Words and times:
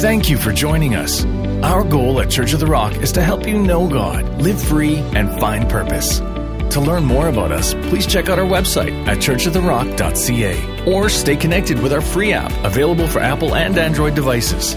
Thank 0.00 0.30
you 0.30 0.38
for 0.38 0.50
joining 0.50 0.94
us. 0.94 1.26
Our 1.62 1.84
goal 1.84 2.22
at 2.22 2.30
Church 2.30 2.54
of 2.54 2.60
the 2.60 2.66
Rock 2.66 2.96
is 2.96 3.12
to 3.12 3.22
help 3.22 3.46
you 3.46 3.58
know 3.58 3.86
God, 3.86 4.40
live 4.40 4.58
free, 4.58 4.96
and 4.96 5.28
find 5.38 5.68
purpose. 5.68 6.20
To 6.20 6.80
learn 6.80 7.04
more 7.04 7.28
about 7.28 7.52
us, 7.52 7.74
please 7.74 8.06
check 8.06 8.30
out 8.30 8.38
our 8.38 8.46
website 8.46 9.06
at 9.06 9.18
churchoftherock.ca 9.18 10.90
or 10.90 11.10
stay 11.10 11.36
connected 11.36 11.82
with 11.82 11.92
our 11.92 12.00
free 12.00 12.32
app 12.32 12.50
available 12.64 13.06
for 13.08 13.18
Apple 13.18 13.54
and 13.54 13.76
Android 13.76 14.14
devices. 14.14 14.74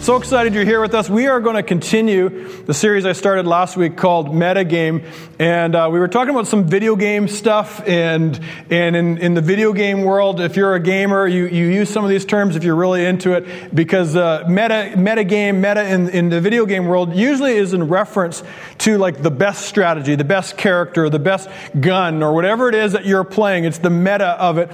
So 0.00 0.16
excited 0.16 0.54
you're 0.54 0.64
here 0.64 0.80
with 0.80 0.94
us. 0.94 1.10
We 1.10 1.26
are 1.26 1.40
going 1.40 1.56
to 1.56 1.62
continue 1.62 2.48
the 2.62 2.72
series 2.72 3.04
I 3.04 3.12
started 3.12 3.46
last 3.46 3.76
week 3.76 3.98
called 3.98 4.28
Metagame. 4.28 5.04
And 5.38 5.74
uh, 5.74 5.90
we 5.92 5.98
were 5.98 6.08
talking 6.08 6.30
about 6.30 6.46
some 6.46 6.64
video 6.64 6.96
game 6.96 7.28
stuff. 7.28 7.86
And, 7.86 8.40
and 8.70 8.96
in, 8.96 9.18
in 9.18 9.34
the 9.34 9.42
video 9.42 9.74
game 9.74 10.00
world, 10.00 10.40
if 10.40 10.56
you're 10.56 10.74
a 10.74 10.80
gamer, 10.80 11.26
you, 11.26 11.46
you 11.48 11.66
use 11.66 11.90
some 11.90 12.02
of 12.02 12.08
these 12.08 12.24
terms 12.24 12.56
if 12.56 12.64
you're 12.64 12.76
really 12.76 13.04
into 13.04 13.34
it. 13.34 13.74
Because 13.74 14.16
uh, 14.16 14.46
meta, 14.48 14.94
metagame, 14.96 15.56
meta 15.56 15.86
in, 15.86 16.08
in 16.08 16.30
the 16.30 16.40
video 16.40 16.64
game 16.64 16.86
world 16.86 17.14
usually 17.14 17.52
is 17.52 17.74
in 17.74 17.86
reference 17.88 18.42
to 18.78 18.96
like 18.96 19.20
the 19.20 19.30
best 19.30 19.66
strategy, 19.66 20.14
the 20.14 20.24
best 20.24 20.56
character, 20.56 21.10
the 21.10 21.18
best 21.18 21.50
gun, 21.78 22.22
or 22.22 22.34
whatever 22.34 22.70
it 22.70 22.74
is 22.74 22.92
that 22.92 23.04
you're 23.04 23.22
playing. 23.22 23.64
It's 23.64 23.78
the 23.78 23.90
meta 23.90 24.28
of 24.28 24.56
it. 24.56 24.70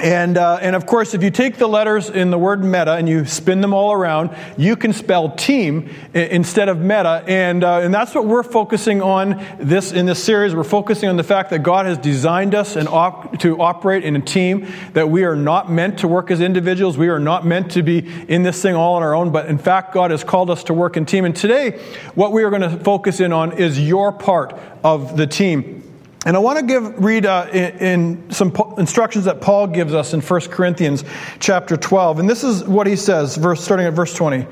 And, 0.00 0.38
uh, 0.38 0.58
and 0.62 0.74
of 0.74 0.86
course, 0.86 1.12
if 1.12 1.22
you 1.22 1.30
take 1.30 1.58
the 1.58 1.68
letters 1.68 2.08
in 2.08 2.30
the 2.30 2.38
word 2.38 2.64
meta 2.64 2.94
and 2.94 3.06
you 3.06 3.26
spin 3.26 3.60
them 3.60 3.74
all 3.74 3.92
around, 3.92 4.34
you 4.56 4.74
can 4.74 4.94
spell 4.94 5.30
team 5.36 5.90
instead 6.14 6.70
of 6.70 6.78
meta. 6.78 7.22
And, 7.26 7.62
uh, 7.62 7.80
and 7.80 7.92
that's 7.92 8.14
what 8.14 8.24
we're 8.24 8.42
focusing 8.42 9.02
on 9.02 9.44
this, 9.58 9.92
in 9.92 10.06
this 10.06 10.22
series. 10.22 10.54
We're 10.54 10.64
focusing 10.64 11.10
on 11.10 11.18
the 11.18 11.22
fact 11.22 11.50
that 11.50 11.62
God 11.62 11.84
has 11.84 11.98
designed 11.98 12.54
us 12.54 12.76
and 12.76 12.88
op- 12.88 13.38
to 13.40 13.60
operate 13.60 14.04
in 14.04 14.16
a 14.16 14.20
team, 14.20 14.72
that 14.94 15.10
we 15.10 15.24
are 15.24 15.36
not 15.36 15.70
meant 15.70 15.98
to 15.98 16.08
work 16.08 16.30
as 16.30 16.40
individuals. 16.40 16.96
We 16.96 17.08
are 17.08 17.20
not 17.20 17.44
meant 17.44 17.72
to 17.72 17.82
be 17.82 17.98
in 18.26 18.42
this 18.42 18.62
thing 18.62 18.74
all 18.74 18.94
on 18.94 19.02
our 19.02 19.14
own. 19.14 19.32
But 19.32 19.46
in 19.46 19.58
fact, 19.58 19.92
God 19.92 20.12
has 20.12 20.24
called 20.24 20.50
us 20.50 20.64
to 20.64 20.74
work 20.74 20.96
in 20.96 21.04
team. 21.04 21.26
And 21.26 21.36
today, 21.36 21.72
what 22.14 22.32
we 22.32 22.42
are 22.44 22.50
going 22.50 22.62
to 22.62 22.78
focus 22.82 23.20
in 23.20 23.34
on 23.34 23.58
is 23.58 23.78
your 23.78 24.12
part 24.12 24.58
of 24.82 25.18
the 25.18 25.26
team. 25.26 25.89
And 26.26 26.36
I 26.36 26.40
want 26.40 26.58
to 26.58 26.66
give 26.66 27.02
read 27.02 27.24
uh, 27.24 27.48
in, 27.50 27.78
in, 27.78 28.30
some 28.30 28.54
instructions 28.76 29.24
that 29.24 29.40
Paul 29.40 29.68
gives 29.68 29.94
us 29.94 30.12
in 30.12 30.20
1 30.20 30.40
Corinthians 30.42 31.02
chapter 31.38 31.78
12. 31.78 32.18
And 32.18 32.28
this 32.28 32.44
is 32.44 32.62
what 32.62 32.86
he 32.86 32.96
says, 32.96 33.36
verse, 33.36 33.64
starting 33.64 33.86
at 33.86 33.94
verse 33.94 34.14
20. 34.14 34.46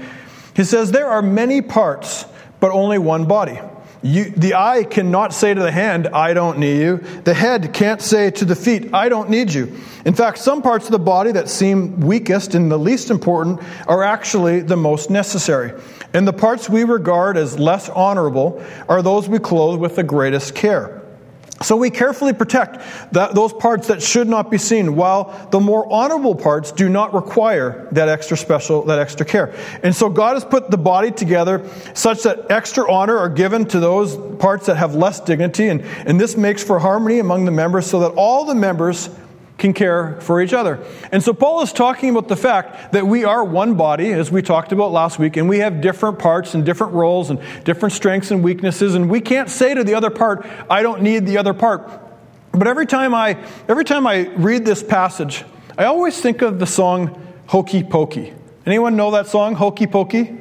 He 0.56 0.64
says, 0.64 0.90
There 0.90 1.08
are 1.08 1.20
many 1.20 1.60
parts, 1.60 2.24
but 2.58 2.70
only 2.70 2.96
one 2.96 3.26
body. 3.26 3.60
You, 4.00 4.30
the 4.30 4.54
eye 4.54 4.84
cannot 4.84 5.34
say 5.34 5.52
to 5.52 5.60
the 5.60 5.72
hand, 5.72 6.06
I 6.08 6.32
don't 6.32 6.58
need 6.58 6.80
you. 6.80 6.96
The 7.24 7.34
head 7.34 7.74
can't 7.74 8.00
say 8.00 8.30
to 8.30 8.44
the 8.46 8.54
feet, 8.54 8.94
I 8.94 9.10
don't 9.10 9.28
need 9.28 9.52
you. 9.52 9.76
In 10.06 10.14
fact, 10.14 10.38
some 10.38 10.62
parts 10.62 10.86
of 10.86 10.92
the 10.92 10.98
body 10.98 11.32
that 11.32 11.50
seem 11.50 12.00
weakest 12.00 12.54
and 12.54 12.70
the 12.70 12.78
least 12.78 13.10
important 13.10 13.60
are 13.86 14.04
actually 14.04 14.60
the 14.60 14.76
most 14.76 15.10
necessary. 15.10 15.78
And 16.14 16.26
the 16.26 16.32
parts 16.32 16.68
we 16.70 16.84
regard 16.84 17.36
as 17.36 17.58
less 17.58 17.90
honorable 17.90 18.64
are 18.88 19.02
those 19.02 19.28
we 19.28 19.38
clothe 19.38 19.80
with 19.80 19.96
the 19.96 20.04
greatest 20.04 20.54
care. 20.54 20.97
So 21.62 21.76
we 21.76 21.90
carefully 21.90 22.32
protect 22.32 23.12
that, 23.12 23.34
those 23.34 23.52
parts 23.52 23.88
that 23.88 24.00
should 24.00 24.28
not 24.28 24.50
be 24.50 24.58
seen, 24.58 24.94
while 24.94 25.48
the 25.50 25.58
more 25.58 25.90
honorable 25.92 26.36
parts 26.36 26.70
do 26.70 26.88
not 26.88 27.12
require 27.12 27.88
that 27.92 28.08
extra 28.08 28.36
special, 28.36 28.82
that 28.82 29.00
extra 29.00 29.26
care. 29.26 29.54
And 29.82 29.94
so 29.94 30.08
God 30.08 30.34
has 30.34 30.44
put 30.44 30.70
the 30.70 30.78
body 30.78 31.10
together 31.10 31.68
such 31.94 32.22
that 32.22 32.50
extra 32.50 32.90
honor 32.90 33.16
are 33.16 33.28
given 33.28 33.66
to 33.66 33.80
those 33.80 34.16
parts 34.36 34.66
that 34.66 34.76
have 34.76 34.94
less 34.94 35.18
dignity, 35.20 35.68
and, 35.68 35.80
and 36.06 36.20
this 36.20 36.36
makes 36.36 36.62
for 36.62 36.78
harmony 36.78 37.18
among 37.18 37.44
the 37.44 37.50
members 37.50 37.86
so 37.86 38.00
that 38.00 38.10
all 38.10 38.44
the 38.44 38.54
members 38.54 39.10
can 39.58 39.74
care 39.74 40.20
for 40.20 40.40
each 40.40 40.52
other. 40.52 40.78
And 41.10 41.22
so 41.22 41.34
Paul 41.34 41.62
is 41.62 41.72
talking 41.72 42.10
about 42.10 42.28
the 42.28 42.36
fact 42.36 42.92
that 42.92 43.06
we 43.06 43.24
are 43.24 43.44
one 43.44 43.74
body, 43.74 44.12
as 44.12 44.30
we 44.30 44.40
talked 44.40 44.72
about 44.72 44.92
last 44.92 45.18
week, 45.18 45.36
and 45.36 45.48
we 45.48 45.58
have 45.58 45.80
different 45.80 46.20
parts 46.20 46.54
and 46.54 46.64
different 46.64 46.92
roles 46.94 47.28
and 47.28 47.40
different 47.64 47.92
strengths 47.92 48.30
and 48.30 48.42
weaknesses, 48.42 48.94
and 48.94 49.10
we 49.10 49.20
can't 49.20 49.50
say 49.50 49.74
to 49.74 49.82
the 49.82 49.94
other 49.94 50.10
part, 50.10 50.46
I 50.70 50.82
don't 50.82 51.02
need 51.02 51.26
the 51.26 51.38
other 51.38 51.52
part. 51.52 51.90
But 52.52 52.66
every 52.66 52.86
time 52.86 53.14
I 53.14 53.36
every 53.68 53.84
time 53.84 54.06
I 54.06 54.28
read 54.28 54.64
this 54.64 54.82
passage, 54.82 55.44
I 55.76 55.84
always 55.84 56.20
think 56.20 56.40
of 56.40 56.58
the 56.58 56.66
song 56.66 57.20
Hokey 57.46 57.82
Pokey. 57.82 58.34
Anyone 58.64 58.96
know 58.96 59.10
that 59.12 59.26
song, 59.26 59.54
Hokey 59.54 59.86
Pokey? 59.86 60.38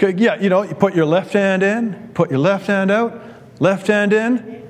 Yeah, 0.00 0.40
you 0.40 0.48
know, 0.48 0.62
you 0.62 0.74
put 0.74 0.94
your 0.94 1.04
left 1.04 1.32
hand 1.32 1.62
in, 1.62 2.10
put 2.14 2.30
your 2.30 2.38
left 2.38 2.66
hand 2.66 2.90
out, 2.90 3.20
left 3.58 3.86
hand 3.86 4.12
in, 4.12 4.62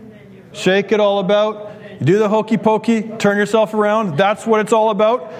shake 0.52 0.90
it 0.90 0.98
all 0.98 1.20
about, 1.20 1.69
you 2.00 2.06
do 2.06 2.18
the 2.18 2.28
hokey 2.28 2.56
pokey, 2.56 3.02
turn 3.02 3.36
yourself 3.36 3.74
around. 3.74 4.16
That's 4.16 4.46
what 4.46 4.60
it's 4.60 4.72
all 4.72 4.90
about. 4.90 5.32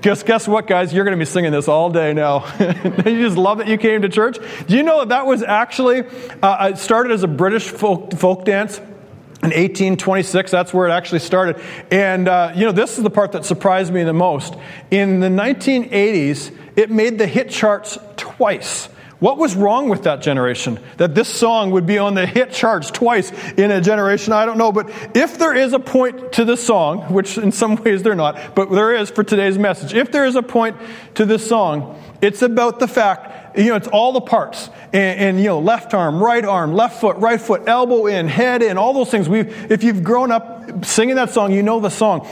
Guess, 0.00 0.22
guess 0.22 0.48
what, 0.48 0.66
guys? 0.66 0.94
You're 0.94 1.04
going 1.04 1.16
to 1.16 1.20
be 1.20 1.28
singing 1.28 1.52
this 1.52 1.68
all 1.68 1.90
day 1.90 2.14
now. 2.14 2.46
you 2.60 3.20
just 3.20 3.36
love 3.36 3.58
that 3.58 3.66
you 3.66 3.76
came 3.76 4.02
to 4.02 4.08
church. 4.08 4.38
Do 4.66 4.76
you 4.76 4.84
know 4.84 5.00
that 5.00 5.08
that 5.10 5.26
was 5.26 5.42
actually, 5.42 6.04
uh, 6.40 6.68
it 6.68 6.78
started 6.78 7.12
as 7.12 7.24
a 7.24 7.28
British 7.28 7.68
folk, 7.68 8.14
folk 8.14 8.44
dance? 8.44 8.78
In 9.40 9.50
1826, 9.50 10.50
that's 10.50 10.74
where 10.74 10.88
it 10.88 10.92
actually 10.92 11.20
started. 11.20 11.62
And, 11.92 12.26
uh, 12.26 12.52
you 12.56 12.64
know, 12.64 12.72
this 12.72 12.98
is 12.98 13.04
the 13.04 13.10
part 13.10 13.32
that 13.32 13.44
surprised 13.44 13.92
me 13.92 14.02
the 14.02 14.12
most. 14.12 14.54
In 14.90 15.20
the 15.20 15.28
1980s, 15.28 16.56
it 16.74 16.90
made 16.90 17.18
the 17.18 17.26
hit 17.26 17.48
charts 17.48 17.98
twice. 18.16 18.88
What 19.20 19.36
was 19.36 19.56
wrong 19.56 19.88
with 19.88 20.04
that 20.04 20.22
generation? 20.22 20.78
That 20.98 21.14
this 21.14 21.28
song 21.28 21.72
would 21.72 21.86
be 21.86 21.98
on 21.98 22.14
the 22.14 22.24
hit 22.24 22.52
charts 22.52 22.88
twice 22.88 23.32
in 23.54 23.72
a 23.72 23.80
generation? 23.80 24.32
I 24.32 24.46
don't 24.46 24.58
know. 24.58 24.70
But 24.70 24.90
if 25.16 25.38
there 25.38 25.54
is 25.54 25.72
a 25.72 25.80
point 25.80 26.32
to 26.34 26.44
this 26.44 26.64
song, 26.64 27.12
which 27.12 27.36
in 27.36 27.50
some 27.50 27.74
ways 27.82 28.04
they're 28.04 28.14
not, 28.14 28.54
but 28.54 28.70
there 28.70 28.94
is 28.94 29.10
for 29.10 29.24
today's 29.24 29.58
message, 29.58 29.92
if 29.92 30.12
there 30.12 30.24
is 30.24 30.36
a 30.36 30.42
point 30.42 30.76
to 31.16 31.24
this 31.24 31.46
song, 31.46 32.00
it's 32.20 32.42
about 32.42 32.78
the 32.78 32.86
fact, 32.86 33.58
you 33.58 33.70
know, 33.70 33.76
it's 33.76 33.88
all 33.88 34.12
the 34.12 34.20
parts. 34.20 34.70
And, 34.92 35.20
and, 35.20 35.38
you 35.38 35.46
know, 35.46 35.58
left 35.58 35.94
arm, 35.94 36.22
right 36.22 36.44
arm, 36.44 36.74
left 36.74 37.00
foot, 37.00 37.16
right 37.16 37.40
foot, 37.40 37.64
elbow 37.66 38.06
in, 38.06 38.28
head 38.28 38.62
in, 38.62 38.78
all 38.78 38.92
those 38.92 39.10
things. 39.10 39.28
we 39.28 39.40
if 39.40 39.82
you've 39.82 40.04
grown 40.04 40.30
up 40.30 40.84
singing 40.84 41.16
that 41.16 41.30
song, 41.30 41.52
you 41.52 41.64
know 41.64 41.80
the 41.80 41.90
song. 41.90 42.26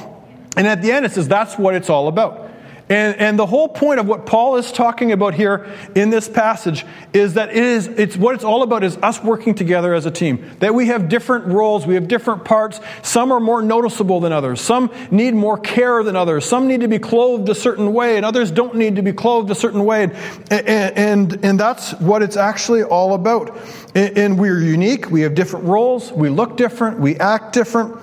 And 0.57 0.69
at 0.69 0.83
the 0.83 0.93
end 0.93 1.05
it 1.05 1.11
says 1.13 1.27
that's 1.27 1.59
what 1.59 1.75
it's 1.75 1.91
all 1.91 2.07
about. 2.07 2.46
And, 2.89 3.17
and 3.17 3.39
the 3.39 3.47
whole 3.47 3.67
point 3.69 3.99
of 3.99 4.07
what 4.07 4.27
Paul 4.27 4.57
is 4.57 4.71
talking 4.71 5.11
about 5.11 5.35
here 5.35 5.67
in 5.97 6.11
this 6.11 6.29
passage 6.29 6.87
is 7.13 7.35
that 7.35 7.49
it 7.49 7.57
is, 7.57 7.89
it's 7.89 8.17
what 8.17 8.37
it's 8.37 8.45
all 8.45 8.63
about 8.63 8.85
is 8.85 8.97
us 8.99 9.21
working 9.25 9.57
together 9.57 9.93
as 9.93 10.07
a 10.07 10.11
team. 10.13 10.49
That 10.61 10.73
we 10.73 10.87
have 10.87 11.09
different 11.09 11.47
roles, 11.47 11.85
we 11.85 11.97
have 11.97 12.07
different 12.07 12.45
parts. 12.45 12.79
Some 13.03 13.33
are 13.33 13.41
more 13.41 13.61
noticeable 13.61 14.21
than 14.21 14.33
others. 14.33 14.61
Some 14.61 14.93
need 15.11 15.35
more 15.35 15.59
care 15.59 16.05
than 16.05 16.15
others. 16.15 16.45
Some 16.45 16.69
need 16.69 16.83
to 16.83 16.89
be 16.89 17.01
clothed 17.01 17.49
a 17.49 17.57
certain 17.57 17.93
way, 17.93 18.19
and 18.19 18.25
others 18.25 18.53
don't 18.53 18.77
need 18.77 18.97
to 18.97 19.03
be 19.03 19.13
clothed 19.13 19.51
a 19.51 19.57
certain 19.57 19.85
way. 19.85 20.05
And, 20.05 20.13
and, 20.53 21.45
and 21.45 21.59
that's 21.59 21.93
what 21.95 22.23
it's 22.23 22.37
actually 22.37 22.85
all 22.85 23.15
about. 23.15 23.59
And, 23.97 24.17
and 24.17 24.39
we're 24.39 24.61
unique, 24.61 25.11
we 25.11 25.23
have 25.23 25.35
different 25.35 25.67
roles, 25.67 26.13
we 26.13 26.29
look 26.29 26.57
different, 26.57 27.01
we 27.01 27.17
act 27.17 27.53
different. 27.53 27.97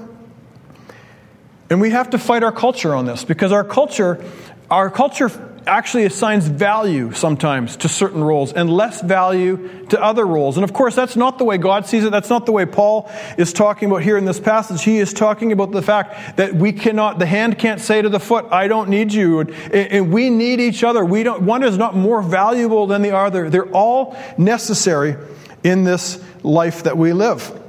And 1.69 1.81
we 1.81 1.89
have 1.91 2.11
to 2.11 2.19
fight 2.19 2.43
our 2.43 2.51
culture 2.51 2.93
on 2.93 3.05
this 3.05 3.23
because 3.23 3.51
our 3.51 3.63
culture 3.63 4.23
our 4.73 4.89
culture 4.89 5.29
actually 5.67 6.03
assigns 6.05 6.47
value 6.47 7.11
sometimes 7.13 7.77
to 7.77 7.87
certain 7.87 8.23
roles 8.23 8.51
and 8.51 8.69
less 8.69 9.01
value 9.01 9.85
to 9.89 10.01
other 10.01 10.25
roles. 10.25 10.57
And 10.57 10.63
of 10.63 10.73
course, 10.73 10.95
that's 10.95 11.15
not 11.15 11.37
the 11.37 11.43
way 11.43 11.59
God 11.59 11.85
sees 11.85 12.03
it. 12.03 12.11
That's 12.11 12.29
not 12.29 12.47
the 12.47 12.51
way 12.51 12.65
Paul 12.65 13.09
is 13.37 13.53
talking 13.53 13.89
about 13.89 14.01
here 14.01 14.17
in 14.17 14.25
this 14.25 14.39
passage. 14.39 14.83
He 14.83 14.97
is 14.97 15.13
talking 15.13 15.51
about 15.51 15.71
the 15.71 15.83
fact 15.83 16.37
that 16.37 16.55
we 16.55 16.73
cannot, 16.73 17.19
the 17.19 17.27
hand 17.27 17.59
can't 17.59 17.79
say 17.79 18.01
to 18.01 18.09
the 18.09 18.19
foot, 18.19 18.45
I 18.51 18.67
don't 18.67 18.89
need 18.89 19.13
you. 19.13 19.41
And, 19.41 20.11
we 20.11 20.31
need 20.31 20.59
each 20.59 20.83
other. 20.83 21.05
We 21.05 21.21
don't, 21.21 21.43
one 21.43 21.63
is 21.63 21.77
not 21.77 21.95
more 21.95 22.23
valuable 22.23 22.87
than 22.87 23.03
the 23.03 23.15
other. 23.15 23.51
They're 23.51 23.71
all 23.71 24.17
necessary 24.39 25.15
in 25.63 25.83
this 25.83 26.21
life 26.41 26.83
that 26.83 26.97
we 26.97 27.13
live. 27.13 27.62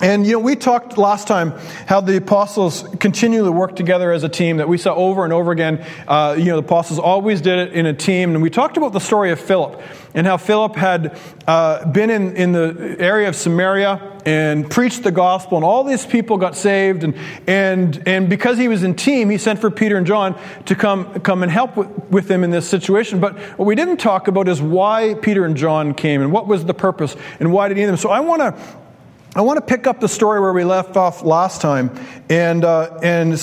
And 0.00 0.24
you 0.24 0.34
know, 0.34 0.38
we 0.38 0.54
talked 0.54 0.96
last 0.96 1.26
time 1.26 1.52
how 1.86 2.00
the 2.00 2.16
apostles 2.18 2.84
continually 3.00 3.50
work 3.50 3.74
together 3.74 4.12
as 4.12 4.22
a 4.22 4.28
team. 4.28 4.58
That 4.58 4.68
we 4.68 4.78
saw 4.78 4.94
over 4.94 5.24
and 5.24 5.32
over 5.32 5.50
again. 5.50 5.84
Uh, 6.06 6.36
you 6.38 6.46
know, 6.46 6.60
the 6.60 6.66
apostles 6.66 7.00
always 7.00 7.40
did 7.40 7.58
it 7.58 7.72
in 7.72 7.84
a 7.84 7.92
team. 7.92 8.34
And 8.34 8.42
we 8.42 8.48
talked 8.48 8.76
about 8.76 8.92
the 8.92 9.00
story 9.00 9.32
of 9.32 9.40
Philip 9.40 9.80
and 10.14 10.24
how 10.24 10.36
Philip 10.36 10.76
had 10.76 11.18
uh, 11.48 11.90
been 11.90 12.10
in, 12.10 12.36
in 12.36 12.52
the 12.52 12.96
area 13.00 13.28
of 13.28 13.34
Samaria 13.34 14.20
and 14.24 14.70
preached 14.70 15.02
the 15.02 15.10
gospel, 15.10 15.56
and 15.56 15.64
all 15.64 15.82
these 15.82 16.06
people 16.06 16.36
got 16.36 16.56
saved. 16.56 17.02
And 17.02 17.16
and 17.48 18.00
and 18.06 18.28
because 18.28 18.56
he 18.56 18.68
was 18.68 18.84
in 18.84 18.94
team, 18.94 19.30
he 19.30 19.38
sent 19.38 19.58
for 19.58 19.70
Peter 19.70 19.96
and 19.96 20.06
John 20.06 20.38
to 20.66 20.76
come 20.76 21.20
come 21.20 21.42
and 21.42 21.50
help 21.50 21.76
with, 21.76 21.88
with 22.08 22.30
him 22.30 22.44
in 22.44 22.50
this 22.50 22.68
situation. 22.68 23.18
But 23.18 23.36
what 23.58 23.64
we 23.64 23.74
didn't 23.74 23.96
talk 23.96 24.28
about 24.28 24.46
is 24.46 24.62
why 24.62 25.14
Peter 25.14 25.44
and 25.44 25.56
John 25.56 25.92
came 25.92 26.22
and 26.22 26.30
what 26.30 26.46
was 26.46 26.64
the 26.64 26.74
purpose 26.74 27.16
and 27.40 27.52
why 27.52 27.66
did 27.66 27.76
he 27.76 27.82
need 27.82 27.88
them. 27.88 27.96
So 27.96 28.10
I 28.10 28.20
want 28.20 28.42
to 28.42 28.78
I 29.38 29.42
want 29.42 29.56
to 29.58 29.64
pick 29.64 29.86
up 29.86 30.00
the 30.00 30.08
story 30.08 30.40
where 30.40 30.52
we 30.52 30.64
left 30.64 30.96
off 30.96 31.22
last 31.22 31.60
time, 31.60 31.96
and 32.28 32.64
uh, 32.64 32.98
and 33.04 33.34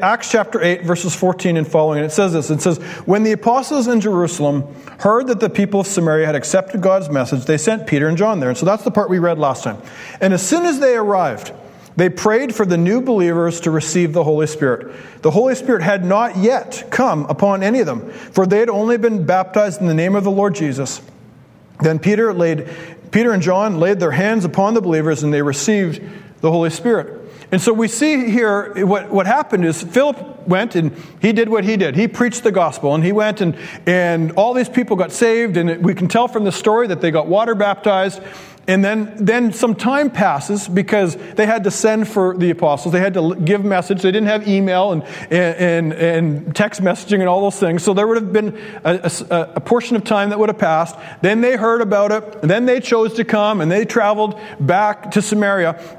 Acts 0.00 0.30
chapter 0.30 0.62
eight, 0.62 0.84
verses 0.84 1.12
fourteen 1.12 1.56
and 1.56 1.66
following. 1.66 2.04
It 2.04 2.10
says 2.10 2.32
this. 2.32 2.50
It 2.50 2.62
says, 2.62 2.78
"When 3.04 3.24
the 3.24 3.32
apostles 3.32 3.88
in 3.88 4.00
Jerusalem 4.00 4.72
heard 5.00 5.26
that 5.26 5.40
the 5.40 5.50
people 5.50 5.80
of 5.80 5.88
Samaria 5.88 6.24
had 6.24 6.36
accepted 6.36 6.82
God's 6.82 7.10
message, 7.10 7.46
they 7.46 7.58
sent 7.58 7.88
Peter 7.88 8.06
and 8.06 8.16
John 8.16 8.38
there." 8.38 8.50
And 8.50 8.56
so 8.56 8.64
that's 8.64 8.84
the 8.84 8.92
part 8.92 9.10
we 9.10 9.18
read 9.18 9.40
last 9.40 9.64
time. 9.64 9.78
And 10.20 10.32
as 10.32 10.46
soon 10.46 10.64
as 10.66 10.78
they 10.78 10.94
arrived, 10.94 11.50
they 11.96 12.10
prayed 12.10 12.54
for 12.54 12.64
the 12.64 12.76
new 12.76 13.00
believers 13.00 13.60
to 13.62 13.72
receive 13.72 14.12
the 14.12 14.22
Holy 14.22 14.46
Spirit. 14.46 14.94
The 15.22 15.32
Holy 15.32 15.56
Spirit 15.56 15.82
had 15.82 16.04
not 16.04 16.36
yet 16.36 16.84
come 16.90 17.24
upon 17.24 17.64
any 17.64 17.80
of 17.80 17.86
them, 17.86 18.08
for 18.10 18.46
they 18.46 18.60
had 18.60 18.70
only 18.70 18.98
been 18.98 19.26
baptized 19.26 19.80
in 19.80 19.88
the 19.88 19.94
name 19.94 20.14
of 20.14 20.22
the 20.22 20.30
Lord 20.30 20.54
Jesus. 20.54 21.02
Then 21.80 21.98
Peter 21.98 22.32
laid 22.32 22.68
Peter 23.10 23.32
and 23.32 23.42
John 23.42 23.78
laid 23.80 24.00
their 24.00 24.10
hands 24.10 24.44
upon 24.44 24.74
the 24.74 24.80
believers 24.80 25.22
and 25.22 25.32
they 25.32 25.42
received 25.42 26.02
the 26.40 26.50
Holy 26.50 26.70
Spirit. 26.70 27.27
And 27.50 27.62
so 27.62 27.72
we 27.72 27.88
see 27.88 28.30
here 28.30 28.84
what, 28.86 29.10
what 29.10 29.26
happened 29.26 29.64
is 29.64 29.82
Philip 29.82 30.46
went 30.46 30.74
and 30.74 30.92
he 31.20 31.32
did 31.32 31.48
what 31.48 31.64
he 31.64 31.76
did. 31.76 31.96
He 31.96 32.06
preached 32.06 32.42
the 32.42 32.52
gospel 32.52 32.94
and 32.94 33.02
he 33.02 33.12
went 33.12 33.40
and, 33.40 33.56
and 33.86 34.32
all 34.32 34.52
these 34.52 34.68
people 34.68 34.96
got 34.96 35.12
saved. 35.12 35.56
And 35.56 35.82
we 35.84 35.94
can 35.94 36.08
tell 36.08 36.28
from 36.28 36.44
the 36.44 36.52
story 36.52 36.88
that 36.88 37.00
they 37.00 37.10
got 37.10 37.26
water 37.26 37.54
baptized. 37.54 38.20
And 38.66 38.84
then, 38.84 39.14
then 39.16 39.54
some 39.54 39.74
time 39.74 40.10
passes 40.10 40.68
because 40.68 41.16
they 41.16 41.46
had 41.46 41.64
to 41.64 41.70
send 41.70 42.06
for 42.06 42.36
the 42.36 42.50
apostles. 42.50 42.92
They 42.92 43.00
had 43.00 43.14
to 43.14 43.34
give 43.34 43.64
message. 43.64 44.02
They 44.02 44.12
didn't 44.12 44.28
have 44.28 44.46
email 44.46 44.92
and, 44.92 45.04
and, 45.32 45.94
and 45.94 46.54
text 46.54 46.82
messaging 46.82 47.20
and 47.20 47.28
all 47.30 47.40
those 47.40 47.58
things. 47.58 47.82
So 47.82 47.94
there 47.94 48.06
would 48.06 48.18
have 48.18 48.30
been 48.30 48.58
a, 48.84 49.10
a, 49.30 49.52
a 49.54 49.60
portion 49.60 49.96
of 49.96 50.04
time 50.04 50.28
that 50.28 50.38
would 50.38 50.50
have 50.50 50.58
passed. 50.58 50.96
Then 51.22 51.40
they 51.40 51.56
heard 51.56 51.80
about 51.80 52.12
it. 52.12 52.42
then 52.42 52.66
they 52.66 52.80
chose 52.80 53.14
to 53.14 53.24
come 53.24 53.62
and 53.62 53.72
they 53.72 53.86
traveled 53.86 54.38
back 54.60 55.12
to 55.12 55.22
Samaria. 55.22 55.98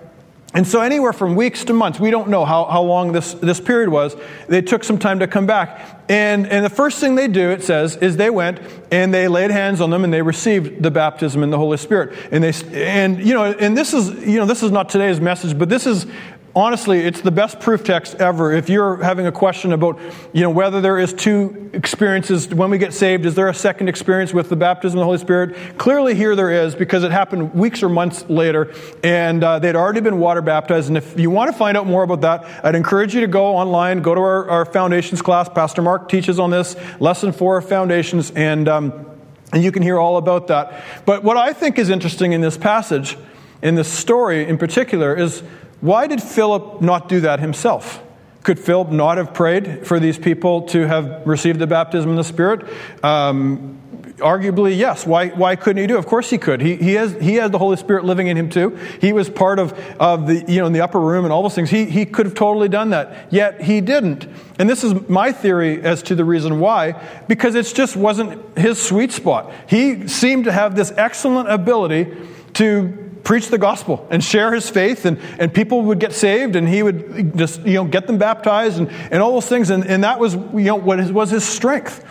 And 0.51 0.65
so, 0.65 0.81
anywhere 0.81 1.13
from 1.13 1.35
weeks 1.35 1.63
to 1.65 1.73
months, 1.73 1.99
we 1.99 2.09
don't 2.09 2.29
know 2.29 2.43
how, 2.43 2.65
how 2.65 2.81
long 2.81 3.11
this, 3.11 3.35
this 3.35 3.59
period 3.59 3.89
was. 3.89 4.15
They 4.47 4.63
took 4.63 4.83
some 4.83 4.97
time 4.97 5.19
to 5.19 5.27
come 5.27 5.45
back. 5.45 6.01
And, 6.09 6.47
and 6.47 6.65
the 6.65 6.71
first 6.71 6.99
thing 6.99 7.13
they 7.13 7.27
do, 7.27 7.51
it 7.51 7.63
says, 7.63 7.95
is 7.97 8.17
they 8.17 8.31
went 8.31 8.59
and 8.91 9.13
they 9.13 9.27
laid 9.27 9.51
hands 9.51 9.79
on 9.79 9.91
them 9.91 10.03
and 10.03 10.11
they 10.11 10.23
received 10.23 10.81
the 10.81 10.89
baptism 10.89 11.43
in 11.43 11.51
the 11.51 11.57
Holy 11.57 11.77
Spirit. 11.77 12.17
And, 12.31 12.43
they, 12.43 12.53
and, 12.73 13.23
you 13.23 13.35
know, 13.35 13.43
and 13.43 13.77
this 13.77 13.93
is, 13.93 14.09
you 14.27 14.39
know, 14.39 14.47
this 14.47 14.63
is 14.63 14.71
not 14.71 14.89
today's 14.89 15.21
message, 15.21 15.55
but 15.55 15.69
this 15.69 15.85
is 15.85 16.07
honestly, 16.55 16.99
it's 16.99 17.21
the 17.21 17.31
best 17.31 17.59
proof 17.59 17.83
text 17.83 18.15
ever. 18.15 18.51
If 18.51 18.69
you're 18.69 18.97
having 18.97 19.27
a 19.27 19.31
question 19.31 19.71
about, 19.71 19.99
you 20.33 20.41
know, 20.41 20.49
whether 20.49 20.81
there 20.81 20.97
is 20.97 21.13
two 21.13 21.69
experiences 21.73 22.47
when 22.47 22.69
we 22.69 22.77
get 22.77 22.93
saved, 22.93 23.25
is 23.25 23.35
there 23.35 23.47
a 23.47 23.53
second 23.53 23.89
experience 23.89 24.33
with 24.33 24.49
the 24.49 24.55
baptism 24.55 24.97
of 24.97 25.01
the 25.01 25.05
Holy 25.05 25.17
Spirit? 25.17 25.77
Clearly, 25.77 26.15
here 26.15 26.35
there 26.35 26.51
is 26.51 26.75
because 26.75 27.03
it 27.03 27.11
happened 27.11 27.53
weeks 27.53 27.83
or 27.83 27.89
months 27.89 28.25
later, 28.29 28.73
and 29.03 29.43
uh, 29.43 29.59
they'd 29.59 29.75
already 29.75 30.01
been 30.01 30.19
water 30.19 30.41
baptized. 30.41 30.87
And 30.87 30.97
if 30.97 31.19
you 31.19 31.29
want 31.29 31.51
to 31.51 31.57
find 31.57 31.77
out 31.77 31.85
more 31.85 32.03
about 32.03 32.21
that, 32.21 32.65
I'd 32.65 32.75
encourage 32.75 33.13
you 33.13 33.21
to 33.21 33.27
go 33.27 33.55
online, 33.55 34.01
go 34.01 34.15
to 34.15 34.21
our, 34.21 34.49
our 34.49 34.65
foundations 34.65 35.21
class. 35.21 35.49
Pastor 35.49 35.81
Mark 35.81 36.09
teaches 36.09 36.39
on 36.39 36.49
this, 36.49 36.75
lesson 36.99 37.31
four 37.31 37.57
of 37.57 37.69
foundations, 37.69 38.31
and 38.31 38.67
um, 38.67 39.05
and 39.51 39.63
you 39.63 39.71
can 39.71 39.81
hear 39.81 39.97
all 39.97 40.17
about 40.17 40.47
that. 40.47 40.83
But 41.05 41.23
what 41.23 41.37
I 41.37 41.53
think 41.53 41.79
is 41.79 41.89
interesting 41.89 42.33
in 42.33 42.41
this 42.41 42.57
passage, 42.57 43.17
in 43.61 43.75
this 43.75 43.91
story 43.91 44.47
in 44.47 44.57
particular, 44.57 45.15
is 45.15 45.41
why 45.81 46.07
did 46.07 46.21
Philip 46.21 46.81
not 46.81 47.07
do 47.09 47.21
that 47.21 47.39
himself? 47.39 48.03
Could 48.43 48.59
Philip 48.59 48.89
not 48.89 49.17
have 49.17 49.33
prayed 49.33 49.85
for 49.85 49.99
these 49.99 50.17
people 50.17 50.63
to 50.69 50.87
have 50.87 51.27
received 51.27 51.59
the 51.59 51.67
baptism 51.67 52.09
of 52.11 52.17
the 52.17 52.23
Spirit? 52.23 52.67
Um, 53.03 53.79
arguably, 54.17 54.77
yes. 54.77 55.05
Why, 55.05 55.29
why 55.29 55.55
couldn't 55.55 55.81
he 55.81 55.87
do 55.87 55.95
it? 55.95 55.99
Of 55.99 56.05
course 56.05 56.29
he 56.29 56.37
could. 56.37 56.61
He, 56.61 56.75
he, 56.75 56.93
has, 56.93 57.13
he 57.15 57.35
has 57.35 57.51
the 57.51 57.57
Holy 57.57 57.77
Spirit 57.77 58.05
living 58.05 58.27
in 58.27 58.37
him 58.37 58.49
too. 58.49 58.77
He 59.01 59.13
was 59.13 59.29
part 59.29 59.59
of, 59.59 59.73
of 59.99 60.27
the, 60.27 60.45
you 60.51 60.59
know, 60.59 60.67
in 60.67 60.73
the 60.73 60.81
upper 60.81 60.99
room 60.99 61.25
and 61.25 61.33
all 61.33 61.41
those 61.41 61.55
things. 61.55 61.69
He, 61.69 61.85
he 61.85 62.05
could 62.05 62.25
have 62.25 62.35
totally 62.35 62.69
done 62.69 62.91
that. 62.91 63.31
Yet 63.31 63.61
he 63.61 63.81
didn't. 63.81 64.27
And 64.57 64.69
this 64.69 64.83
is 64.83 65.07
my 65.09 65.31
theory 65.31 65.81
as 65.81 66.03
to 66.03 66.15
the 66.15 66.25
reason 66.25 66.59
why, 66.59 67.01
because 67.27 67.55
it 67.55 67.71
just 67.73 67.95
wasn't 67.95 68.57
his 68.57 68.81
sweet 68.81 69.11
spot. 69.11 69.51
He 69.67 70.07
seemed 70.07 70.45
to 70.45 70.51
have 70.51 70.75
this 70.75 70.91
excellent 70.95 71.49
ability 71.49 72.15
to 72.53 73.08
preach 73.23 73.47
the 73.47 73.57
gospel 73.57 74.07
and 74.09 74.23
share 74.23 74.53
his 74.53 74.69
faith, 74.69 75.05
and, 75.05 75.19
and 75.37 75.53
people 75.53 75.83
would 75.83 75.99
get 75.99 76.13
saved, 76.13 76.55
and 76.55 76.67
he 76.67 76.83
would 76.83 77.37
just 77.37 77.61
you 77.61 77.75
know 77.75 77.85
get 77.85 78.07
them 78.07 78.17
baptized 78.17 78.79
and, 78.79 78.89
and 79.11 79.21
all 79.21 79.33
those 79.33 79.45
things, 79.47 79.69
and, 79.69 79.85
and 79.85 80.03
that 80.03 80.19
was 80.19 80.35
you 80.35 80.63
know 80.65 80.75
what 80.75 80.99
was 81.11 81.29
his 81.29 81.43
strength. 81.43 82.05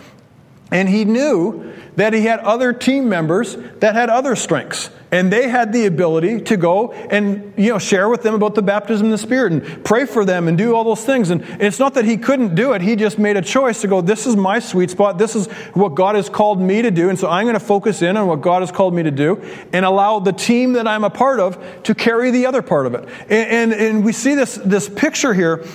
And 0.71 0.87
he 0.87 1.05
knew 1.05 1.73
that 1.95 2.13
he 2.13 2.21
had 2.21 2.39
other 2.39 2.71
team 2.71 3.09
members 3.09 3.57
that 3.79 3.95
had 3.95 4.09
other 4.09 4.35
strengths. 4.35 4.89
And 5.11 5.33
they 5.33 5.49
had 5.49 5.73
the 5.73 5.87
ability 5.87 6.41
to 6.41 6.55
go 6.55 6.91
and, 6.91 7.53
you 7.57 7.71
know, 7.71 7.79
share 7.79 8.07
with 8.07 8.21
them 8.21 8.35
about 8.35 8.53
the 8.53 8.61
baptism 8.61 9.05
in 9.07 9.11
the 9.11 9.17
Spirit 9.17 9.51
and 9.51 9.83
pray 9.83 10.05
for 10.05 10.23
them 10.23 10.47
and 10.47 10.55
do 10.55 10.75
all 10.75 10.83
those 10.83 11.03
things. 11.03 11.31
And 11.31 11.41
it's 11.59 11.79
not 11.79 11.95
that 11.95 12.05
he 12.05 12.15
couldn't 12.15 12.53
do 12.53 12.73
it. 12.73 12.83
He 12.83 12.95
just 12.95 13.17
made 13.17 13.35
a 13.35 13.41
choice 13.41 13.81
to 13.81 13.87
go, 13.87 14.01
this 14.01 14.27
is 14.27 14.35
my 14.35 14.59
sweet 14.59 14.91
spot. 14.91 15.17
This 15.17 15.35
is 15.35 15.47
what 15.73 15.95
God 15.95 16.15
has 16.15 16.29
called 16.29 16.61
me 16.61 16.83
to 16.83 16.91
do. 16.91 17.09
And 17.09 17.17
so 17.17 17.27
I'm 17.27 17.45
going 17.45 17.55
to 17.55 17.59
focus 17.59 18.03
in 18.03 18.17
on 18.17 18.27
what 18.27 18.41
God 18.41 18.61
has 18.61 18.71
called 18.71 18.93
me 18.93 19.01
to 19.01 19.11
do 19.11 19.41
and 19.73 19.83
allow 19.83 20.19
the 20.19 20.33
team 20.33 20.73
that 20.73 20.87
I'm 20.87 21.03
a 21.03 21.09
part 21.09 21.39
of 21.39 21.83
to 21.83 21.95
carry 21.95 22.29
the 22.29 22.45
other 22.45 22.61
part 22.61 22.85
of 22.85 22.93
it. 22.93 23.09
And, 23.29 23.73
and, 23.73 23.73
and 23.73 24.05
we 24.05 24.13
see 24.13 24.35
this, 24.35 24.55
this 24.63 24.87
picture 24.87 25.33
here 25.33 25.65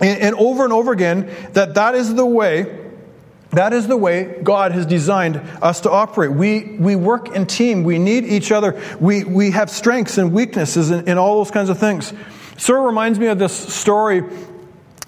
and, 0.00 0.20
and 0.20 0.34
over 0.34 0.64
and 0.64 0.72
over 0.72 0.90
again 0.90 1.30
that 1.52 1.74
that 1.74 1.94
is 1.94 2.12
the 2.12 2.26
way 2.26 2.83
that 3.56 3.72
is 3.72 3.86
the 3.86 3.96
way 3.96 4.40
God 4.42 4.72
has 4.72 4.86
designed 4.86 5.36
us 5.62 5.80
to 5.82 5.90
operate. 5.90 6.32
We, 6.32 6.76
we 6.78 6.96
work 6.96 7.34
in 7.34 7.46
team. 7.46 7.84
We 7.84 7.98
need 7.98 8.24
each 8.24 8.52
other. 8.52 8.80
We, 9.00 9.24
we 9.24 9.50
have 9.52 9.70
strengths 9.70 10.18
and 10.18 10.32
weaknesses 10.32 10.90
and, 10.90 11.08
and 11.08 11.18
all 11.18 11.38
those 11.38 11.50
kinds 11.50 11.68
of 11.68 11.78
things. 11.78 12.12
Sort 12.56 12.78
of 12.78 12.84
reminds 12.86 13.18
me 13.18 13.26
of 13.26 13.38
this 13.38 13.52
story 13.52 14.22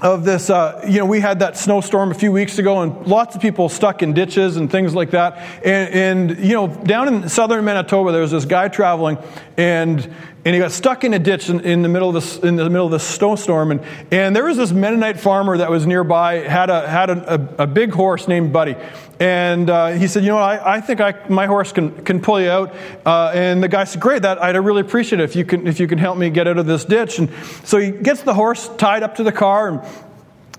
of 0.00 0.24
this, 0.24 0.50
uh, 0.50 0.84
you 0.86 0.98
know, 0.98 1.06
we 1.06 1.20
had 1.20 1.38
that 1.38 1.56
snowstorm 1.56 2.10
a 2.10 2.14
few 2.14 2.30
weeks 2.30 2.58
ago, 2.58 2.82
and 2.82 3.06
lots 3.06 3.34
of 3.34 3.40
people 3.40 3.68
stuck 3.68 4.02
in 4.02 4.12
ditches 4.12 4.56
and 4.56 4.70
things 4.70 4.94
like 4.94 5.10
that. 5.12 5.38
And, 5.64 6.30
and 6.30 6.44
you 6.44 6.52
know, 6.52 6.68
down 6.68 7.08
in 7.08 7.28
southern 7.30 7.64
Manitoba, 7.64 8.12
there 8.12 8.20
was 8.20 8.30
this 8.30 8.44
guy 8.44 8.68
traveling, 8.68 9.16
and 9.56 10.14
and 10.46 10.54
he 10.54 10.60
got 10.60 10.70
stuck 10.70 11.02
in 11.02 11.12
a 11.12 11.18
ditch 11.18 11.50
in, 11.50 11.58
in, 11.58 11.82
the 11.82 11.88
middle 11.88 12.08
of 12.08 12.14
this 12.14 12.38
in 12.38 12.54
the 12.54 12.70
middle 12.70 12.86
of 12.86 12.92
this 12.92 13.02
snowstorm. 13.02 13.72
And, 13.72 13.82
and 14.12 14.36
there 14.36 14.44
was 14.44 14.56
this 14.56 14.70
Mennonite 14.70 15.18
farmer 15.18 15.58
that 15.58 15.68
was 15.68 15.88
nearby, 15.88 16.36
had 16.36 16.70
a 16.70 16.88
had 16.88 17.10
a, 17.10 17.34
a, 17.34 17.64
a 17.64 17.66
big 17.66 17.90
horse 17.90 18.28
named 18.28 18.52
Buddy, 18.52 18.76
and 19.18 19.68
uh, 19.68 19.88
he 19.88 20.06
said, 20.06 20.22
you 20.22 20.28
know, 20.28 20.38
I, 20.38 20.76
I 20.76 20.80
think 20.80 21.00
I, 21.00 21.14
my 21.28 21.46
horse 21.46 21.72
can 21.72 22.04
can 22.04 22.20
pull 22.22 22.40
you 22.40 22.48
out. 22.48 22.76
Uh, 23.04 23.32
and 23.34 23.60
the 23.60 23.66
guy 23.66 23.82
said, 23.82 24.00
great, 24.00 24.22
that 24.22 24.40
I'd 24.40 24.56
really 24.56 24.82
appreciate 24.82 25.20
it 25.20 25.24
if 25.24 25.34
you 25.34 25.44
can 25.44 25.66
if 25.66 25.80
you 25.80 25.88
can 25.88 25.98
help 25.98 26.16
me 26.16 26.30
get 26.30 26.46
out 26.46 26.58
of 26.58 26.66
this 26.66 26.84
ditch. 26.84 27.18
And 27.18 27.28
so 27.64 27.78
he 27.78 27.90
gets 27.90 28.22
the 28.22 28.34
horse 28.34 28.70
tied 28.76 29.02
up 29.02 29.16
to 29.16 29.24
the 29.24 29.32
car, 29.32 29.68
and 29.68 29.80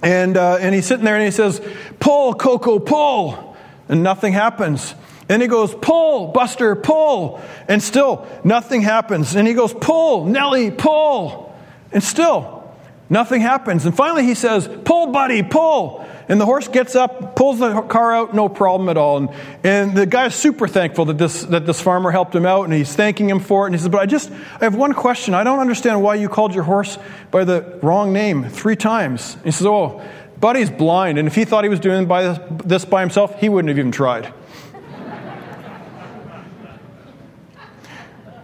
and, 0.02 0.38
uh, 0.38 0.58
and 0.60 0.76
he's 0.76 0.86
sitting 0.86 1.06
there 1.06 1.16
and 1.16 1.26
he 1.26 1.32
says, 1.32 1.62
pull, 2.00 2.34
Coco, 2.34 2.80
pull, 2.80 3.58
and 3.90 4.04
nothing 4.04 4.34
happens. 4.34 4.94
And 5.30 5.42
he 5.42 5.48
goes, 5.48 5.74
pull, 5.76 6.28
Buster, 6.28 6.76
pull. 6.76 7.42
And 7.68 7.84
still, 7.84 8.28
nothing 8.44 8.82
happens. 8.82 9.36
And 9.36 9.48
he 9.48 9.54
goes, 9.54 9.74
pull, 9.74 10.26
Nellie, 10.26 10.72
pull. 10.72 11.56
And 11.92 12.02
still, 12.02 12.74
nothing 13.10 13.42
happens. 13.42 13.86
And 13.86 13.96
finally, 13.96 14.24
he 14.24 14.36
says, 14.36 14.70
pull, 14.86 15.08
buddy, 15.08 15.44
pull. 15.44 16.06
And 16.30 16.42
the 16.42 16.46
horse 16.46 16.68
gets 16.68 16.96
up, 16.96 17.36
pulls 17.36 17.60
the 17.60 17.82
car 17.84 18.14
out, 18.14 18.36
no 18.36 18.50
problem 18.50 18.90
at 18.90 18.98
all. 18.98 19.18
And, 19.18 19.30
and 19.64 19.96
the 19.96 20.06
guy's 20.06 20.36
super 20.36 20.68
thankful 20.68 21.06
that 21.06 21.18
this, 21.18 21.44
that 21.44 21.66
this 21.66 21.80
farmer 21.80 22.12
helped 22.12 22.36
him 22.36 22.46
out, 22.46 22.64
and 22.64 22.74
he's 22.74 22.94
thanking 22.94 23.30
him 23.30 23.40
for 23.40 23.64
it. 23.64 23.68
And 23.68 23.76
he 23.76 23.80
says, 23.80 23.88
But 23.88 24.02
I 24.02 24.06
just, 24.06 24.30
I 24.32 24.66
have 24.66 24.76
one 24.76 24.94
question. 24.94 25.34
I 25.34 25.46
don't 25.46 25.60
understand 25.60 26.02
why 26.02 26.16
you 26.16 26.28
called 26.28 26.54
your 26.54 26.66
horse 26.66 26.98
by 27.32 27.46
the 27.46 27.80
wrong 27.82 28.12
name 28.12 28.44
three 28.44 28.76
times. 28.76 29.36
And 29.36 29.46
he 29.46 29.52
says, 29.52 29.68
Oh, 29.68 30.02
Buddy's 30.40 30.70
blind, 30.70 31.18
and 31.18 31.28
if 31.28 31.34
he 31.34 31.46
thought 31.46 31.64
he 31.64 31.70
was 31.70 31.80
doing 31.80 32.06
by 32.06 32.38
this 32.50 32.86
by 32.86 33.02
himself, 33.02 33.40
he 33.40 33.50
wouldn't 33.50 33.70
have 33.70 33.80
even 33.80 33.92
tried. 33.92 34.32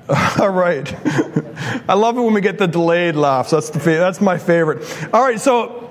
All 0.40 0.50
right. 0.50 0.94
I 1.88 1.94
love 1.94 2.18
it 2.18 2.22
when 2.22 2.34
we 2.34 2.42
get 2.42 2.58
the 2.58 2.68
delayed 2.68 3.16
laughs. 3.16 3.52
That's, 3.52 3.70
the, 3.70 3.80
that's 3.80 4.20
my 4.20 4.38
favorite. 4.38 4.84
All 5.14 5.24
right, 5.24 5.40
so 5.40 5.90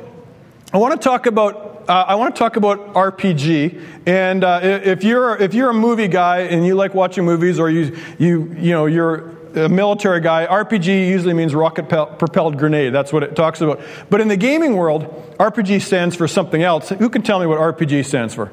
I 0.73 0.79
want 0.79 1.01
to 1.01 1.03
talk 1.03 1.27
about 1.27 1.73
uh, 1.89 2.05
I 2.07 2.15
want 2.15 2.35
to 2.35 2.39
talk 2.39 2.57
about 2.57 2.95
RPG. 2.95 3.83
And 4.07 4.45
uh, 4.45 4.61
if 4.63 5.03
you're 5.03 5.37
if 5.37 5.55
you're 5.55 5.71
a 5.71 5.75
movie 5.75 6.09
guy 6.09 6.41
and 6.41 6.65
you 6.65 6.75
like 6.75 6.95
watching 6.95 7.25
movies, 7.25 7.59
or 7.59 7.71
you 7.71 7.97
you 8.19 8.55
you 8.59 8.71
know 8.71 8.87
you're 8.87 9.31
a 9.55 9.69
military 9.69 10.21
guy, 10.21 10.47
RPG 10.47 11.09
usually 11.09 11.35
means 11.35 11.55
rocket 11.55 11.89
propelled 11.89 12.57
grenade. 12.59 12.93
That's 12.93 13.13
what 13.13 13.23
it 13.23 13.35
talks 13.35 13.61
about. 13.61 13.81
But 14.11 14.21
in 14.21 14.29
the 14.29 14.37
gaming 14.37 14.77
world, 14.77 15.37
RPG 15.39 15.83
stands 15.83 16.15
for 16.17 16.29
something 16.29 16.63
else. 16.63 16.91
Who 16.91 17.09
can 17.09 17.23
tell 17.23 17.41
me 17.41 17.47
what 17.47 17.59
RPG 17.59 18.07
stands 18.07 18.35
for? 18.35 18.53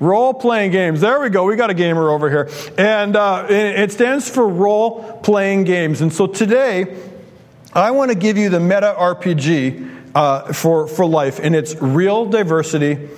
Role 0.00 0.34
playing 0.34 0.70
games. 0.70 1.00
There 1.00 1.20
we 1.20 1.28
go. 1.28 1.44
We 1.44 1.56
got 1.56 1.70
a 1.70 1.74
gamer 1.74 2.10
over 2.10 2.30
here. 2.30 2.48
And 2.76 3.16
uh, 3.16 3.46
it 3.48 3.92
stands 3.92 4.28
for 4.28 4.48
role 4.48 5.20
playing 5.22 5.64
games. 5.64 6.00
And 6.00 6.12
so 6.12 6.26
today, 6.26 6.96
I 7.72 7.90
want 7.90 8.10
to 8.10 8.16
give 8.16 8.36
you 8.36 8.48
the 8.48 8.60
meta 8.60 8.94
RPG 8.96 10.14
uh, 10.14 10.52
for, 10.52 10.86
for 10.88 11.06
life, 11.06 11.38
and 11.38 11.54
it's 11.54 11.74
real 11.76 12.26
diversity, 12.26 13.08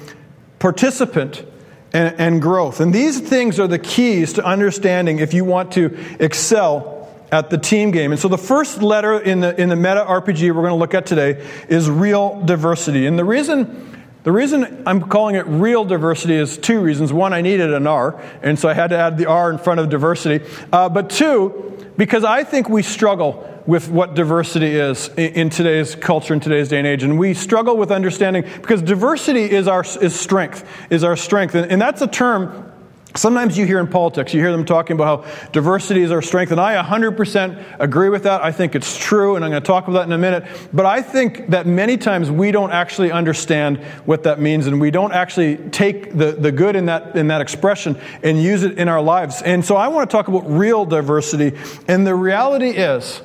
participant, 0.58 1.44
and, 1.92 2.18
and 2.18 2.42
growth. 2.42 2.80
And 2.80 2.92
these 2.92 3.20
things 3.20 3.60
are 3.60 3.68
the 3.68 3.78
keys 3.78 4.34
to 4.34 4.44
understanding 4.44 5.18
if 5.18 5.34
you 5.34 5.44
want 5.44 5.72
to 5.72 5.96
excel 6.18 7.08
at 7.32 7.50
the 7.50 7.58
team 7.58 7.90
game. 7.90 8.10
And 8.12 8.20
so 8.20 8.28
the 8.28 8.38
first 8.38 8.82
letter 8.82 9.18
in 9.18 9.40
the, 9.40 9.58
in 9.60 9.68
the 9.68 9.76
meta 9.76 10.04
RPG 10.06 10.48
we're 10.48 10.62
going 10.62 10.70
to 10.70 10.74
look 10.74 10.94
at 10.94 11.06
today 11.06 11.46
is 11.68 11.88
real 11.88 12.40
diversity. 12.44 13.06
And 13.06 13.18
the 13.18 13.24
reason 13.24 13.99
the 14.22 14.32
reason 14.32 14.82
I'm 14.86 15.02
calling 15.02 15.34
it 15.34 15.46
real 15.46 15.84
diversity 15.84 16.34
is 16.34 16.58
two 16.58 16.80
reasons. 16.80 17.12
One, 17.12 17.32
I 17.32 17.40
needed 17.40 17.72
an 17.72 17.86
R, 17.86 18.20
and 18.42 18.58
so 18.58 18.68
I 18.68 18.74
had 18.74 18.90
to 18.90 18.98
add 18.98 19.16
the 19.16 19.26
R 19.26 19.50
in 19.50 19.58
front 19.58 19.80
of 19.80 19.88
diversity. 19.88 20.44
Uh, 20.72 20.88
but 20.88 21.10
two, 21.10 21.92
because 21.96 22.24
I 22.24 22.44
think 22.44 22.68
we 22.68 22.82
struggle 22.82 23.46
with 23.66 23.88
what 23.88 24.14
diversity 24.14 24.74
is 24.74 25.08
in 25.16 25.50
today's 25.50 25.94
culture, 25.94 26.34
in 26.34 26.40
today's 26.40 26.68
day 26.68 26.78
and 26.78 26.86
age. 26.86 27.02
And 27.02 27.18
we 27.18 27.34
struggle 27.34 27.76
with 27.76 27.90
understanding 27.90 28.42
because 28.42 28.82
diversity 28.82 29.50
is 29.50 29.68
our 29.68 29.84
is 30.00 30.18
strength, 30.18 30.68
is 30.90 31.04
our 31.04 31.16
strength. 31.16 31.54
And, 31.54 31.70
and 31.70 31.80
that's 31.80 32.02
a 32.02 32.06
term 32.06 32.69
Sometimes 33.16 33.58
you 33.58 33.66
hear 33.66 33.80
in 33.80 33.88
politics, 33.88 34.32
you 34.32 34.40
hear 34.40 34.52
them 34.52 34.64
talking 34.64 34.94
about 34.94 35.24
how 35.24 35.50
diversity 35.50 36.02
is 36.02 36.12
our 36.12 36.22
strength, 36.22 36.52
and 36.52 36.60
I 36.60 36.80
100% 36.80 37.80
agree 37.80 38.08
with 38.08 38.22
that. 38.22 38.42
I 38.42 38.52
think 38.52 38.76
it's 38.76 38.96
true, 38.96 39.34
and 39.34 39.44
I'm 39.44 39.50
going 39.50 39.62
to 39.62 39.66
talk 39.66 39.88
about 39.88 40.00
that 40.00 40.06
in 40.06 40.12
a 40.12 40.18
minute. 40.18 40.44
But 40.72 40.86
I 40.86 41.02
think 41.02 41.48
that 41.48 41.66
many 41.66 41.96
times 41.96 42.30
we 42.30 42.52
don't 42.52 42.70
actually 42.70 43.10
understand 43.10 43.78
what 44.04 44.22
that 44.24 44.40
means, 44.40 44.68
and 44.68 44.80
we 44.80 44.92
don't 44.92 45.12
actually 45.12 45.56
take 45.56 46.16
the, 46.16 46.32
the 46.32 46.52
good 46.52 46.76
in 46.76 46.86
that, 46.86 47.16
in 47.16 47.28
that 47.28 47.40
expression 47.40 47.98
and 48.22 48.40
use 48.40 48.62
it 48.62 48.78
in 48.78 48.88
our 48.88 49.02
lives. 49.02 49.42
And 49.42 49.64
so 49.64 49.74
I 49.74 49.88
want 49.88 50.08
to 50.08 50.16
talk 50.16 50.28
about 50.28 50.48
real 50.48 50.84
diversity, 50.84 51.58
and 51.88 52.06
the 52.06 52.14
reality 52.14 52.70
is 52.70 53.22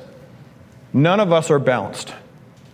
none 0.92 1.20
of 1.20 1.32
us 1.32 1.48
are 1.48 1.60
balanced. 1.60 2.12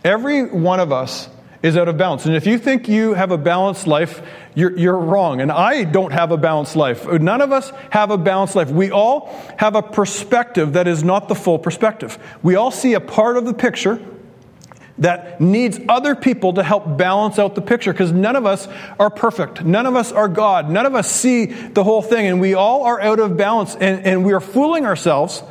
Every 0.03 0.47
one 0.47 0.81
of 0.81 0.93
us 0.93 1.29
is 1.63 1.77
out 1.77 1.89
of 1.89 1.97
balance. 1.97 2.27
And 2.27 2.35
if 2.35 2.47
you 2.47 2.59
think 2.59 2.89
you 2.89 3.15
have 3.15 3.31
a 3.31 3.39
balanced 3.39 3.87
life, 3.87 4.23
you're, 4.55 4.77
you're, 4.77 4.99
wrong. 4.99 5.41
And 5.41 5.51
I 5.51 5.85
don't 5.85 6.13
have 6.13 6.33
a 6.33 6.37
balanced 6.37 6.77
life. 6.77 7.07
None 7.07 7.41
of 7.41 7.53
us 7.53 7.73
have 7.91 8.11
a 8.11 8.19
balanced 8.19 8.57
life. 8.57 8.71
We 8.71 8.91
all 8.91 9.33
have 9.59 9.75
a 9.77 9.83
perspective 9.83 10.75
that 10.75 10.89
is 10.89 11.05
not 11.05 11.29
the 11.29 11.35
full 11.35 11.59
perspective. 11.59 12.19
We 12.43 12.57
all 12.57 12.71
see 12.71 12.95
a 12.95 13.01
part 13.01 13.37
of 13.37 13.45
the 13.45 13.55
picture 13.55 14.01
that 14.99 15.41
needs 15.41 15.81
other 15.89 16.15
people 16.15 16.53
to 16.55 16.63
help 16.63 16.97
balance 16.97 17.39
out 17.39 17.55
the 17.55 17.63
picture 17.63 17.93
because 17.93 18.13
none 18.13 18.37
of 18.37 18.45
us 18.45 18.69
are 18.99 19.11
perfect. 19.11 19.65
None 19.65 19.87
of 19.87 19.97
us 19.97 20.13
are 20.13 20.29
God. 20.29 20.71
None 20.71 20.87
of 20.87 20.95
us 20.95 21.11
see 21.11 21.47
the 21.47 21.83
whole 21.83 22.03
thing. 22.03 22.27
And 22.27 22.41
we 22.41 22.55
all 22.55 22.85
are 22.85 23.01
out 23.01 23.19
of 23.19 23.37
balance. 23.37 23.75
And, 23.75 24.05
and 24.05 24.25
we 24.25 24.33
are 24.33 24.41
fooling 24.41 24.85
ourselves 24.85 25.43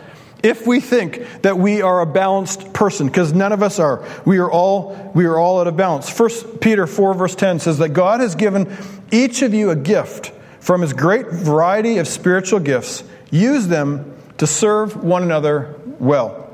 if 0.44 0.66
we 0.66 0.80
think 0.80 1.42
that 1.42 1.58
we 1.58 1.82
are 1.82 2.02
a 2.02 2.06
balanced 2.06 2.74
person 2.74 3.08
because 3.08 3.34
none 3.34 3.52
of 3.52 3.62
us 3.62 3.80
are 3.80 4.06
we 4.26 4.38
are 4.38 4.52
all 4.52 5.12
we 5.14 5.26
are 5.26 5.38
all 5.38 5.60
out 5.60 5.68
of 5.68 5.78
balance. 5.78 6.10
First 6.10 6.60
peter 6.62 6.88
4 6.88 7.14
verse 7.14 7.36
10 7.36 7.60
says 7.60 7.78
that 7.78 7.90
god 7.90 8.20
has 8.22 8.36
given 8.36 8.76
each 9.12 9.42
of 9.42 9.54
you 9.54 9.70
a 9.70 9.76
gift 9.76 10.32
from 10.60 10.82
his 10.82 10.94
great 10.94 11.28
variety 11.28 11.98
of 11.98 12.08
spiritual 12.08 12.60
gifts. 12.60 13.04
Use 13.32 13.68
them 13.68 14.16
to 14.38 14.48
serve 14.48 15.04
one 15.04 15.24
another 15.24 15.76
well. 16.00 16.50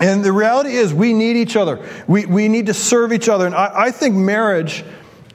And 0.00 0.24
the 0.24 0.32
reality 0.32 0.70
is 0.70 0.92
we 0.92 1.12
need 1.12 1.36
each 1.36 1.54
other. 1.54 1.86
We, 2.08 2.26
we 2.26 2.48
need 2.48 2.66
to 2.66 2.74
serve 2.74 3.12
each 3.12 3.28
other. 3.28 3.46
And 3.46 3.54
I, 3.54 3.72
I 3.74 3.90
think 3.90 4.16
marriage 4.16 4.84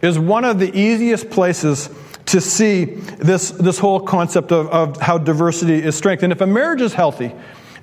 is 0.02 0.20
one 0.20 0.44
of 0.44 0.60
the 0.60 0.78
easiest 0.78 1.30
places 1.30 1.90
to 2.28 2.42
see 2.42 2.86
this, 2.86 3.52
this 3.52 3.80
whole 3.80 4.02
concept 4.02 4.52
of, 4.52 4.68
of 4.68 5.00
how 5.00 5.18
diversity 5.18 5.76
is 5.76 5.96
strength. 5.96 6.24
And 6.24 6.34
if 6.34 6.42
a 6.42 6.48
marriage 6.48 6.82
is 6.82 6.94
healthy 6.94 7.32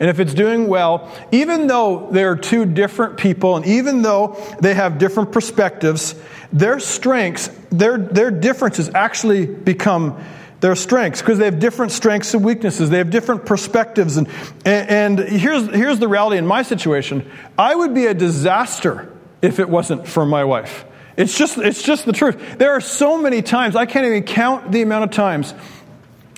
and 0.04 0.11
if 0.11 0.20
it's 0.20 0.34
doing 0.34 0.68
well, 0.68 1.11
even 1.32 1.66
though 1.66 2.08
they're 2.11 2.37
two 2.37 2.66
different 2.66 3.16
people 3.16 3.56
and 3.56 3.64
even 3.64 4.02
though 4.02 4.37
they 4.61 4.75
have 4.75 4.99
different 4.99 5.32
perspectives, 5.32 6.14
their 6.52 6.78
strengths, 6.78 7.49
their, 7.70 7.96
their 7.96 8.30
differences 8.30 8.90
actually 8.94 9.46
become 9.46 10.23
their 10.61 10.76
strengths 10.76 11.23
because 11.23 11.38
they 11.38 11.46
have 11.46 11.58
different 11.58 11.90
strengths 11.90 12.34
and 12.34 12.44
weaknesses. 12.44 12.90
They 12.90 12.99
have 12.99 13.08
different 13.08 13.46
perspectives. 13.46 14.18
And, 14.18 14.28
and, 14.66 15.20
and 15.20 15.28
here's, 15.30 15.75
here's 15.75 16.00
the 16.00 16.08
reality 16.08 16.37
in 16.37 16.46
my 16.46 16.64
situation 16.64 17.26
I 17.58 17.75
would 17.75 17.94
be 17.94 18.04
a 18.04 18.12
disaster 18.12 19.11
if 19.40 19.58
it 19.58 19.70
wasn't 19.70 20.06
for 20.06 20.26
my 20.26 20.44
wife. 20.44 20.84
It's 21.16 21.38
just, 21.38 21.56
it's 21.56 21.82
just 21.82 22.04
the 22.04 22.12
truth. 22.12 22.58
There 22.58 22.73
are 22.73 22.82
so 22.82 23.16
many 23.16 23.40
times, 23.40 23.75
I 23.75 23.87
can't 23.87 24.04
even 24.04 24.25
count 24.25 24.70
the 24.70 24.82
amount 24.82 25.04
of 25.04 25.12
times 25.12 25.54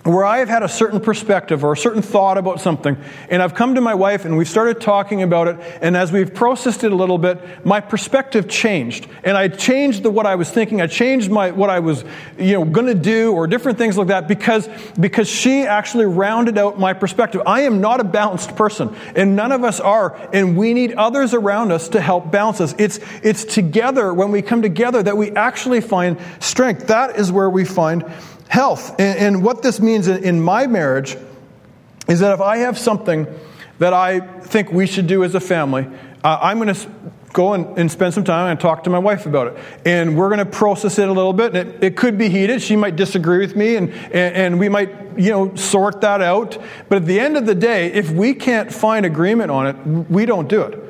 where 0.07 0.25
I 0.25 0.39
have 0.39 0.49
had 0.49 0.63
a 0.63 0.69
certain 0.69 1.01
perspective 1.01 1.65
or 1.65 1.73
a 1.73 1.77
certain 1.77 2.03
thought 2.03 2.39
about 2.39 2.61
something, 2.61 2.97
and 3.29 3.43
I've 3.43 3.55
come 3.55 3.75
to 3.75 3.81
my 3.81 3.95
wife 3.95 4.25
and 4.25 4.37
we've 4.37 4.49
started 4.49 4.81
talking 4.81 5.23
about 5.23 5.49
it, 5.49 5.79
and 5.83 5.97
as 5.97 6.13
we've 6.13 6.33
processed 6.33 6.85
it 6.85 6.93
a 6.93 6.95
little 6.95 7.19
bit, 7.19 7.65
my 7.65 7.81
perspective 7.81 8.49
changed. 8.49 9.09
And 9.25 9.37
I 9.37 9.49
changed 9.49 10.03
the, 10.03 10.11
what 10.11 10.27
I 10.27 10.37
was 10.37 10.51
thinking, 10.51 10.81
I 10.81 10.87
changed 10.87 11.31
my, 11.31 11.51
what 11.51 11.71
I 11.71 11.81
was 11.81 12.05
you 12.39 12.53
know, 12.53 12.65
going 12.65 12.87
to 12.87 12.95
do, 12.95 13.33
or 13.33 13.47
different 13.47 13.79
things 13.79 13.99
like 13.99 14.09
that, 14.09 14.29
because, 14.29 14.69
because 14.99 15.29
she 15.29 15.63
actually 15.63 16.07
rounded 16.07 16.57
out 16.57 16.79
my 16.79 16.93
perspective. 16.93 17.43
I 17.47 17.63
am 17.63 17.81
not 17.81 18.01
a 18.01 18.05
balanced 18.05 18.55
person, 18.55 18.95
and 19.17 19.35
none 19.35 19.51
of 19.51 19.65
us 19.65 19.81
are, 19.81 20.17
and 20.33 20.57
we 20.57 20.73
need 20.73 20.93
others 20.93 21.35
around 21.35 21.73
us 21.73 21.89
to 21.91 22.01
help 22.01 22.31
balance 22.31 22.61
us. 22.61 22.75
It's, 22.79 23.01
it's 23.23 23.45
together, 23.45 24.15
when 24.15 24.31
we 24.31 24.43
come 24.43 24.63
together, 24.63 25.03
that 25.03 25.17
we 25.17 25.33
actually 25.33 25.81
find 25.81 26.19
strength. 26.39 26.87
That 26.89 27.19
is 27.19 27.33
where 27.33 27.51
we 27.51 27.65
find 27.65 28.05
health. 28.49 28.91
And, 28.99 29.19
and 29.19 29.43
what 29.43 29.63
this 29.63 29.81
means 29.81 30.09
in, 30.09 30.23
in 30.25 30.41
my 30.41 30.67
marriage 30.67 31.17
is 32.09 32.21
that 32.21 32.33
if 32.33 32.41
I 32.41 32.59
have 32.59 32.79
something 32.79 33.27
that 33.79 33.93
I 33.93 34.21
think 34.21 34.73
we 34.73 34.87
should 34.87 35.07
do 35.07 35.25
as 35.25 35.35
a 35.35 35.41
family, 35.41 35.87
uh, 36.25 36.39
I'm 36.41 36.59
going 36.59 36.75
to 36.75 36.89
go 37.33 37.53
and, 37.53 37.79
and, 37.79 37.93
spend 37.93 38.15
some 38.15 38.25
time 38.25 38.51
and 38.51 38.59
talk 38.59 38.85
to 38.85 38.91
my 38.91 38.99
wife 38.99 39.27
about 39.27 39.49
it. 39.49 39.59
And 39.85 40.17
we're 40.17 40.29
going 40.29 40.39
to 40.39 40.47
process 40.47 40.99
it 40.99 41.07
a 41.07 41.13
little 41.13 41.35
bit. 41.35 41.55
And 41.55 41.69
it, 41.69 41.85
it 41.85 41.97
could 41.97 42.17
be 42.17 42.31
heated. 42.31 42.63
She 42.63 42.77
might 42.77 42.97
disagree 42.97 43.39
with 43.39 43.55
me, 43.55 43.77
and, 43.77 43.91
and, 43.91 44.15
and, 44.15 44.59
we 44.59 44.71
might, 44.71 45.19
you 45.19 45.31
know, 45.31 45.55
sort 45.55 46.01
that 46.01 46.23
out. 46.23 46.57
But 46.89 47.03
at 47.03 47.07
the 47.07 47.21
end 47.21 47.37
of 47.37 47.45
the 47.45 47.55
day, 47.55 47.93
if 47.93 48.11
we 48.11 48.33
can't 48.33 48.73
find 48.73 49.05
agreement 49.05 49.51
on 49.51 49.67
it, 49.67 49.75
we 50.11 50.25
don't 50.25 50.49
do 50.49 50.63
it. 50.63 50.83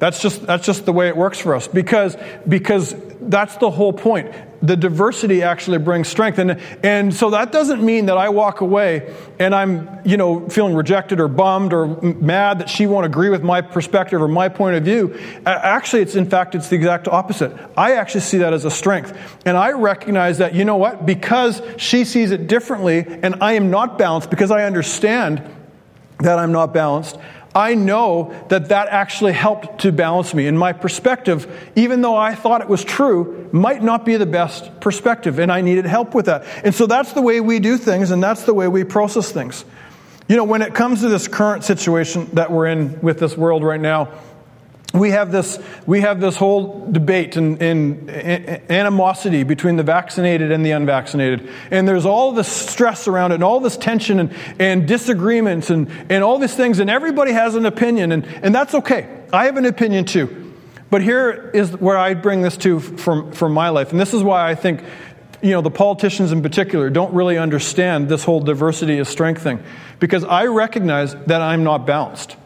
That's 0.00 0.20
just, 0.20 0.44
that's 0.44 0.66
just 0.66 0.84
the 0.84 0.92
way 0.92 1.06
it 1.06 1.16
works 1.16 1.38
for 1.38 1.54
us 1.54 1.68
because, 1.68 2.16
because 2.48 2.96
that's 3.20 3.56
the 3.58 3.70
whole 3.70 3.92
point. 3.92 4.34
The 4.62 4.76
diversity 4.76 5.42
actually 5.42 5.78
brings 5.78 6.08
strength. 6.08 6.38
And, 6.38 6.60
and 6.84 7.12
so 7.12 7.30
that 7.30 7.50
doesn't 7.50 7.82
mean 7.82 8.06
that 8.06 8.16
I 8.16 8.28
walk 8.28 8.60
away 8.60 9.14
and 9.38 9.54
I'm, 9.54 10.00
you 10.04 10.16
know, 10.16 10.48
feeling 10.48 10.74
rejected 10.74 11.18
or 11.18 11.28
bummed 11.28 11.72
or 11.72 12.00
mad 12.00 12.60
that 12.60 12.70
she 12.70 12.86
won't 12.86 13.04
agree 13.04 13.28
with 13.28 13.42
my 13.42 13.60
perspective 13.60 14.22
or 14.22 14.28
my 14.28 14.48
point 14.48 14.76
of 14.76 14.84
view. 14.84 15.18
Actually, 15.44 16.02
it's 16.02 16.14
in 16.14 16.30
fact, 16.30 16.54
it's 16.54 16.68
the 16.68 16.76
exact 16.76 17.08
opposite. 17.08 17.52
I 17.76 17.94
actually 17.94 18.20
see 18.20 18.38
that 18.38 18.52
as 18.52 18.64
a 18.64 18.70
strength. 18.70 19.18
And 19.44 19.56
I 19.56 19.72
recognize 19.72 20.38
that, 20.38 20.54
you 20.54 20.64
know 20.64 20.76
what, 20.76 21.04
because 21.04 21.60
she 21.76 22.04
sees 22.04 22.30
it 22.30 22.46
differently 22.46 23.04
and 23.22 23.36
I 23.40 23.54
am 23.54 23.70
not 23.70 23.98
balanced 23.98 24.30
because 24.30 24.50
I 24.50 24.64
understand 24.64 25.42
that 26.20 26.38
I'm 26.38 26.52
not 26.52 26.72
balanced, 26.72 27.18
I 27.54 27.74
know 27.74 28.34
that 28.48 28.70
that 28.70 28.88
actually 28.88 29.32
helped 29.32 29.80
to 29.80 29.92
balance 29.92 30.32
me. 30.32 30.46
And 30.46 30.58
my 30.58 30.72
perspective, 30.72 31.70
even 31.76 32.00
though 32.00 32.16
I 32.16 32.34
thought 32.34 32.62
it 32.62 32.68
was 32.68 32.82
true, 32.82 33.48
might 33.52 33.82
not 33.82 34.04
be 34.06 34.16
the 34.16 34.26
best 34.26 34.80
perspective, 34.80 35.38
and 35.38 35.52
I 35.52 35.60
needed 35.60 35.84
help 35.84 36.14
with 36.14 36.26
that. 36.26 36.44
And 36.64 36.74
so 36.74 36.86
that's 36.86 37.12
the 37.12 37.22
way 37.22 37.40
we 37.40 37.58
do 37.58 37.76
things, 37.76 38.10
and 38.10 38.22
that's 38.22 38.44
the 38.44 38.54
way 38.54 38.68
we 38.68 38.84
process 38.84 39.30
things. 39.30 39.64
You 40.28 40.36
know, 40.36 40.44
when 40.44 40.62
it 40.62 40.72
comes 40.72 41.00
to 41.00 41.08
this 41.08 41.28
current 41.28 41.64
situation 41.64 42.30
that 42.32 42.50
we're 42.50 42.66
in 42.66 42.98
with 43.00 43.18
this 43.18 43.36
world 43.36 43.62
right 43.64 43.80
now, 43.80 44.08
we 44.92 45.10
have 45.10 45.32
this, 45.32 45.58
we 45.86 46.02
have 46.02 46.20
this 46.20 46.36
whole 46.36 46.86
debate 46.90 47.36
and, 47.36 47.60
and, 47.62 48.10
and, 48.10 48.70
animosity 48.70 49.42
between 49.42 49.76
the 49.76 49.82
vaccinated 49.82 50.52
and 50.52 50.64
the 50.64 50.72
unvaccinated. 50.72 51.48
And 51.70 51.88
there's 51.88 52.04
all 52.04 52.32
this 52.32 52.48
stress 52.48 53.08
around 53.08 53.32
it 53.32 53.36
and 53.36 53.44
all 53.44 53.60
this 53.60 53.76
tension 53.76 54.20
and, 54.20 54.34
and 54.58 54.86
disagreements 54.86 55.70
and, 55.70 55.90
and 56.10 56.22
all 56.22 56.38
these 56.38 56.54
things. 56.54 56.78
And 56.78 56.90
everybody 56.90 57.32
has 57.32 57.54
an 57.54 57.64
opinion, 57.64 58.12
and, 58.12 58.26
and 58.26 58.54
that's 58.54 58.74
okay. 58.74 59.08
I 59.32 59.46
have 59.46 59.56
an 59.56 59.64
opinion 59.64 60.04
too. 60.04 60.52
But 60.90 61.00
here 61.00 61.50
is 61.54 61.72
where 61.72 61.96
I 61.96 62.12
bring 62.12 62.42
this 62.42 62.58
to 62.58 62.78
from, 62.78 63.32
from 63.32 63.52
my 63.52 63.70
life. 63.70 63.92
And 63.92 64.00
this 64.00 64.12
is 64.12 64.22
why 64.22 64.50
I 64.50 64.54
think 64.54 64.84
you 65.40 65.52
know, 65.52 65.62
the 65.62 65.70
politicians 65.70 66.32
in 66.32 66.42
particular 66.42 66.90
don't 66.90 67.14
really 67.14 67.38
understand 67.38 68.08
this 68.08 68.24
whole 68.24 68.40
diversity 68.40 68.98
is 68.98 69.08
strength 69.08 69.42
thing. 69.42 69.62
Because 69.98 70.22
I 70.22 70.46
recognize 70.46 71.14
that 71.14 71.40
I'm 71.40 71.64
not 71.64 71.86
balanced 71.86 72.36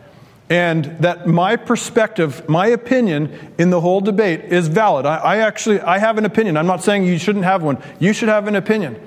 and 0.49 0.85
that 1.01 1.27
my 1.27 1.57
perspective, 1.57 2.49
my 2.49 2.69
opinion 2.69 3.53
in 3.59 3.71
the 3.71 3.81
whole 3.81 4.01
debate 4.01 4.45
is 4.45 4.69
valid. 4.69 5.05
I, 5.05 5.17
I, 5.17 5.37
actually 5.39 5.81
I 5.81 5.99
have 5.99 6.19
an 6.19 6.25
opinion. 6.25 6.57
I'm 6.57 6.67
not 6.67 6.85
saying 6.85 7.05
you 7.05 7.19
shouldn't 7.19 7.45
have 7.45 7.63
one. 7.63 7.83
You 7.99 8.13
should 8.13 8.29
have 8.29 8.47
an 8.47 8.55
opinion. 8.55 9.01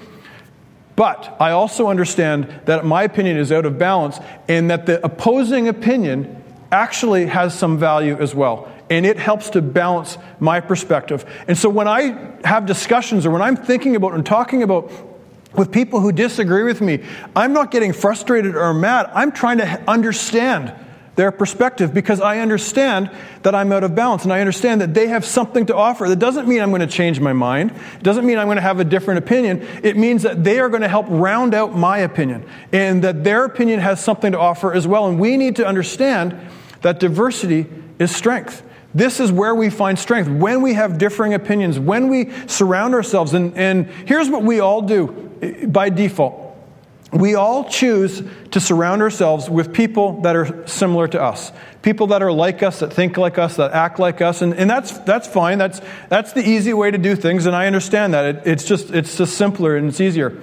But 0.97 1.37
I 1.39 1.51
also 1.51 1.87
understand 1.87 2.53
that 2.65 2.85
my 2.85 3.03
opinion 3.03 3.37
is 3.37 3.53
out 3.53 3.65
of 3.65 3.77
balance 3.77 4.19
and 4.49 4.69
that 4.69 4.85
the 4.85 5.03
opposing 5.05 5.69
opinion 5.69 6.43
actually 6.73 7.27
has 7.27 7.57
some 7.57 7.77
value 7.77 8.17
as 8.19 8.35
well. 8.35 8.69
And 8.89 9.05
it 9.05 9.17
helps 9.17 9.51
to 9.51 9.61
balance 9.61 10.17
my 10.41 10.59
perspective. 10.59 11.23
And 11.47 11.57
so 11.57 11.69
when 11.69 11.87
I 11.87 12.35
have 12.43 12.65
discussions 12.65 13.25
or 13.25 13.31
when 13.31 13.41
I'm 13.41 13.55
thinking 13.55 13.95
about 13.95 14.13
and 14.13 14.25
talking 14.25 14.61
about 14.61 14.91
with 15.55 15.71
people 15.71 16.01
who 16.01 16.11
disagree 16.11 16.63
with 16.63 16.81
me, 16.81 17.01
I'm 17.33 17.53
not 17.53 17.71
getting 17.71 17.93
frustrated 17.93 18.57
or 18.57 18.73
mad. 18.73 19.09
I'm 19.13 19.31
trying 19.31 19.59
to 19.59 19.83
understand 19.87 20.73
their 21.19 21.33
perspective 21.33 21.93
because 21.93 22.21
I 22.21 22.39
understand 22.39 23.11
that 23.43 23.53
I'm 23.53 23.73
out 23.73 23.83
of 23.83 23.93
balance 23.93 24.23
and 24.23 24.31
I 24.31 24.39
understand 24.39 24.79
that 24.79 24.93
they 24.93 25.07
have 25.07 25.25
something 25.25 25.65
to 25.65 25.75
offer. 25.75 26.07
That 26.07 26.17
doesn't 26.17 26.47
mean 26.47 26.61
I'm 26.61 26.69
going 26.69 26.79
to 26.79 26.87
change 26.87 27.19
my 27.19 27.33
mind. 27.33 27.71
It 27.97 28.03
doesn't 28.03 28.25
mean 28.25 28.37
I'm 28.37 28.47
going 28.47 28.55
to 28.55 28.61
have 28.61 28.79
a 28.79 28.85
different 28.85 29.17
opinion. 29.17 29.67
It 29.83 29.97
means 29.97 30.23
that 30.23 30.45
they 30.45 30.59
are 30.59 30.69
going 30.69 30.81
to 30.81 30.87
help 30.87 31.07
round 31.09 31.53
out 31.53 31.75
my 31.75 31.97
opinion 31.97 32.47
and 32.71 33.03
that 33.03 33.25
their 33.25 33.43
opinion 33.43 33.81
has 33.81 34.01
something 34.01 34.31
to 34.31 34.39
offer 34.39 34.73
as 34.73 34.87
well. 34.87 35.07
And 35.07 35.19
we 35.19 35.35
need 35.35 35.57
to 35.57 35.67
understand 35.67 36.39
that 36.83 37.01
diversity 37.01 37.67
is 37.99 38.15
strength. 38.15 38.63
This 38.95 39.19
is 39.19 39.29
where 39.29 39.53
we 39.53 39.69
find 39.69 39.99
strength 39.99 40.29
when 40.29 40.61
we 40.61 40.75
have 40.75 40.97
differing 40.97 41.33
opinions, 41.33 41.77
when 41.77 42.07
we 42.07 42.31
surround 42.47 42.93
ourselves. 42.93 43.33
And, 43.33 43.57
and 43.57 43.87
here's 44.05 44.29
what 44.29 44.43
we 44.43 44.61
all 44.61 44.83
do 44.83 45.37
eh, 45.41 45.65
by 45.65 45.89
default 45.89 46.48
we 47.11 47.35
all 47.35 47.67
choose 47.67 48.21
to 48.51 48.59
surround 48.59 49.01
ourselves 49.01 49.49
with 49.49 49.73
people 49.73 50.21
that 50.21 50.35
are 50.35 50.67
similar 50.67 51.07
to 51.07 51.21
us 51.21 51.51
people 51.81 52.07
that 52.07 52.21
are 52.21 52.31
like 52.31 52.61
us 52.61 52.79
that 52.79 52.93
think 52.93 53.17
like 53.17 53.37
us 53.37 53.55
that 53.55 53.71
act 53.71 53.99
like 53.99 54.21
us 54.21 54.41
and, 54.41 54.53
and 54.53 54.69
that's, 54.69 54.97
that's 54.99 55.27
fine 55.27 55.57
that's, 55.57 55.81
that's 56.09 56.33
the 56.33 56.47
easy 56.47 56.73
way 56.73 56.91
to 56.91 56.97
do 56.97 57.15
things 57.15 57.45
and 57.45 57.55
i 57.55 57.67
understand 57.67 58.13
that 58.13 58.25
it, 58.25 58.41
it's, 58.45 58.63
just, 58.63 58.91
it's 58.91 59.17
just 59.17 59.37
simpler 59.37 59.75
and 59.75 59.87
it's 59.87 60.01
easier 60.01 60.37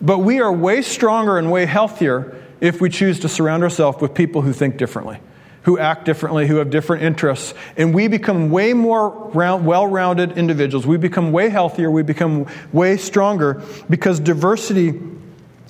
but 0.00 0.18
we 0.18 0.40
are 0.40 0.52
way 0.52 0.82
stronger 0.82 1.38
and 1.38 1.50
way 1.50 1.66
healthier 1.66 2.36
if 2.60 2.80
we 2.80 2.88
choose 2.88 3.20
to 3.20 3.28
surround 3.28 3.62
ourselves 3.62 4.00
with 4.00 4.14
people 4.14 4.42
who 4.42 4.52
think 4.52 4.76
differently 4.76 5.20
who 5.62 5.78
act 5.78 6.06
differently, 6.06 6.46
who 6.46 6.56
have 6.56 6.70
different 6.70 7.02
interests. 7.02 7.52
And 7.76 7.94
we 7.94 8.08
become 8.08 8.48
way 8.48 8.72
more 8.72 9.10
round, 9.34 9.66
well 9.66 9.86
rounded 9.86 10.38
individuals. 10.38 10.86
We 10.86 10.96
become 10.96 11.30
way 11.30 11.50
healthier. 11.50 11.90
We 11.90 12.02
become 12.02 12.46
way 12.72 12.96
stronger 12.96 13.62
because 13.90 14.18
diversity 14.18 14.98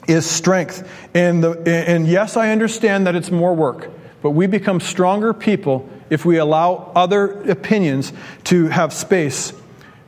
is 0.08 0.28
strength. 0.28 0.90
And, 1.14 1.44
the, 1.44 1.50
and 1.66 2.08
yes, 2.08 2.36
I 2.36 2.50
understand 2.50 3.06
that 3.06 3.14
it's 3.14 3.30
more 3.30 3.54
work, 3.54 3.90
but 4.22 4.30
we 4.30 4.46
become 4.46 4.80
stronger 4.80 5.32
people 5.32 5.88
if 6.10 6.24
we 6.24 6.38
allow 6.38 6.90
other 6.96 7.42
opinions 7.50 8.12
to 8.44 8.66
have 8.68 8.92
space 8.92 9.52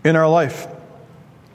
in 0.02 0.16
our 0.16 0.28
life. 0.28 0.66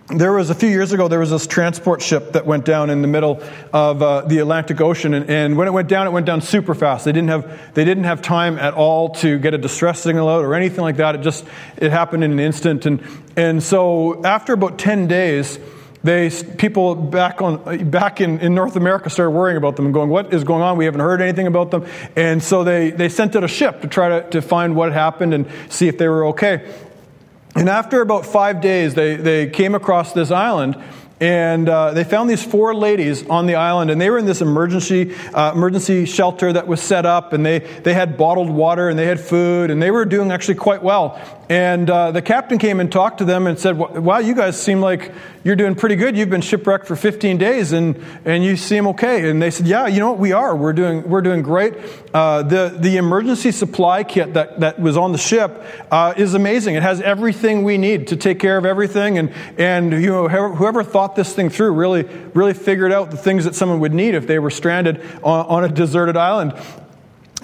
There 0.08 0.34
was 0.34 0.52
a 0.52 0.56
few 0.56 0.70
years 0.70 0.92
ago 0.92 1.08
there 1.08 1.20
was 1.20 1.32
this 1.32 1.48
transport 1.48 2.00
ship 2.00 2.34
that 2.34 2.46
went 2.46 2.64
down 2.64 2.92
in 2.92 3.02
the 3.02 3.08
middle 3.08 3.42
of 3.74 4.04
uh, 4.04 4.22
the 4.22 4.38
atlantic 4.38 4.80
ocean 4.80 5.16
and, 5.16 5.28
and, 5.32 5.58
when 5.58 5.68
it 5.68 5.72
went 5.72 5.88
down 5.90 6.06
it 6.06 6.12
went 6.12 6.28
down 6.28 6.42
super 6.42 6.76
fast. 6.76 7.06
They 7.06 7.12
didn't 7.12 7.30
have 7.30 7.74
they 7.74 7.86
didn't 7.86 8.04
have 8.04 8.22
time 8.22 8.60
at 8.60 8.76
all 8.76 9.10
to 9.16 9.40
get 9.40 9.56
a 9.56 9.58
distress 9.58 10.02
signal 10.02 10.30
out 10.30 10.46
or 10.46 10.54
anything 10.54 10.82
like 10.82 10.98
that. 10.98 11.16
It 11.16 11.22
just 11.22 11.44
it 11.78 11.92
happened 11.92 12.24
in 12.24 12.32
an 12.34 12.40
instant. 12.40 12.86
And 12.86 13.02
and 13.36 13.64
so 13.64 14.24
after 14.24 14.54
about 14.54 14.78
10 14.78 15.08
days 15.08 15.58
they 16.06 16.30
people 16.58 16.96
back 16.96 17.42
on 17.42 17.90
back 17.90 18.22
in, 18.22 18.40
in 18.40 18.54
north 18.54 18.76
america 18.76 19.10
started 19.10 19.32
worrying 19.32 19.58
about 19.58 19.76
them 19.76 19.86
and 19.86 19.94
going 19.94 20.10
what 20.10 20.34
is 20.34 20.44
going 20.44 20.62
on? 20.62 20.78
We 20.78 20.86
haven't 20.86 21.02
heard 21.02 21.22
anything 21.22 21.48
about 21.48 21.72
them. 21.72 21.86
And 22.16 22.42
so 22.42 22.64
they 22.64 22.92
they 22.92 23.10
sent 23.10 23.36
out 23.36 23.44
a 23.44 23.48
ship 23.48 23.82
to 23.82 23.88
try 23.88 24.20
to, 24.20 24.30
to 24.30 24.42
find 24.42 24.76
what 24.76 24.94
happened 24.94 25.34
and 25.34 25.48
see 25.70 25.88
if 25.88 25.98
they 25.98 26.08
were 26.08 26.28
okay. 26.28 26.74
And 27.56 27.70
after 27.70 28.02
about 28.02 28.26
five 28.26 28.60
days, 28.60 28.96
they, 28.96 29.16
they 29.16 29.50
came 29.50 29.76
across 29.76 30.12
this 30.12 30.30
island 30.30 30.76
and 31.22 31.70
uh, 31.70 31.92
they 31.92 32.04
found 32.04 32.30
these 32.30 32.44
four 32.44 32.76
ladies 32.76 33.26
on 33.28 33.46
the 33.46 33.56
island 33.56 33.90
and 33.90 34.02
they 34.02 34.10
were 34.10 34.18
in 34.18 34.26
this 34.26 34.42
emergency 34.42 35.16
uh, 35.34 35.54
emergency 35.56 36.04
shelter 36.04 36.52
that 36.52 36.68
was 36.68 36.82
set 36.82 37.06
up 37.06 37.32
and 37.32 37.46
they, 37.46 37.60
they 37.60 37.94
had 37.94 38.18
bottled 38.18 38.50
water 38.50 38.90
and 38.90 39.00
they 39.00 39.06
had 39.06 39.22
food 39.22 39.72
and 39.72 39.82
they 39.82 39.92
were 39.92 40.04
doing 40.04 40.30
actually 40.32 40.56
quite 40.56 40.84
well. 40.84 41.18
And 41.50 41.90
uh, 41.90 42.12
the 42.12 42.22
captain 42.22 42.58
came 42.58 42.82
and 42.82 42.92
talked 42.92 43.20
to 43.20 43.26
them 43.26 43.48
and 43.48 43.58
said, 43.58 43.78
Wow, 43.78 44.18
you 44.18 44.36
guys 44.36 44.62
seem 44.62 44.82
like 44.82 45.14
you're 45.46 45.56
doing 45.56 45.76
pretty 45.76 45.96
good. 45.96 46.18
You've 46.18 46.32
been 46.32 46.42
shipwrecked 46.42 46.88
for 46.88 46.96
15 46.96 47.38
days 47.38 47.72
and, 47.72 48.04
and 48.26 48.44
you 48.44 48.58
seem 48.58 48.88
okay. 48.88 49.30
And 49.30 49.40
they 49.40 49.52
said, 49.52 49.68
Yeah, 49.68 49.86
you 49.86 50.00
know 50.00 50.10
what? 50.10 50.20
We 50.20 50.32
are. 50.32 50.56
We're 50.56 50.74
doing, 50.74 51.08
we're 51.08 51.22
doing 51.22 51.44
great. 51.44 51.76
Uh, 52.12 52.42
the, 52.42 52.76
the 52.76 52.98
emergency 52.98 53.52
supply 53.52 54.04
kit 54.04 54.34
that, 54.34 54.60
that 54.62 54.80
was 54.80 54.98
on 54.98 55.12
the 55.12 55.20
ship 55.20 55.64
uh, 55.92 56.16
is 56.18 56.34
amazing. 56.34 56.74
It 56.74 56.82
has 56.82 57.00
everything 57.00 57.64
we 57.64 57.78
need 57.78 58.08
to 58.08 58.18
take 58.18 58.40
care 58.40 58.58
of 58.58 58.66
everything. 58.66 59.20
And, 59.20 59.32
and 59.60 59.92
you 59.92 60.10
know, 60.10 60.28
whoever 60.28 60.84
thought 60.84 61.16
this 61.16 61.36
thing 61.36 61.52
through 61.52 61.74
really, 61.74 62.06
really 62.34 62.56
figured 62.56 62.92
out 62.92 63.12
the 63.12 63.18
things 63.18 63.46
that 63.46 63.54
someone 63.54 63.80
would 63.82 63.94
need 63.94 64.16
if 64.16 64.26
they 64.26 64.40
were 64.40 64.50
stranded 64.50 65.00
on, 65.24 65.46
on 65.46 65.64
a 65.64 65.70
deserted 65.70 66.18
island. 66.18 66.54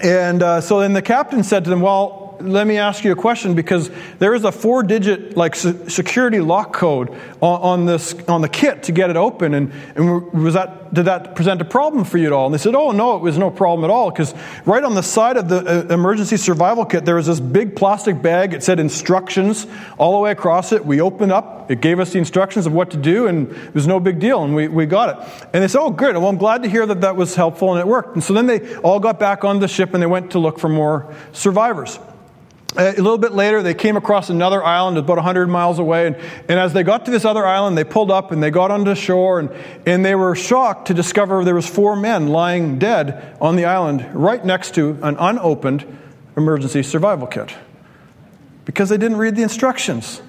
And 0.02 0.42
uh, 0.42 0.60
so 0.60 0.80
then 0.80 0.92
the 0.92 1.02
captain 1.02 1.44
said 1.44 1.62
to 1.64 1.70
them, 1.70 1.80
Well, 1.80 2.21
let 2.42 2.66
me 2.66 2.78
ask 2.78 3.04
you 3.04 3.12
a 3.12 3.16
question 3.16 3.54
because 3.54 3.90
there 4.18 4.34
is 4.34 4.44
a 4.44 4.52
four 4.52 4.82
digit 4.82 5.36
like 5.36 5.54
security 5.54 6.40
lock 6.40 6.72
code 6.72 7.10
on, 7.40 7.60
on, 7.60 7.86
this 7.86 8.14
on 8.28 8.42
the 8.42 8.48
kit 8.48 8.84
to 8.84 8.92
get 8.92 9.10
it 9.10 9.16
open 9.16 9.54
and, 9.54 9.72
and 9.94 10.32
was 10.32 10.54
that 10.54 10.92
did 10.92 11.06
that 11.06 11.34
present 11.34 11.60
a 11.60 11.64
problem 11.64 12.04
for 12.04 12.18
you 12.18 12.26
at 12.26 12.32
all? 12.32 12.46
And 12.46 12.54
they 12.54 12.58
said 12.58 12.74
oh 12.74 12.90
no 12.90 13.16
it 13.16 13.22
was 13.22 13.38
no 13.38 13.50
problem 13.50 13.84
at 13.84 13.92
all 13.92 14.10
because 14.10 14.34
right 14.66 14.82
on 14.82 14.94
the 14.94 15.02
side 15.02 15.36
of 15.36 15.48
the 15.48 15.90
uh, 15.90 15.94
emergency 15.94 16.36
survival 16.36 16.84
kit 16.84 17.04
there 17.04 17.16
was 17.16 17.26
this 17.26 17.40
big 17.40 17.76
plastic 17.76 18.20
bag. 18.20 18.54
It 18.54 18.62
said 18.62 18.78
instructions 18.78 19.66
all 19.98 20.12
the 20.12 20.18
way 20.18 20.30
across 20.30 20.72
it. 20.72 20.84
We 20.84 21.00
opened 21.00 21.32
up. 21.32 21.70
It 21.70 21.80
gave 21.80 22.00
us 22.00 22.12
the 22.12 22.18
instructions 22.18 22.66
of 22.66 22.72
what 22.72 22.90
to 22.90 22.96
do 22.96 23.26
and 23.26 23.50
it 23.50 23.74
was 23.74 23.86
no 23.86 24.00
big 24.00 24.18
deal 24.18 24.44
and 24.44 24.54
we, 24.54 24.68
we 24.68 24.86
got 24.86 25.10
it. 25.10 25.46
And 25.52 25.62
they 25.62 25.68
said 25.68 25.80
oh 25.80 25.90
good. 25.90 26.16
Well 26.16 26.28
i'm 26.28 26.38
glad 26.38 26.62
to 26.62 26.68
hear 26.68 26.86
that 26.86 27.00
that 27.00 27.16
was 27.16 27.34
helpful 27.34 27.72
and 27.72 27.80
it 27.80 27.86
worked. 27.86 28.14
And 28.14 28.22
so 28.22 28.34
then 28.34 28.46
they 28.46 28.76
all 28.76 29.00
got 29.00 29.18
back 29.18 29.44
on 29.44 29.60
the 29.60 29.68
ship 29.68 29.94
and 29.94 30.02
they 30.02 30.06
went 30.06 30.32
to 30.32 30.38
look 30.38 30.58
for 30.58 30.68
more 30.68 31.14
survivors 31.32 31.98
Uh, 32.74 32.92
a 32.96 33.02
little 33.02 33.18
bit 33.18 33.32
later, 33.32 33.62
they 33.62 33.74
came 33.74 33.98
across 33.98 34.30
another 34.30 34.64
island 34.64 34.96
about 34.96 35.16
100 35.16 35.46
miles 35.46 35.78
away. 35.78 36.06
And, 36.06 36.16
and 36.48 36.58
as 36.58 36.72
they 36.72 36.82
got 36.82 37.04
to 37.04 37.10
this 37.10 37.24
other 37.24 37.44
island, 37.44 37.76
they 37.76 37.84
pulled 37.84 38.10
up 38.10 38.32
and 38.32 38.42
they 38.42 38.50
got 38.50 38.70
onto 38.70 38.94
shore. 38.94 39.40
And, 39.40 39.50
and 39.84 40.04
they 40.04 40.14
were 40.14 40.34
shocked 40.34 40.86
to 40.86 40.94
discover 40.94 41.44
there 41.44 41.54
was 41.54 41.68
four 41.68 41.96
men 41.96 42.28
lying 42.28 42.78
dead 42.78 43.36
on 43.40 43.56
the 43.56 43.66
island 43.66 44.08
right 44.14 44.42
next 44.42 44.74
to 44.76 44.98
an 45.02 45.16
unopened 45.18 45.84
emergency 46.36 46.82
survival 46.82 47.26
kit 47.26 47.54
because 48.64 48.88
they 48.88 48.96
didn't 48.96 49.18
read 49.18 49.36
the 49.36 49.42
instructions. 49.42 50.22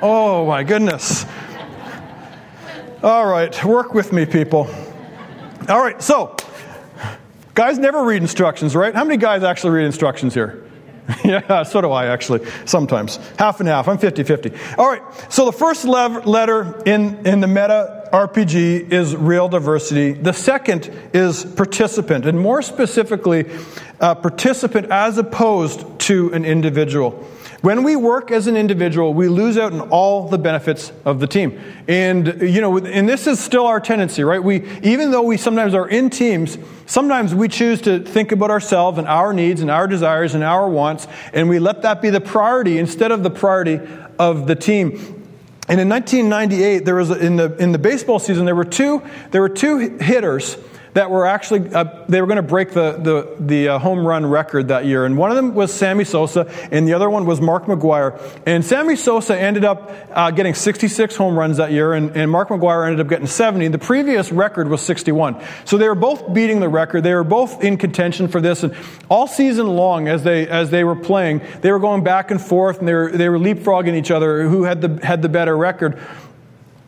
Oh, 0.00 0.46
my 0.46 0.62
goodness. 0.62 1.26
All 3.02 3.26
right, 3.26 3.64
work 3.64 3.92
with 3.92 4.12
me, 4.12 4.24
people. 4.24 4.68
All 5.68 5.80
right, 5.80 6.00
so 6.00 6.36
guys 7.54 7.78
never 7.78 8.02
read 8.04 8.22
instructions, 8.22 8.74
right? 8.74 8.94
How 8.94 9.04
many 9.04 9.18
guys 9.18 9.42
actually 9.42 9.72
read 9.72 9.84
instructions 9.84 10.32
here? 10.32 10.65
yeah, 11.24 11.62
so 11.62 11.80
do 11.80 11.90
I 11.90 12.06
actually, 12.06 12.46
sometimes. 12.64 13.16
Half 13.38 13.60
and 13.60 13.68
half. 13.68 13.88
I'm 13.88 13.98
50 13.98 14.22
50. 14.24 14.52
All 14.78 14.88
right, 14.88 15.02
so 15.32 15.44
the 15.44 15.52
first 15.52 15.84
letter 15.84 16.82
in, 16.84 17.26
in 17.26 17.40
the 17.40 17.46
meta 17.46 18.08
RPG 18.12 18.92
is 18.92 19.14
real 19.14 19.48
diversity. 19.48 20.12
The 20.12 20.32
second 20.32 20.90
is 21.12 21.44
participant, 21.44 22.26
and 22.26 22.38
more 22.38 22.62
specifically, 22.62 23.46
uh, 24.00 24.14
participant 24.16 24.90
as 24.90 25.18
opposed 25.18 25.98
to 26.00 26.32
an 26.32 26.44
individual. 26.44 27.26
When 27.66 27.82
we 27.82 27.96
work 27.96 28.30
as 28.30 28.46
an 28.46 28.56
individual, 28.56 29.12
we 29.12 29.26
lose 29.26 29.58
out 29.58 29.72
on 29.72 29.80
all 29.90 30.28
the 30.28 30.38
benefits 30.38 30.92
of 31.04 31.18
the 31.18 31.26
team. 31.26 31.60
And, 31.88 32.40
you 32.40 32.60
know, 32.60 32.76
and 32.78 33.08
this 33.08 33.26
is 33.26 33.40
still 33.40 33.66
our 33.66 33.80
tendency, 33.80 34.22
right? 34.22 34.40
We, 34.40 34.64
even 34.82 35.10
though 35.10 35.24
we 35.24 35.36
sometimes 35.36 35.74
are 35.74 35.88
in 35.88 36.08
teams, 36.08 36.58
sometimes 36.86 37.34
we 37.34 37.48
choose 37.48 37.80
to 37.80 37.98
think 37.98 38.30
about 38.30 38.52
ourselves 38.52 38.98
and 38.98 39.08
our 39.08 39.32
needs 39.32 39.62
and 39.62 39.68
our 39.68 39.88
desires 39.88 40.36
and 40.36 40.44
our 40.44 40.68
wants, 40.68 41.08
and 41.32 41.48
we 41.48 41.58
let 41.58 41.82
that 41.82 42.00
be 42.00 42.08
the 42.10 42.20
priority 42.20 42.78
instead 42.78 43.10
of 43.10 43.24
the 43.24 43.30
priority 43.30 43.80
of 44.16 44.46
the 44.46 44.54
team. 44.54 44.90
And 45.68 45.80
in 45.80 45.88
1998, 45.88 46.84
there 46.84 46.94
was 46.94 47.10
in 47.10 47.34
the 47.34 47.56
in 47.56 47.72
the 47.72 47.78
baseball 47.78 48.20
season 48.20 48.44
there 48.44 48.54
were 48.54 48.64
two 48.64 49.02
there 49.32 49.40
were 49.40 49.48
two 49.48 49.98
hitters 49.98 50.56
that 50.96 51.10
were 51.10 51.26
actually 51.26 51.72
uh, 51.74 51.84
they 52.08 52.22
were 52.22 52.26
going 52.26 52.36
to 52.36 52.42
break 52.42 52.70
the 52.70 52.92
the, 52.92 53.36
the 53.38 53.68
uh, 53.68 53.78
home 53.78 54.06
run 54.06 54.24
record 54.24 54.68
that 54.68 54.86
year, 54.86 55.04
and 55.04 55.18
one 55.18 55.30
of 55.30 55.36
them 55.36 55.54
was 55.54 55.72
Sammy 55.72 56.04
Sosa, 56.04 56.50
and 56.72 56.88
the 56.88 56.94
other 56.94 57.10
one 57.10 57.26
was 57.26 57.38
Mark 57.38 57.66
McGwire. 57.66 58.18
And 58.46 58.64
Sammy 58.64 58.96
Sosa 58.96 59.38
ended 59.38 59.62
up 59.62 59.92
uh, 60.10 60.30
getting 60.30 60.54
66 60.54 61.14
home 61.14 61.38
runs 61.38 61.58
that 61.58 61.70
year, 61.70 61.92
and, 61.92 62.16
and 62.16 62.30
Mark 62.30 62.48
McGwire 62.48 62.86
ended 62.86 63.00
up 63.00 63.08
getting 63.08 63.26
70. 63.26 63.68
The 63.68 63.78
previous 63.78 64.32
record 64.32 64.68
was 64.68 64.80
61, 64.80 65.36
so 65.66 65.76
they 65.76 65.86
were 65.86 65.94
both 65.94 66.32
beating 66.32 66.60
the 66.60 66.68
record. 66.68 67.02
They 67.02 67.14
were 67.14 67.24
both 67.24 67.62
in 67.62 67.76
contention 67.76 68.28
for 68.28 68.40
this, 68.40 68.62
and 68.62 68.74
all 69.10 69.26
season 69.26 69.66
long, 69.66 70.08
as 70.08 70.24
they 70.24 70.48
as 70.48 70.70
they 70.70 70.82
were 70.82 70.96
playing, 70.96 71.42
they 71.60 71.72
were 71.72 71.78
going 71.78 72.04
back 72.04 72.30
and 72.30 72.40
forth, 72.40 72.78
and 72.78 72.88
they 72.88 72.94
were 72.94 73.10
they 73.12 73.28
were 73.28 73.38
leapfrogging 73.38 73.94
each 73.94 74.10
other 74.10 74.48
who 74.48 74.62
had 74.62 74.80
the 74.80 75.06
had 75.06 75.20
the 75.20 75.28
better 75.28 75.54
record. 75.56 75.98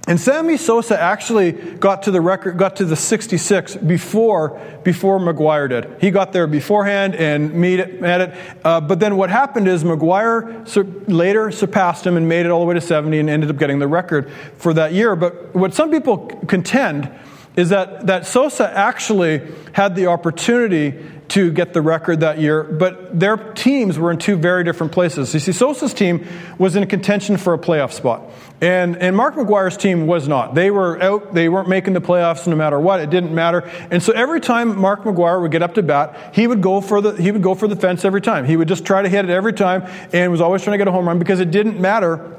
And 0.09 0.19
Sammy 0.19 0.57
Sosa 0.57 0.99
actually 0.99 1.53
got 1.53 2.05
to 2.05 2.11
the 2.11 2.23
record, 2.23 2.57
got 2.57 2.77
to 2.77 2.87
the 2.87 2.97
66 2.97 3.77
before, 3.77 4.59
before 4.83 5.19
McGwire 5.19 5.69
did. 5.69 6.01
He 6.01 6.11
got 6.11 6.33
there 6.33 6.47
beforehand 6.47 7.15
and 7.15 7.53
made 7.53 7.79
it. 7.79 8.01
Made 8.01 8.23
it. 8.23 8.35
Uh, 8.65 8.81
but 8.81 9.01
then 9.01 9.19
what 9.19 9.29
happened 9.29 9.69
is 9.69 9.85
McGwire 9.85 10.67
sur- 10.67 10.85
later 11.09 11.51
surpassed 11.51 12.07
him 12.07 12.17
and 12.17 12.27
made 12.27 12.47
it 12.47 12.49
all 12.49 12.61
the 12.61 12.67
way 12.67 12.73
to 12.73 12.81
70 12.81 13.19
and 13.19 13.29
ended 13.29 13.51
up 13.51 13.59
getting 13.59 13.81
the 13.81 13.87
record 13.87 14.33
for 14.57 14.73
that 14.73 14.95
year. 14.95 15.15
But 15.15 15.55
what 15.55 15.75
some 15.75 15.91
people 15.91 16.27
contend 16.47 17.13
is 17.59 17.71
that, 17.71 18.07
that 18.07 18.25
Sosa 18.25 18.71
actually 18.71 19.43
had 19.73 19.97
the 19.97 20.07
opportunity 20.07 20.95
to 21.27 21.51
get 21.51 21.73
the 21.73 21.83
record 21.83 22.21
that 22.21 22.39
year, 22.39 22.63
but 22.63 23.19
their 23.19 23.37
teams 23.37 23.99
were 23.99 24.13
in 24.13 24.19
two 24.19 24.37
very 24.37 24.63
different 24.63 24.93
places. 24.93 25.35
You 25.35 25.41
see, 25.41 25.51
Sosa's 25.51 25.93
team 25.93 26.25
was 26.57 26.77
in 26.77 26.87
contention 26.87 27.37
for 27.37 27.55
a 27.55 27.59
playoff 27.59 27.93
spot, 27.93 28.23
and, 28.61 28.97
and 28.99 29.17
Mark 29.17 29.35
McGwire's 29.35 29.77
team 29.77 30.07
was 30.07 30.29
not. 30.29 30.55
They 30.55 30.71
were 30.71 31.03
out, 31.03 31.35
they 31.35 31.49
weren't 31.49 31.69
making 31.69 31.95
the 31.95 32.01
playoffs 32.01 32.47
no 32.47 32.55
matter 32.55 32.79
what, 32.79 33.01
it 33.01 33.11
didn't 33.11 33.35
matter. 33.35 33.69
And 33.91 34.01
so 34.01 34.13
every 34.13 34.41
time 34.41 34.79
Mark 34.79 35.03
McGwire 35.03 35.43
would 35.43 35.51
get 35.51 35.65
up 35.65 35.75
to 35.75 35.83
bat, 35.83 36.37
he 36.37 36.47
would 36.47 36.63
go 36.63 36.81
for 36.81 37.01
the, 37.01 37.21
he 37.21 37.33
would 37.33 37.43
go 37.43 37.57
for 37.57 37.67
the 37.67 37.77
fence 37.77 38.05
every 38.05 38.21
time. 38.21 38.45
He 38.45 38.57
would 38.57 38.69
just 38.69 38.85
try 38.85 39.03
to 39.03 39.09
hit 39.09 39.25
it 39.25 39.33
every 39.33 39.53
time 39.53 39.83
and 40.13 40.31
was 40.31 40.41
always 40.41 40.63
trying 40.63 40.75
to 40.75 40.79
get 40.79 40.87
a 40.87 40.93
home 40.93 41.09
run 41.09 41.19
because 41.19 41.41
it 41.41 41.51
didn't 41.51 41.81
matter 41.81 42.37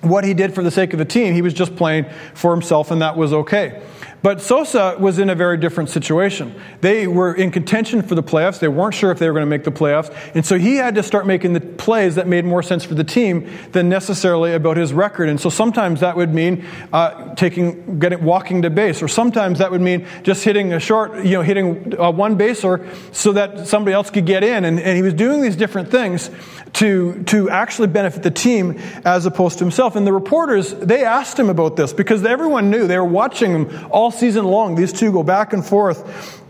what 0.00 0.24
he 0.24 0.32
did 0.32 0.54
for 0.54 0.62
the 0.62 0.70
sake 0.70 0.94
of 0.94 0.98
the 0.98 1.04
team. 1.04 1.34
He 1.34 1.42
was 1.42 1.52
just 1.52 1.76
playing 1.76 2.06
for 2.32 2.52
himself, 2.52 2.90
and 2.90 3.02
that 3.02 3.18
was 3.18 3.34
okay. 3.34 3.82
But 4.22 4.40
Sosa 4.40 4.96
was 4.98 5.18
in 5.18 5.30
a 5.30 5.34
very 5.34 5.56
different 5.56 5.90
situation. 5.90 6.54
They 6.80 7.06
were 7.08 7.34
in 7.34 7.50
contention 7.50 8.02
for 8.02 8.14
the 8.14 8.22
playoffs. 8.22 8.60
They 8.60 8.68
weren't 8.68 8.94
sure 8.94 9.10
if 9.10 9.18
they 9.18 9.26
were 9.26 9.32
going 9.32 9.46
to 9.46 9.50
make 9.50 9.64
the 9.64 9.72
playoffs. 9.72 10.14
And 10.34 10.46
so 10.46 10.58
he 10.58 10.76
had 10.76 10.94
to 10.94 11.02
start 11.02 11.26
making 11.26 11.54
the 11.54 11.60
plays 11.60 12.14
that 12.14 12.28
made 12.28 12.44
more 12.44 12.62
sense 12.62 12.84
for 12.84 12.94
the 12.94 13.04
team 13.04 13.50
than 13.72 13.88
necessarily 13.88 14.54
about 14.54 14.76
his 14.76 14.92
record. 14.92 15.28
And 15.28 15.40
so 15.40 15.50
sometimes 15.50 16.00
that 16.00 16.16
would 16.16 16.32
mean 16.32 16.64
uh, 16.92 17.34
taking, 17.34 17.98
getting, 17.98 18.22
walking 18.22 18.62
to 18.62 18.70
base, 18.70 19.02
or 19.02 19.08
sometimes 19.08 19.58
that 19.58 19.70
would 19.70 19.80
mean 19.80 20.06
just 20.22 20.44
hitting 20.44 20.72
a 20.72 20.80
short, 20.80 21.24
you 21.24 21.32
know, 21.32 21.42
hitting 21.42 21.98
uh, 21.98 22.10
one 22.12 22.36
baser 22.36 22.88
so 23.10 23.32
that 23.32 23.66
somebody 23.66 23.92
else 23.92 24.10
could 24.10 24.26
get 24.26 24.44
in. 24.44 24.64
And, 24.64 24.78
and 24.78 24.96
he 24.96 25.02
was 25.02 25.14
doing 25.14 25.42
these 25.42 25.56
different 25.56 25.90
things 25.90 26.30
to, 26.74 27.22
to 27.24 27.50
actually 27.50 27.88
benefit 27.88 28.22
the 28.22 28.30
team 28.30 28.78
as 29.04 29.26
opposed 29.26 29.58
to 29.58 29.64
himself. 29.64 29.96
And 29.96 30.06
the 30.06 30.12
reporters, 30.12 30.72
they 30.74 31.04
asked 31.04 31.38
him 31.38 31.50
about 31.50 31.76
this 31.76 31.92
because 31.92 32.24
everyone 32.24 32.70
knew 32.70 32.86
they 32.86 32.98
were 32.98 33.04
watching 33.04 33.52
him 33.52 33.88
all 33.90 34.10
season 34.10 34.44
long. 34.44 34.74
These 34.74 34.92
two 34.92 35.12
go 35.12 35.22
back 35.22 35.52
and 35.52 35.64
forth. 35.64 36.40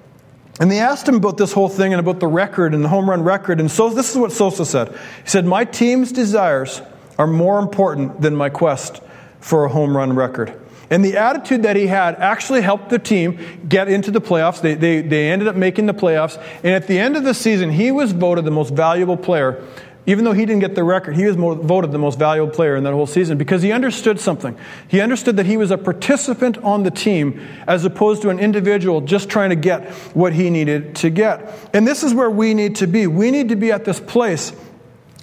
And 0.60 0.70
they 0.70 0.78
asked 0.78 1.08
him 1.08 1.16
about 1.16 1.38
this 1.38 1.52
whole 1.52 1.68
thing 1.68 1.92
and 1.92 2.00
about 2.00 2.20
the 2.20 2.26
record 2.26 2.74
and 2.74 2.84
the 2.84 2.88
home 2.88 3.08
run 3.08 3.22
record. 3.22 3.58
And 3.58 3.70
so 3.70 3.90
this 3.90 4.10
is 4.10 4.16
what 4.16 4.32
Sosa 4.32 4.64
said. 4.64 4.88
He 4.88 5.28
said, 5.28 5.44
My 5.44 5.64
team's 5.64 6.12
desires 6.12 6.82
are 7.18 7.26
more 7.26 7.58
important 7.58 8.20
than 8.20 8.36
my 8.36 8.48
quest 8.48 9.00
for 9.40 9.64
a 9.64 9.68
home 9.68 9.96
run 9.96 10.14
record. 10.14 10.58
And 10.90 11.02
the 11.02 11.16
attitude 11.16 11.62
that 11.62 11.74
he 11.74 11.86
had 11.86 12.16
actually 12.16 12.60
helped 12.60 12.90
the 12.90 12.98
team 12.98 13.38
get 13.66 13.88
into 13.88 14.10
the 14.10 14.20
playoffs. 14.20 14.60
They, 14.60 14.74
they, 14.74 15.00
they 15.00 15.30
ended 15.30 15.48
up 15.48 15.56
making 15.56 15.86
the 15.86 15.94
playoffs. 15.94 16.36
And 16.62 16.74
at 16.74 16.86
the 16.86 16.98
end 16.98 17.16
of 17.16 17.24
the 17.24 17.32
season, 17.32 17.70
he 17.70 17.90
was 17.90 18.12
voted 18.12 18.44
the 18.44 18.50
most 18.50 18.74
valuable 18.74 19.16
player 19.16 19.66
even 20.04 20.24
though 20.24 20.32
he 20.32 20.44
didn't 20.44 20.60
get 20.60 20.74
the 20.74 20.82
record, 20.82 21.16
he 21.16 21.24
was 21.24 21.36
voted 21.36 21.92
the 21.92 21.98
most 21.98 22.18
valuable 22.18 22.52
player 22.52 22.74
in 22.74 22.82
that 22.84 22.92
whole 22.92 23.06
season 23.06 23.38
because 23.38 23.62
he 23.62 23.70
understood 23.70 24.18
something. 24.18 24.58
He 24.88 25.00
understood 25.00 25.36
that 25.36 25.46
he 25.46 25.56
was 25.56 25.70
a 25.70 25.78
participant 25.78 26.58
on 26.58 26.82
the 26.82 26.90
team 26.90 27.40
as 27.68 27.84
opposed 27.84 28.22
to 28.22 28.28
an 28.30 28.40
individual 28.40 29.00
just 29.00 29.28
trying 29.28 29.50
to 29.50 29.56
get 29.56 29.90
what 30.14 30.32
he 30.32 30.50
needed 30.50 30.96
to 30.96 31.10
get. 31.10 31.70
And 31.72 31.86
this 31.86 32.02
is 32.02 32.14
where 32.14 32.30
we 32.30 32.52
need 32.52 32.76
to 32.76 32.88
be. 32.88 33.06
We 33.06 33.30
need 33.30 33.50
to 33.50 33.56
be 33.56 33.70
at 33.70 33.84
this 33.84 34.00
place 34.00 34.52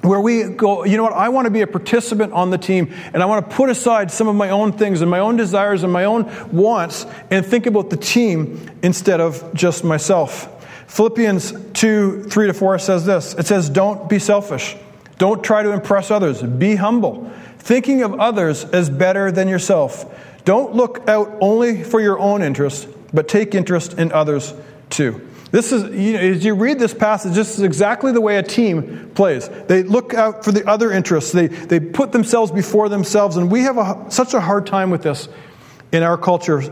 where 0.01 0.21
we 0.21 0.43
go, 0.43 0.85
you 0.85 0.95
know 0.95 1.03
what, 1.03 1.11
I 1.11 1.27
want 1.27 1.45
to 1.45 1.51
be 1.51 1.61
a 1.61 1.67
participant 1.67 2.31
on 2.31 2.49
the 2.49 2.57
team 2.57 2.93
and 3.13 3.21
I 3.21 3.25
want 3.25 3.49
to 3.49 3.55
put 3.55 3.69
aside 3.69 4.11
some 4.11 4.29
of 4.29 4.35
my 4.35 4.49
own 4.49 4.71
things 4.71 5.01
and 5.01 5.11
my 5.11 5.19
own 5.19 5.35
desires 5.35 5.83
and 5.83 5.91
my 5.91 6.05
own 6.05 6.31
wants 6.53 7.05
and 7.29 7.45
think 7.45 7.65
about 7.65 7.89
the 7.89 7.97
team 7.97 8.71
instead 8.81 9.19
of 9.19 9.53
just 9.53 9.83
myself. 9.83 10.55
Philippians 10.89 11.53
2 11.73 12.23
3 12.23 12.47
to 12.47 12.53
4 12.53 12.79
says 12.79 13.05
this 13.05 13.35
it 13.35 13.45
says, 13.45 13.69
Don't 13.69 14.09
be 14.09 14.19
selfish. 14.19 14.75
Don't 15.19 15.43
try 15.43 15.63
to 15.63 15.71
impress 15.71 16.11
others. 16.11 16.41
Be 16.41 16.75
humble, 16.75 17.31
thinking 17.59 18.01
of 18.01 18.19
others 18.19 18.63
as 18.65 18.89
better 18.89 19.31
than 19.31 19.47
yourself. 19.47 20.05
Don't 20.45 20.73
look 20.73 21.07
out 21.07 21.37
only 21.41 21.83
for 21.83 22.01
your 22.01 22.17
own 22.17 22.41
interest, 22.41 22.87
but 23.13 23.27
take 23.27 23.53
interest 23.53 23.93
in 23.93 24.11
others 24.11 24.53
too. 24.89 25.25
This 25.51 25.71
is, 25.71 25.83
you 25.95 26.13
know, 26.13 26.19
as 26.19 26.43
you 26.43 26.55
read 26.55 26.79
this 26.79 26.93
passage, 26.93 27.33
this 27.33 27.57
is 27.57 27.63
exactly 27.63 28.11
the 28.11 28.21
way 28.21 28.37
a 28.37 28.43
team 28.43 29.11
plays. 29.13 29.47
They 29.67 29.83
look 29.83 30.13
out 30.13 30.43
for 30.43 30.51
the 30.51 30.67
other 30.67 30.91
interests, 30.91 31.31
they, 31.31 31.47
they 31.47 31.79
put 31.79 32.11
themselves 32.11 32.51
before 32.51 32.89
themselves, 32.89 33.37
and 33.37 33.51
we 33.51 33.61
have 33.61 33.77
a, 33.77 34.05
such 34.09 34.33
a 34.33 34.41
hard 34.41 34.65
time 34.65 34.89
with 34.89 35.03
this 35.03 35.27
in 35.91 36.01
our 36.01 36.17
culture 36.17 36.63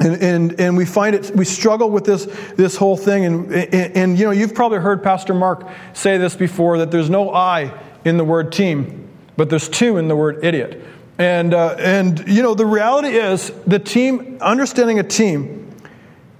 and, 0.00 0.22
and, 0.22 0.60
and 0.60 0.76
we 0.76 0.84
find 0.84 1.14
it, 1.16 1.34
we 1.34 1.44
struggle 1.44 1.90
with 1.90 2.04
this, 2.04 2.26
this 2.56 2.76
whole 2.76 2.96
thing. 2.96 3.24
And, 3.24 3.52
and, 3.52 3.96
and, 3.96 4.18
you 4.18 4.24
know, 4.24 4.30
you've 4.30 4.54
probably 4.54 4.78
heard 4.78 5.02
Pastor 5.02 5.34
Mark 5.34 5.68
say 5.92 6.18
this 6.18 6.36
before 6.36 6.78
that 6.78 6.90
there's 6.90 7.10
no 7.10 7.32
I 7.32 7.72
in 8.04 8.16
the 8.16 8.24
word 8.24 8.52
team, 8.52 9.08
but 9.36 9.50
there's 9.50 9.68
two 9.68 9.96
in 9.96 10.08
the 10.08 10.14
word 10.14 10.44
idiot. 10.44 10.84
And, 11.18 11.52
uh, 11.52 11.74
and 11.78 12.28
you 12.28 12.42
know, 12.42 12.54
the 12.54 12.66
reality 12.66 13.08
is 13.08 13.50
the 13.66 13.80
team, 13.80 14.38
understanding 14.40 15.00
a 15.00 15.02
team 15.02 15.74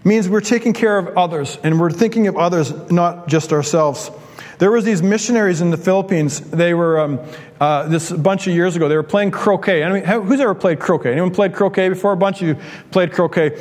means 0.04 0.28
we're 0.28 0.40
taking 0.40 0.72
care 0.72 0.96
of 0.96 1.18
others 1.18 1.58
and 1.64 1.80
we're 1.80 1.90
thinking 1.90 2.28
of 2.28 2.36
others, 2.36 2.72
not 2.90 3.26
just 3.26 3.52
ourselves. 3.52 4.10
There 4.58 4.72
was 4.72 4.84
these 4.84 5.02
missionaries 5.02 5.60
in 5.60 5.70
the 5.70 5.76
Philippines. 5.76 6.40
They 6.40 6.74
were 6.74 6.98
um, 6.98 7.20
uh, 7.60 7.88
this 7.88 8.10
a 8.10 8.18
bunch 8.18 8.46
of 8.48 8.54
years 8.54 8.74
ago. 8.74 8.88
They 8.88 8.96
were 8.96 9.02
playing 9.04 9.30
croquet. 9.30 9.84
I 9.84 9.92
mean, 9.92 10.04
who's 10.04 10.40
ever 10.40 10.54
played 10.54 10.80
croquet? 10.80 11.12
Anyone 11.12 11.30
played 11.30 11.54
croquet 11.54 11.88
before? 11.88 12.12
A 12.12 12.16
bunch 12.16 12.42
of 12.42 12.48
you 12.48 12.56
played 12.90 13.12
croquet. 13.12 13.56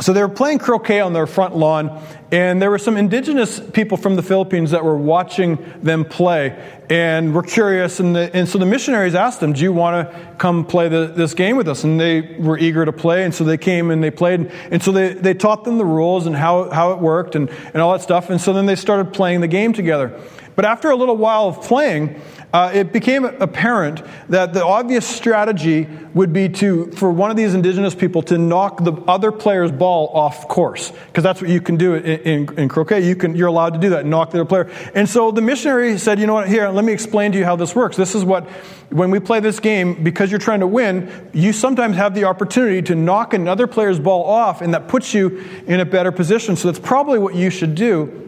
So 0.00 0.12
they 0.12 0.20
were 0.20 0.28
playing 0.28 0.58
croquet 0.58 1.00
on 1.00 1.14
their 1.14 1.26
front 1.26 1.56
lawn, 1.56 2.02
and 2.30 2.60
there 2.60 2.70
were 2.70 2.78
some 2.78 2.98
indigenous 2.98 3.58
people 3.58 3.96
from 3.96 4.14
the 4.14 4.22
Philippines 4.22 4.72
that 4.72 4.84
were 4.84 4.96
watching 4.96 5.56
them 5.82 6.04
play 6.04 6.54
and 6.90 7.34
were 7.34 7.42
curious. 7.42 7.98
And, 7.98 8.14
the, 8.14 8.30
and 8.36 8.46
so 8.46 8.58
the 8.58 8.66
missionaries 8.66 9.14
asked 9.14 9.40
them, 9.40 9.54
Do 9.54 9.62
you 9.62 9.72
want 9.72 10.10
to 10.10 10.36
come 10.36 10.66
play 10.66 10.88
the, 10.88 11.06
this 11.06 11.32
game 11.32 11.56
with 11.56 11.66
us? 11.66 11.82
And 11.82 11.98
they 11.98 12.36
were 12.38 12.58
eager 12.58 12.84
to 12.84 12.92
play, 12.92 13.24
and 13.24 13.34
so 13.34 13.42
they 13.42 13.56
came 13.56 13.90
and 13.90 14.04
they 14.04 14.10
played. 14.10 14.52
And 14.70 14.82
so 14.82 14.92
they, 14.92 15.14
they 15.14 15.32
taught 15.32 15.64
them 15.64 15.78
the 15.78 15.86
rules 15.86 16.26
and 16.26 16.36
how, 16.36 16.70
how 16.70 16.92
it 16.92 16.98
worked 16.98 17.34
and, 17.34 17.48
and 17.48 17.76
all 17.76 17.92
that 17.92 18.02
stuff. 18.02 18.28
And 18.28 18.38
so 18.38 18.52
then 18.52 18.66
they 18.66 18.76
started 18.76 19.14
playing 19.14 19.40
the 19.40 19.48
game 19.48 19.72
together. 19.72 20.20
But 20.56 20.66
after 20.66 20.90
a 20.90 20.96
little 20.96 21.16
while 21.16 21.48
of 21.48 21.62
playing, 21.62 22.20
uh, 22.56 22.70
it 22.72 22.90
became 22.90 23.26
apparent 23.26 24.02
that 24.30 24.54
the 24.54 24.64
obvious 24.64 25.06
strategy 25.06 25.86
would 26.14 26.32
be 26.32 26.48
to 26.48 26.90
for 26.92 27.10
one 27.10 27.30
of 27.30 27.36
these 27.36 27.52
indigenous 27.52 27.94
people 27.94 28.22
to 28.22 28.38
knock 28.38 28.82
the 28.82 28.94
other 29.06 29.30
player's 29.30 29.70
ball 29.70 30.08
off 30.14 30.48
course 30.48 30.90
because 31.08 31.22
that's 31.22 31.42
what 31.42 31.50
you 31.50 31.60
can 31.60 31.76
do 31.76 31.96
in, 31.96 32.20
in, 32.20 32.58
in, 32.58 32.68
croquet. 32.70 33.06
You 33.06 33.14
can 33.14 33.36
you're 33.36 33.48
allowed 33.48 33.74
to 33.74 33.78
do 33.78 33.90
that 33.90 34.06
knock 34.06 34.30
the 34.30 34.40
other 34.40 34.48
player. 34.48 34.70
And 34.94 35.06
so 35.06 35.30
the 35.30 35.42
missionary 35.42 35.98
said 35.98 36.18
you 36.18 36.26
know 36.26 36.32
what? 36.32 36.48
Here 36.48 36.70
let 36.70 36.82
me 36.82 36.94
explain 36.94 37.30
to 37.32 37.38
you 37.38 37.44
how 37.44 37.56
this 37.56 37.76
works. 37.76 37.94
This 37.94 38.14
is 38.14 38.24
what 38.24 38.48
when 38.88 39.10
we 39.10 39.20
play 39.20 39.40
this 39.40 39.60
game 39.60 40.02
because 40.02 40.30
you're 40.30 40.40
trying 40.40 40.60
to 40.60 40.66
win 40.66 41.30
you 41.34 41.52
sometimes 41.52 41.96
have 41.96 42.14
the 42.14 42.24
opportunity 42.24 42.80
to 42.80 42.94
knock 42.94 43.34
another 43.34 43.66
player's 43.66 44.00
ball 44.00 44.24
off 44.24 44.62
and 44.62 44.72
that 44.72 44.88
puts 44.88 45.12
you 45.12 45.44
in 45.66 45.80
a 45.80 45.84
better 45.84 46.10
position. 46.10 46.56
So 46.56 46.72
that's 46.72 46.82
probably 46.82 47.18
what 47.18 47.34
you 47.34 47.50
should 47.50 47.74
do 47.74 48.25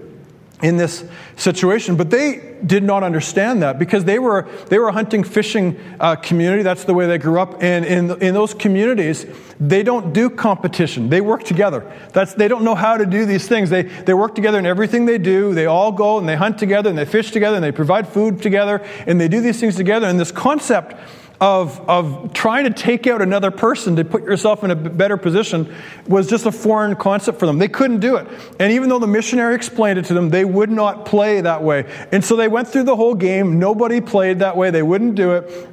in 0.63 0.77
this 0.77 1.05
situation. 1.37 1.97
But 1.97 2.11
they 2.11 2.57
did 2.67 2.83
not 2.83 3.03
understand 3.03 3.63
that 3.63 3.79
because 3.79 4.05
they 4.05 4.19
were, 4.19 4.49
they 4.69 4.79
were 4.79 4.89
a 4.89 4.93
hunting 4.93 5.23
fishing 5.23 5.79
uh, 6.01 6.17
community. 6.17 6.63
That's 6.63 6.85
the 6.85 6.95
way 6.95 7.07
they 7.07 7.19
grew 7.19 7.41
up. 7.41 7.63
And 7.63 7.85
in, 7.85 8.11
in 8.21 8.35
those 8.35 8.55
communities, 8.55 9.27
they 9.61 9.83
don't 9.83 10.13
do 10.13 10.29
competition. 10.31 11.09
They 11.11 11.21
work 11.21 11.45
together. 11.45 11.91
That's, 12.13 12.35
they 12.35 12.49
don't 12.49 12.65
know 12.65 12.75
how 12.75 12.97
to 12.97 13.07
do 13.07 13.25
these 13.25 13.47
things. 13.47 13.71
They, 13.71 13.83
they 13.83 14.15
work 14.15 14.35
together 14.35 14.59
in 14.59 14.67
everything 14.67 15.07
they 15.07 15.19
do. 15.19 15.55
They 15.55 15.67
all 15.67 15.93
go 15.93 16.19
and 16.19 16.29
they 16.29 16.37
hunt 16.37 16.59
together 16.59 16.91
and 16.91 16.99
they 16.99 17.05
fish 17.05 17.31
together 17.31 17.57
and 17.57 17.65
they 17.65 17.73
provide 17.73 18.09
food 18.09 18.43
together 18.43 18.85
and 19.07 19.21
they 19.21 19.29
do 19.29 19.41
these 19.41 19.61
things 19.61 19.77
together. 19.77 20.07
And 20.07 20.19
this 20.19 20.33
concept 20.33 20.95
of, 21.41 21.81
of 21.89 22.33
trying 22.33 22.65
to 22.65 22.71
take 22.71 23.07
out 23.07 23.23
another 23.23 23.51
person 23.51 23.97
to 23.97 24.05
put 24.05 24.23
yourself 24.25 24.65
in 24.65 24.71
a 24.71 24.77
better 24.77 25.17
position 25.17 25.73
was 26.07 26.29
just 26.29 26.47
a 26.47 26.53
foreign 26.53 26.97
concept 26.97 27.39
for 27.39 27.47
them. 27.47 27.59
They 27.59 27.69
couldn't 27.69 28.01
do 28.01 28.17
it. 28.17 28.27
And 28.59 28.73
even 28.73 28.89
though 28.89 28.99
the 28.99 29.07
missionary 29.07 29.55
explained 29.55 29.99
it 29.99 30.07
to 30.07 30.15
them, 30.15 30.31
they 30.31 30.45
would 30.45 30.71
not 30.71 31.07
play 31.07 31.41
that 31.41 31.63
way. 31.63 31.87
And 32.11 32.25
so 32.25 32.35
they 32.35 32.49
went 32.49 32.69
through 32.69 32.85
the 32.85 32.97
whole 32.97 33.15
game. 33.15 33.59
Nobody 33.59 34.01
played 34.01 34.41
that 34.41 34.57
way. 34.57 34.71
They 34.71 34.83
wouldn't 34.83 35.15
do 35.15 35.33
it. 35.33 35.69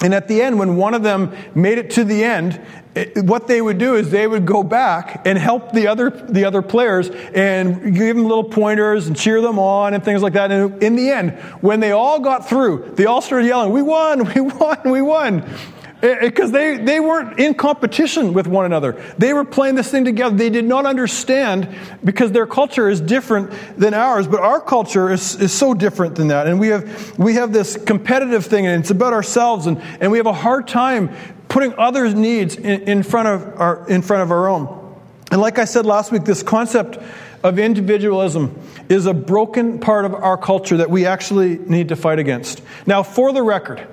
And 0.00 0.12
at 0.12 0.28
the 0.28 0.42
end, 0.42 0.58
when 0.58 0.76
one 0.76 0.94
of 0.94 1.02
them 1.02 1.34
made 1.54 1.78
it 1.78 1.90
to 1.92 2.04
the 2.04 2.24
end, 2.24 2.60
it, 2.94 3.24
what 3.24 3.46
they 3.46 3.60
would 3.60 3.78
do 3.78 3.94
is 3.94 4.10
they 4.10 4.26
would 4.26 4.46
go 4.46 4.62
back 4.62 5.26
and 5.26 5.38
help 5.38 5.72
the 5.72 5.86
other, 5.86 6.10
the 6.10 6.44
other 6.44 6.62
players 6.62 7.08
and 7.08 7.94
give 7.94 8.16
them 8.16 8.26
little 8.26 8.44
pointers 8.44 9.06
and 9.06 9.16
cheer 9.16 9.40
them 9.40 9.58
on 9.58 9.94
and 9.94 10.04
things 10.04 10.22
like 10.22 10.34
that. 10.34 10.50
And 10.50 10.82
in 10.82 10.96
the 10.96 11.10
end, 11.10 11.32
when 11.60 11.80
they 11.80 11.92
all 11.92 12.20
got 12.20 12.48
through, 12.48 12.92
they 12.96 13.06
all 13.06 13.20
started 13.20 13.46
yelling, 13.46 13.72
We 13.72 13.82
won, 13.82 14.24
we 14.34 14.40
won, 14.40 14.78
we 14.84 15.02
won 15.02 15.48
Eh, 16.02 16.06
eh, 16.06 16.20
because 16.20 16.50
they, 16.50 16.76
they 16.76 17.00
weren't 17.00 17.38
in 17.38 17.54
competition 17.54 18.34
with 18.34 18.46
one 18.46 18.66
another. 18.66 19.02
They 19.16 19.32
were 19.32 19.44
playing 19.44 19.76
this 19.76 19.90
thing 19.90 20.04
together. 20.04 20.36
They 20.36 20.50
did 20.50 20.64
not 20.64 20.86
understand 20.86 21.68
because 22.02 22.32
their 22.32 22.46
culture 22.46 22.88
is 22.88 23.00
different 23.00 23.50
than 23.78 23.94
ours, 23.94 24.26
but 24.26 24.40
our 24.40 24.60
culture 24.60 25.10
is, 25.10 25.40
is 25.40 25.52
so 25.52 25.72
different 25.72 26.16
than 26.16 26.28
that. 26.28 26.46
And 26.46 26.60
we 26.60 26.68
have, 26.68 27.18
we 27.18 27.34
have 27.34 27.52
this 27.52 27.76
competitive 27.76 28.44
thing, 28.44 28.66
and 28.66 28.80
it's 28.80 28.90
about 28.90 29.12
ourselves, 29.12 29.66
and, 29.66 29.80
and 30.00 30.10
we 30.10 30.18
have 30.18 30.26
a 30.26 30.32
hard 30.32 30.68
time 30.68 31.14
putting 31.48 31.74
others' 31.78 32.14
needs 32.14 32.56
in, 32.56 32.82
in, 32.82 33.02
front 33.02 33.28
of 33.28 33.60
our, 33.60 33.88
in 33.88 34.02
front 34.02 34.22
of 34.22 34.30
our 34.30 34.48
own. 34.48 34.80
And 35.30 35.40
like 35.40 35.58
I 35.58 35.64
said 35.64 35.86
last 35.86 36.12
week, 36.12 36.24
this 36.24 36.42
concept 36.42 36.98
of 37.42 37.58
individualism 37.58 38.58
is 38.88 39.06
a 39.06 39.14
broken 39.14 39.78
part 39.78 40.04
of 40.04 40.14
our 40.14 40.36
culture 40.36 40.78
that 40.78 40.90
we 40.90 41.06
actually 41.06 41.58
need 41.58 41.88
to 41.88 41.96
fight 41.96 42.18
against. 42.18 42.62
Now, 42.86 43.02
for 43.02 43.32
the 43.32 43.42
record, 43.42 43.86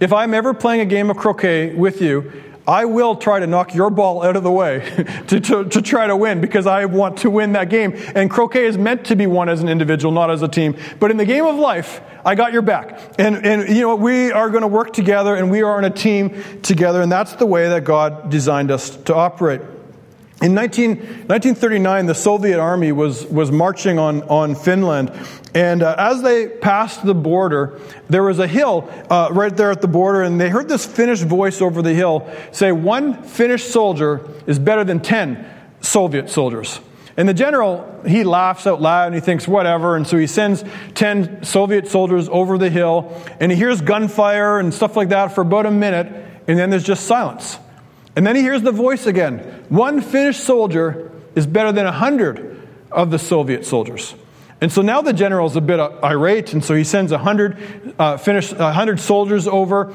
if 0.00 0.12
I'm 0.12 0.34
ever 0.34 0.54
playing 0.54 0.80
a 0.80 0.86
game 0.86 1.10
of 1.10 1.16
croquet 1.16 1.74
with 1.74 2.00
you, 2.00 2.32
I 2.66 2.84
will 2.84 3.16
try 3.16 3.40
to 3.40 3.46
knock 3.46 3.74
your 3.74 3.90
ball 3.90 4.22
out 4.22 4.36
of 4.36 4.42
the 4.42 4.50
way 4.50 4.80
to, 5.28 5.40
to, 5.40 5.64
to, 5.64 5.82
try 5.82 6.06
to 6.06 6.16
win 6.16 6.40
because 6.40 6.66
I 6.66 6.84
want 6.84 7.18
to 7.18 7.30
win 7.30 7.52
that 7.52 7.68
game. 7.68 7.94
And 8.14 8.30
croquet 8.30 8.66
is 8.66 8.78
meant 8.78 9.06
to 9.06 9.16
be 9.16 9.26
won 9.26 9.48
as 9.48 9.60
an 9.60 9.68
individual, 9.68 10.12
not 10.12 10.30
as 10.30 10.42
a 10.42 10.48
team. 10.48 10.76
But 10.98 11.10
in 11.10 11.16
the 11.16 11.24
game 11.24 11.44
of 11.44 11.56
life, 11.56 12.00
I 12.24 12.34
got 12.34 12.52
your 12.52 12.62
back. 12.62 13.14
And, 13.18 13.44
and 13.44 13.68
you 13.68 13.82
know, 13.82 13.96
we 13.96 14.30
are 14.30 14.50
going 14.50 14.62
to 14.62 14.68
work 14.68 14.92
together 14.92 15.34
and 15.34 15.50
we 15.50 15.62
are 15.62 15.78
in 15.78 15.84
a 15.84 15.90
team 15.90 16.42
together. 16.62 17.02
And 17.02 17.10
that's 17.10 17.34
the 17.34 17.46
way 17.46 17.68
that 17.68 17.84
God 17.84 18.30
designed 18.30 18.70
us 18.70 18.96
to 18.96 19.14
operate. 19.14 19.62
In 20.42 20.54
19, 20.54 20.88
1939, 20.88 22.06
the 22.06 22.14
Soviet 22.14 22.58
army 22.58 22.92
was, 22.92 23.26
was 23.26 23.52
marching 23.52 23.98
on, 23.98 24.22
on 24.22 24.54
Finland. 24.54 25.12
And 25.54 25.82
uh, 25.82 25.94
as 25.98 26.22
they 26.22 26.48
passed 26.48 27.04
the 27.04 27.14
border, 27.14 27.78
there 28.08 28.22
was 28.22 28.38
a 28.38 28.46
hill 28.46 28.88
uh, 29.10 29.28
right 29.32 29.54
there 29.54 29.70
at 29.70 29.82
the 29.82 29.88
border, 29.88 30.22
and 30.22 30.40
they 30.40 30.48
heard 30.48 30.66
this 30.66 30.86
Finnish 30.86 31.20
voice 31.20 31.60
over 31.60 31.82
the 31.82 31.92
hill 31.92 32.30
say, 32.52 32.72
One 32.72 33.22
Finnish 33.22 33.64
soldier 33.64 34.26
is 34.46 34.58
better 34.58 34.82
than 34.82 35.00
10 35.00 35.44
Soviet 35.82 36.30
soldiers. 36.30 36.80
And 37.18 37.28
the 37.28 37.34
general, 37.34 38.00
he 38.06 38.24
laughs 38.24 38.66
out 38.66 38.80
loud 38.80 39.08
and 39.08 39.14
he 39.14 39.20
thinks, 39.20 39.46
whatever. 39.46 39.94
And 39.94 40.06
so 40.06 40.16
he 40.16 40.26
sends 40.26 40.64
10 40.94 41.42
Soviet 41.44 41.86
soldiers 41.86 42.30
over 42.30 42.56
the 42.56 42.70
hill, 42.70 43.14
and 43.40 43.52
he 43.52 43.58
hears 43.58 43.82
gunfire 43.82 44.58
and 44.58 44.72
stuff 44.72 44.96
like 44.96 45.10
that 45.10 45.34
for 45.34 45.42
about 45.42 45.66
a 45.66 45.70
minute, 45.70 46.06
and 46.48 46.58
then 46.58 46.70
there's 46.70 46.84
just 46.84 47.06
silence. 47.06 47.58
And 48.20 48.26
then 48.26 48.36
he 48.36 48.42
hears 48.42 48.60
the 48.60 48.70
voice 48.70 49.06
again. 49.06 49.38
One 49.70 50.02
Finnish 50.02 50.40
soldier 50.40 51.10
is 51.34 51.46
better 51.46 51.72
than 51.72 51.86
a 51.86 51.90
hundred 51.90 52.68
of 52.92 53.10
the 53.10 53.18
Soviet 53.18 53.64
soldiers. 53.64 54.14
And 54.60 54.70
so 54.70 54.82
now 54.82 55.00
the 55.00 55.14
general's 55.14 55.56
a 55.56 55.62
bit 55.62 55.80
irate, 55.80 56.52
and 56.52 56.62
so 56.62 56.74
he 56.74 56.84
sends 56.84 57.12
a 57.12 57.16
hundred 57.16 57.56
uh, 57.98 58.18
Finnish, 58.18 58.52
a 58.52 58.74
hundred 58.74 59.00
soldiers 59.00 59.48
over, 59.48 59.94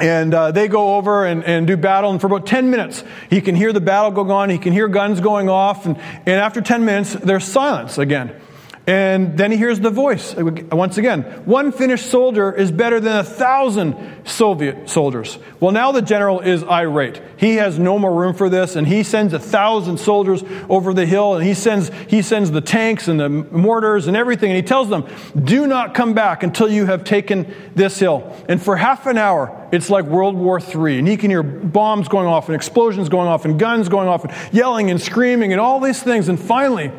and 0.00 0.32
uh, 0.32 0.52
they 0.52 0.68
go 0.68 0.96
over 0.96 1.26
and, 1.26 1.44
and 1.44 1.66
do 1.66 1.76
battle. 1.76 2.10
And 2.10 2.18
for 2.18 2.28
about 2.28 2.46
10 2.46 2.70
minutes, 2.70 3.04
he 3.28 3.42
can 3.42 3.54
hear 3.54 3.74
the 3.74 3.80
battle 3.82 4.10
go 4.10 4.30
on. 4.30 4.48
He 4.48 4.56
can 4.56 4.72
hear 4.72 4.88
guns 4.88 5.20
going 5.20 5.50
off. 5.50 5.84
And, 5.84 5.98
and 5.98 6.40
after 6.40 6.62
10 6.62 6.86
minutes, 6.86 7.12
there's 7.12 7.44
silence 7.44 7.98
again. 7.98 8.40
And 8.86 9.36
then 9.36 9.50
he 9.50 9.58
hears 9.58 9.78
the 9.78 9.90
voice 9.90 10.34
once 10.34 10.96
again. 10.96 11.22
One 11.44 11.70
Finnish 11.70 12.06
soldier 12.06 12.50
is 12.50 12.72
better 12.72 12.98
than 12.98 13.18
a 13.18 13.22
thousand 13.22 13.94
Soviet 14.24 14.88
soldiers. 14.88 15.38
Well, 15.60 15.72
now 15.72 15.92
the 15.92 16.00
general 16.00 16.40
is 16.40 16.64
irate. 16.64 17.20
He 17.36 17.56
has 17.56 17.78
no 17.78 17.98
more 17.98 18.12
room 18.12 18.34
for 18.34 18.48
this, 18.48 18.76
and 18.76 18.86
he 18.86 19.02
sends 19.02 19.34
a 19.34 19.38
thousand 19.38 19.98
soldiers 19.98 20.42
over 20.68 20.94
the 20.94 21.04
hill, 21.04 21.34
and 21.34 21.44
he 21.46 21.52
sends, 21.52 21.90
he 22.08 22.22
sends 22.22 22.50
the 22.50 22.62
tanks 22.62 23.06
and 23.06 23.20
the 23.20 23.28
mortars 23.28 24.06
and 24.06 24.16
everything, 24.16 24.50
and 24.50 24.56
he 24.56 24.62
tells 24.62 24.88
them, 24.88 25.06
Do 25.36 25.66
not 25.66 25.94
come 25.94 26.14
back 26.14 26.42
until 26.42 26.68
you 26.68 26.86
have 26.86 27.04
taken 27.04 27.54
this 27.74 27.98
hill. 27.98 28.34
And 28.48 28.62
for 28.62 28.76
half 28.76 29.06
an 29.06 29.18
hour, 29.18 29.68
it's 29.72 29.90
like 29.90 30.06
World 30.06 30.36
War 30.36 30.58
III, 30.58 30.98
and 30.98 31.06
he 31.06 31.18
can 31.18 31.30
hear 31.30 31.42
bombs 31.42 32.08
going 32.08 32.26
off, 32.26 32.48
and 32.48 32.56
explosions 32.56 33.10
going 33.10 33.28
off, 33.28 33.44
and 33.44 33.58
guns 33.58 33.90
going 33.90 34.08
off, 34.08 34.24
and 34.24 34.32
yelling 34.52 34.90
and 34.90 35.00
screaming, 35.00 35.52
and 35.52 35.60
all 35.60 35.80
these 35.80 36.02
things. 36.02 36.28
And 36.28 36.40
finally, 36.40 36.90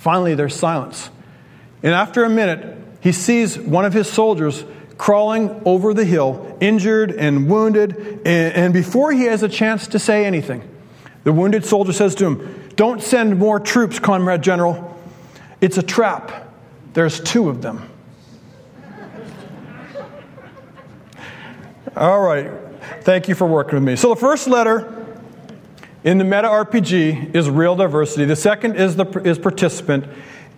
Finally, 0.00 0.34
there's 0.34 0.56
silence. 0.56 1.10
And 1.82 1.92
after 1.92 2.24
a 2.24 2.30
minute, 2.30 2.74
he 3.02 3.12
sees 3.12 3.58
one 3.58 3.84
of 3.84 3.92
his 3.92 4.10
soldiers 4.10 4.64
crawling 4.96 5.60
over 5.66 5.92
the 5.92 6.06
hill, 6.06 6.56
injured 6.58 7.10
and 7.10 7.50
wounded. 7.50 8.22
And, 8.24 8.72
before 8.72 9.12
he 9.12 9.24
has 9.24 9.42
a 9.42 9.48
chance 9.48 9.88
to 9.88 9.98
say 9.98 10.24
anything, 10.24 10.66
the 11.24 11.32
wounded 11.32 11.66
soldier 11.66 11.92
says 11.92 12.14
to 12.14 12.24
him, 12.24 12.70
Don't 12.76 13.02
send 13.02 13.38
more 13.38 13.60
troops, 13.60 13.98
Comrade 13.98 14.40
General. 14.40 14.98
It's 15.60 15.76
a 15.76 15.82
trap. 15.82 16.50
There's 16.94 17.20
two 17.20 17.50
of 17.50 17.60
them. 17.60 17.86
All 21.94 22.20
right. 22.20 22.50
Thank 23.02 23.28
you 23.28 23.34
for 23.34 23.46
working 23.46 23.74
with 23.74 23.82
me. 23.82 23.96
So, 23.96 24.14
the 24.14 24.20
first 24.20 24.48
letter 24.48 24.99
in 26.04 26.18
the 26.18 26.24
meta 26.24 26.48
RPG 26.48 27.34
is 27.34 27.50
real 27.50 27.76
diversity. 27.76 28.24
The 28.24 28.36
second 28.36 28.76
is, 28.76 28.96
the, 28.96 29.06
is 29.24 29.38
participant. 29.38 30.06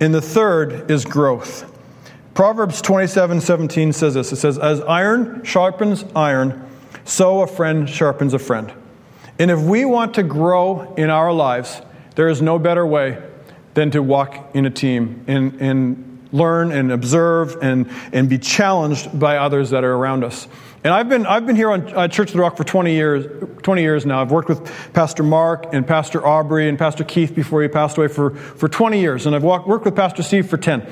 And 0.00 0.14
the 0.14 0.20
third 0.20 0.90
is 0.90 1.04
growth. 1.04 1.70
Proverbs 2.34 2.80
27 2.80 3.40
17 3.40 3.92
says 3.92 4.14
this 4.14 4.32
It 4.32 4.36
says, 4.36 4.58
As 4.58 4.80
iron 4.80 5.44
sharpens 5.44 6.04
iron, 6.16 6.68
so 7.04 7.42
a 7.42 7.46
friend 7.46 7.88
sharpens 7.88 8.34
a 8.34 8.38
friend. 8.38 8.72
And 9.38 9.50
if 9.50 9.60
we 9.60 9.84
want 9.84 10.14
to 10.14 10.22
grow 10.22 10.94
in 10.94 11.10
our 11.10 11.32
lives, 11.32 11.82
there 12.14 12.28
is 12.28 12.40
no 12.40 12.58
better 12.58 12.86
way 12.86 13.22
than 13.74 13.90
to 13.92 14.02
walk 14.02 14.54
in 14.54 14.66
a 14.66 14.70
team 14.70 15.24
and, 15.26 15.60
and 15.60 16.28
learn 16.32 16.72
and 16.72 16.92
observe 16.92 17.56
and, 17.62 17.90
and 18.12 18.28
be 18.28 18.38
challenged 18.38 19.18
by 19.18 19.36
others 19.36 19.70
that 19.70 19.84
are 19.84 19.94
around 19.94 20.24
us. 20.24 20.46
And 20.84 20.92
I've 20.92 21.08
been, 21.08 21.26
I've 21.26 21.46
been 21.46 21.54
here 21.54 21.70
on 21.70 21.94
uh, 21.94 22.08
Church 22.08 22.30
of 22.30 22.34
the 22.34 22.40
Rock 22.40 22.56
for 22.56 22.64
20 22.64 22.92
years, 22.92 23.48
20 23.62 23.82
years 23.82 24.04
now. 24.04 24.20
I've 24.20 24.32
worked 24.32 24.48
with 24.48 24.92
Pastor 24.92 25.22
Mark 25.22 25.72
and 25.72 25.86
Pastor 25.86 26.26
Aubrey 26.26 26.68
and 26.68 26.76
Pastor 26.76 27.04
Keith 27.04 27.36
before 27.36 27.62
he 27.62 27.68
passed 27.68 27.96
away 27.98 28.08
for, 28.08 28.34
for 28.34 28.68
20 28.68 29.00
years. 29.00 29.24
And 29.24 29.36
I've 29.36 29.44
walked, 29.44 29.68
worked 29.68 29.84
with 29.84 29.94
Pastor 29.94 30.24
Steve 30.24 30.48
for 30.48 30.56
10. 30.56 30.84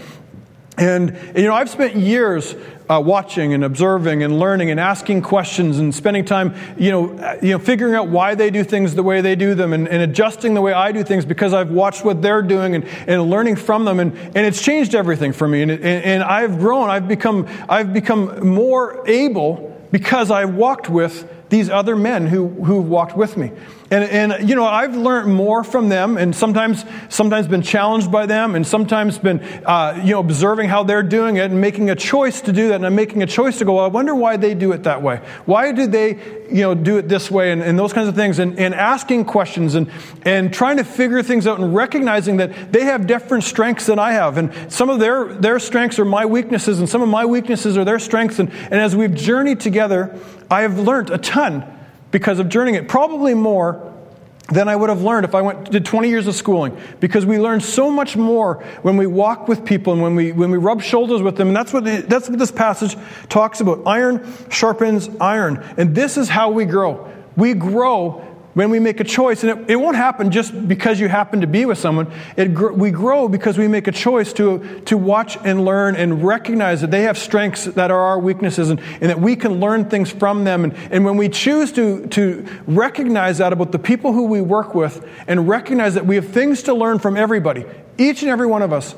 And, 0.78 1.18
you 1.34 1.42
know, 1.42 1.54
I've 1.54 1.68
spent 1.68 1.96
years 1.96 2.54
uh, 2.88 3.02
watching 3.04 3.52
and 3.52 3.64
observing 3.64 4.22
and 4.22 4.38
learning 4.38 4.70
and 4.70 4.78
asking 4.78 5.22
questions 5.22 5.78
and 5.78 5.92
spending 5.92 6.24
time, 6.24 6.54
you 6.78 6.92
know, 6.92 7.18
uh, 7.18 7.38
you 7.42 7.50
know, 7.50 7.58
figuring 7.58 7.94
out 7.94 8.08
why 8.08 8.36
they 8.36 8.50
do 8.50 8.62
things 8.62 8.94
the 8.94 9.02
way 9.02 9.20
they 9.20 9.34
do 9.34 9.56
them 9.56 9.72
and, 9.72 9.88
and 9.88 10.02
adjusting 10.02 10.54
the 10.54 10.60
way 10.60 10.72
I 10.72 10.92
do 10.92 11.02
things 11.02 11.24
because 11.24 11.52
I've 11.52 11.70
watched 11.70 12.04
what 12.04 12.22
they're 12.22 12.42
doing 12.42 12.76
and, 12.76 12.84
and 13.08 13.28
learning 13.28 13.56
from 13.56 13.84
them. 13.84 13.98
And, 13.98 14.16
and 14.16 14.46
it's 14.46 14.62
changed 14.62 14.94
everything 14.94 15.32
for 15.32 15.48
me. 15.48 15.62
And, 15.62 15.72
and, 15.72 15.82
and 15.82 16.22
I've 16.22 16.60
grown. 16.60 16.88
I've 16.88 17.08
become, 17.08 17.48
I've 17.68 17.92
become 17.92 18.46
more 18.48 19.06
able 19.08 19.79
because 19.90 20.30
I 20.30 20.44
walked 20.44 20.88
with 20.88 21.48
these 21.48 21.68
other 21.68 21.96
men 21.96 22.26
who, 22.26 22.48
who 22.48 22.80
walked 22.80 23.16
with 23.16 23.36
me. 23.36 23.52
And, 23.90 24.04
and, 24.04 24.48
you 24.48 24.54
know, 24.54 24.64
I've 24.64 24.94
learned 24.94 25.34
more 25.34 25.64
from 25.64 25.88
them 25.88 26.16
and 26.16 26.34
sometimes, 26.34 26.84
sometimes 27.08 27.48
been 27.48 27.62
challenged 27.62 28.12
by 28.12 28.26
them 28.26 28.54
and 28.54 28.64
sometimes 28.64 29.18
been, 29.18 29.40
uh, 29.66 30.00
you 30.04 30.12
know, 30.12 30.20
observing 30.20 30.68
how 30.68 30.84
they're 30.84 31.02
doing 31.02 31.38
it 31.38 31.50
and 31.50 31.60
making 31.60 31.90
a 31.90 31.96
choice 31.96 32.40
to 32.42 32.52
do 32.52 32.68
that. 32.68 32.76
And 32.76 32.86
I'm 32.86 32.94
making 32.94 33.24
a 33.24 33.26
choice 33.26 33.58
to 33.58 33.64
go, 33.64 33.74
well, 33.74 33.84
I 33.84 33.88
wonder 33.88 34.14
why 34.14 34.36
they 34.36 34.54
do 34.54 34.70
it 34.70 34.84
that 34.84 35.02
way. 35.02 35.16
Why 35.44 35.72
do 35.72 35.88
they, 35.88 36.10
you 36.52 36.62
know, 36.62 36.74
do 36.76 36.98
it 36.98 37.08
this 37.08 37.32
way 37.32 37.50
and, 37.50 37.62
and 37.62 37.76
those 37.76 37.92
kinds 37.92 38.06
of 38.06 38.14
things 38.14 38.38
and, 38.38 38.56
and 38.60 38.76
asking 38.76 39.24
questions 39.24 39.74
and, 39.74 39.90
and 40.22 40.54
trying 40.54 40.76
to 40.76 40.84
figure 40.84 41.20
things 41.24 41.48
out 41.48 41.58
and 41.58 41.74
recognizing 41.74 42.36
that 42.36 42.72
they 42.72 42.84
have 42.84 43.08
different 43.08 43.42
strengths 43.42 43.86
than 43.86 43.98
I 43.98 44.12
have. 44.12 44.38
And 44.38 44.72
some 44.72 44.88
of 44.88 45.00
their, 45.00 45.34
their 45.34 45.58
strengths 45.58 45.98
are 45.98 46.04
my 46.04 46.26
weaknesses 46.26 46.78
and 46.78 46.88
some 46.88 47.02
of 47.02 47.08
my 47.08 47.26
weaknesses 47.26 47.76
are 47.76 47.84
their 47.84 47.98
strengths. 47.98 48.38
And, 48.38 48.50
and 48.52 48.74
as 48.74 48.94
we've 48.94 49.16
journeyed 49.16 49.58
together, 49.58 50.16
I 50.48 50.60
have 50.60 50.78
learned 50.78 51.10
a 51.10 51.18
ton 51.18 51.78
because 52.10 52.38
of 52.38 52.48
journeying 52.48 52.76
it. 52.76 52.88
Probably 52.88 53.34
more 53.34 53.86
than 54.50 54.68
I 54.68 54.74
would 54.74 54.88
have 54.88 55.02
learned 55.02 55.24
if 55.24 55.34
I 55.34 55.42
went 55.42 55.70
did 55.70 55.84
20 55.84 56.08
years 56.08 56.26
of 56.26 56.34
schooling 56.34 56.76
because 56.98 57.24
we 57.24 57.38
learn 57.38 57.60
so 57.60 57.90
much 57.90 58.16
more 58.16 58.64
when 58.82 58.96
we 58.96 59.06
walk 59.06 59.46
with 59.46 59.64
people 59.64 59.92
and 59.92 60.02
when 60.02 60.16
we 60.16 60.32
when 60.32 60.50
we 60.50 60.58
rub 60.58 60.82
shoulders 60.82 61.22
with 61.22 61.36
them. 61.36 61.48
And 61.48 61.56
that's 61.56 61.72
what 61.72 61.84
the, 61.84 62.02
that's 62.02 62.28
what 62.28 62.38
this 62.38 62.50
passage 62.50 62.96
talks 63.28 63.60
about. 63.60 63.82
Iron 63.86 64.26
sharpens 64.50 65.08
iron. 65.20 65.64
And 65.76 65.94
this 65.94 66.16
is 66.16 66.28
how 66.28 66.50
we 66.50 66.64
grow. 66.64 67.12
We 67.36 67.54
grow 67.54 68.26
when 68.54 68.70
we 68.70 68.80
make 68.80 68.98
a 68.98 69.04
choice, 69.04 69.44
and 69.44 69.60
it, 69.60 69.70
it, 69.70 69.76
won't 69.76 69.96
happen 69.96 70.30
just 70.32 70.66
because 70.66 70.98
you 70.98 71.08
happen 71.08 71.40
to 71.40 71.46
be 71.46 71.64
with 71.66 71.78
someone. 71.78 72.10
It, 72.36 72.48
we 72.48 72.90
grow 72.90 73.28
because 73.28 73.56
we 73.56 73.68
make 73.68 73.86
a 73.86 73.92
choice 73.92 74.32
to, 74.34 74.80
to 74.86 74.96
watch 74.96 75.36
and 75.44 75.64
learn 75.64 75.94
and 75.94 76.24
recognize 76.24 76.80
that 76.80 76.90
they 76.90 77.02
have 77.02 77.16
strengths 77.16 77.64
that 77.66 77.90
are 77.92 78.00
our 78.00 78.18
weaknesses 78.18 78.70
and, 78.70 78.80
and 79.00 79.10
that 79.10 79.20
we 79.20 79.36
can 79.36 79.60
learn 79.60 79.88
things 79.88 80.10
from 80.10 80.42
them. 80.42 80.64
And, 80.64 80.74
and 80.90 81.04
when 81.04 81.16
we 81.16 81.28
choose 81.28 81.70
to, 81.72 82.06
to 82.08 82.44
recognize 82.66 83.38
that 83.38 83.52
about 83.52 83.70
the 83.70 83.78
people 83.78 84.12
who 84.12 84.24
we 84.24 84.40
work 84.40 84.74
with 84.74 85.08
and 85.28 85.48
recognize 85.48 85.94
that 85.94 86.06
we 86.06 86.16
have 86.16 86.28
things 86.28 86.64
to 86.64 86.74
learn 86.74 86.98
from 86.98 87.16
everybody, 87.16 87.64
each 87.98 88.22
and 88.22 88.30
every 88.30 88.46
one 88.48 88.62
of 88.62 88.72
us, 88.72 88.96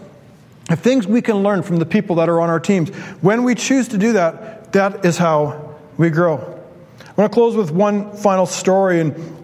have 0.68 0.80
things 0.80 1.06
we 1.06 1.20
can 1.20 1.42
learn 1.42 1.62
from 1.62 1.76
the 1.76 1.86
people 1.86 2.16
that 2.16 2.28
are 2.28 2.40
on 2.40 2.48
our 2.48 2.60
teams. 2.60 2.88
When 3.20 3.44
we 3.44 3.54
choose 3.54 3.88
to 3.88 3.98
do 3.98 4.14
that, 4.14 4.72
that 4.72 5.04
is 5.04 5.18
how 5.18 5.76
we 5.98 6.08
grow. 6.08 6.38
I 6.38 7.20
want 7.20 7.30
to 7.30 7.34
close 7.34 7.54
with 7.54 7.70
one 7.70 8.16
final 8.16 8.46
story, 8.46 9.00
and 9.00 9.41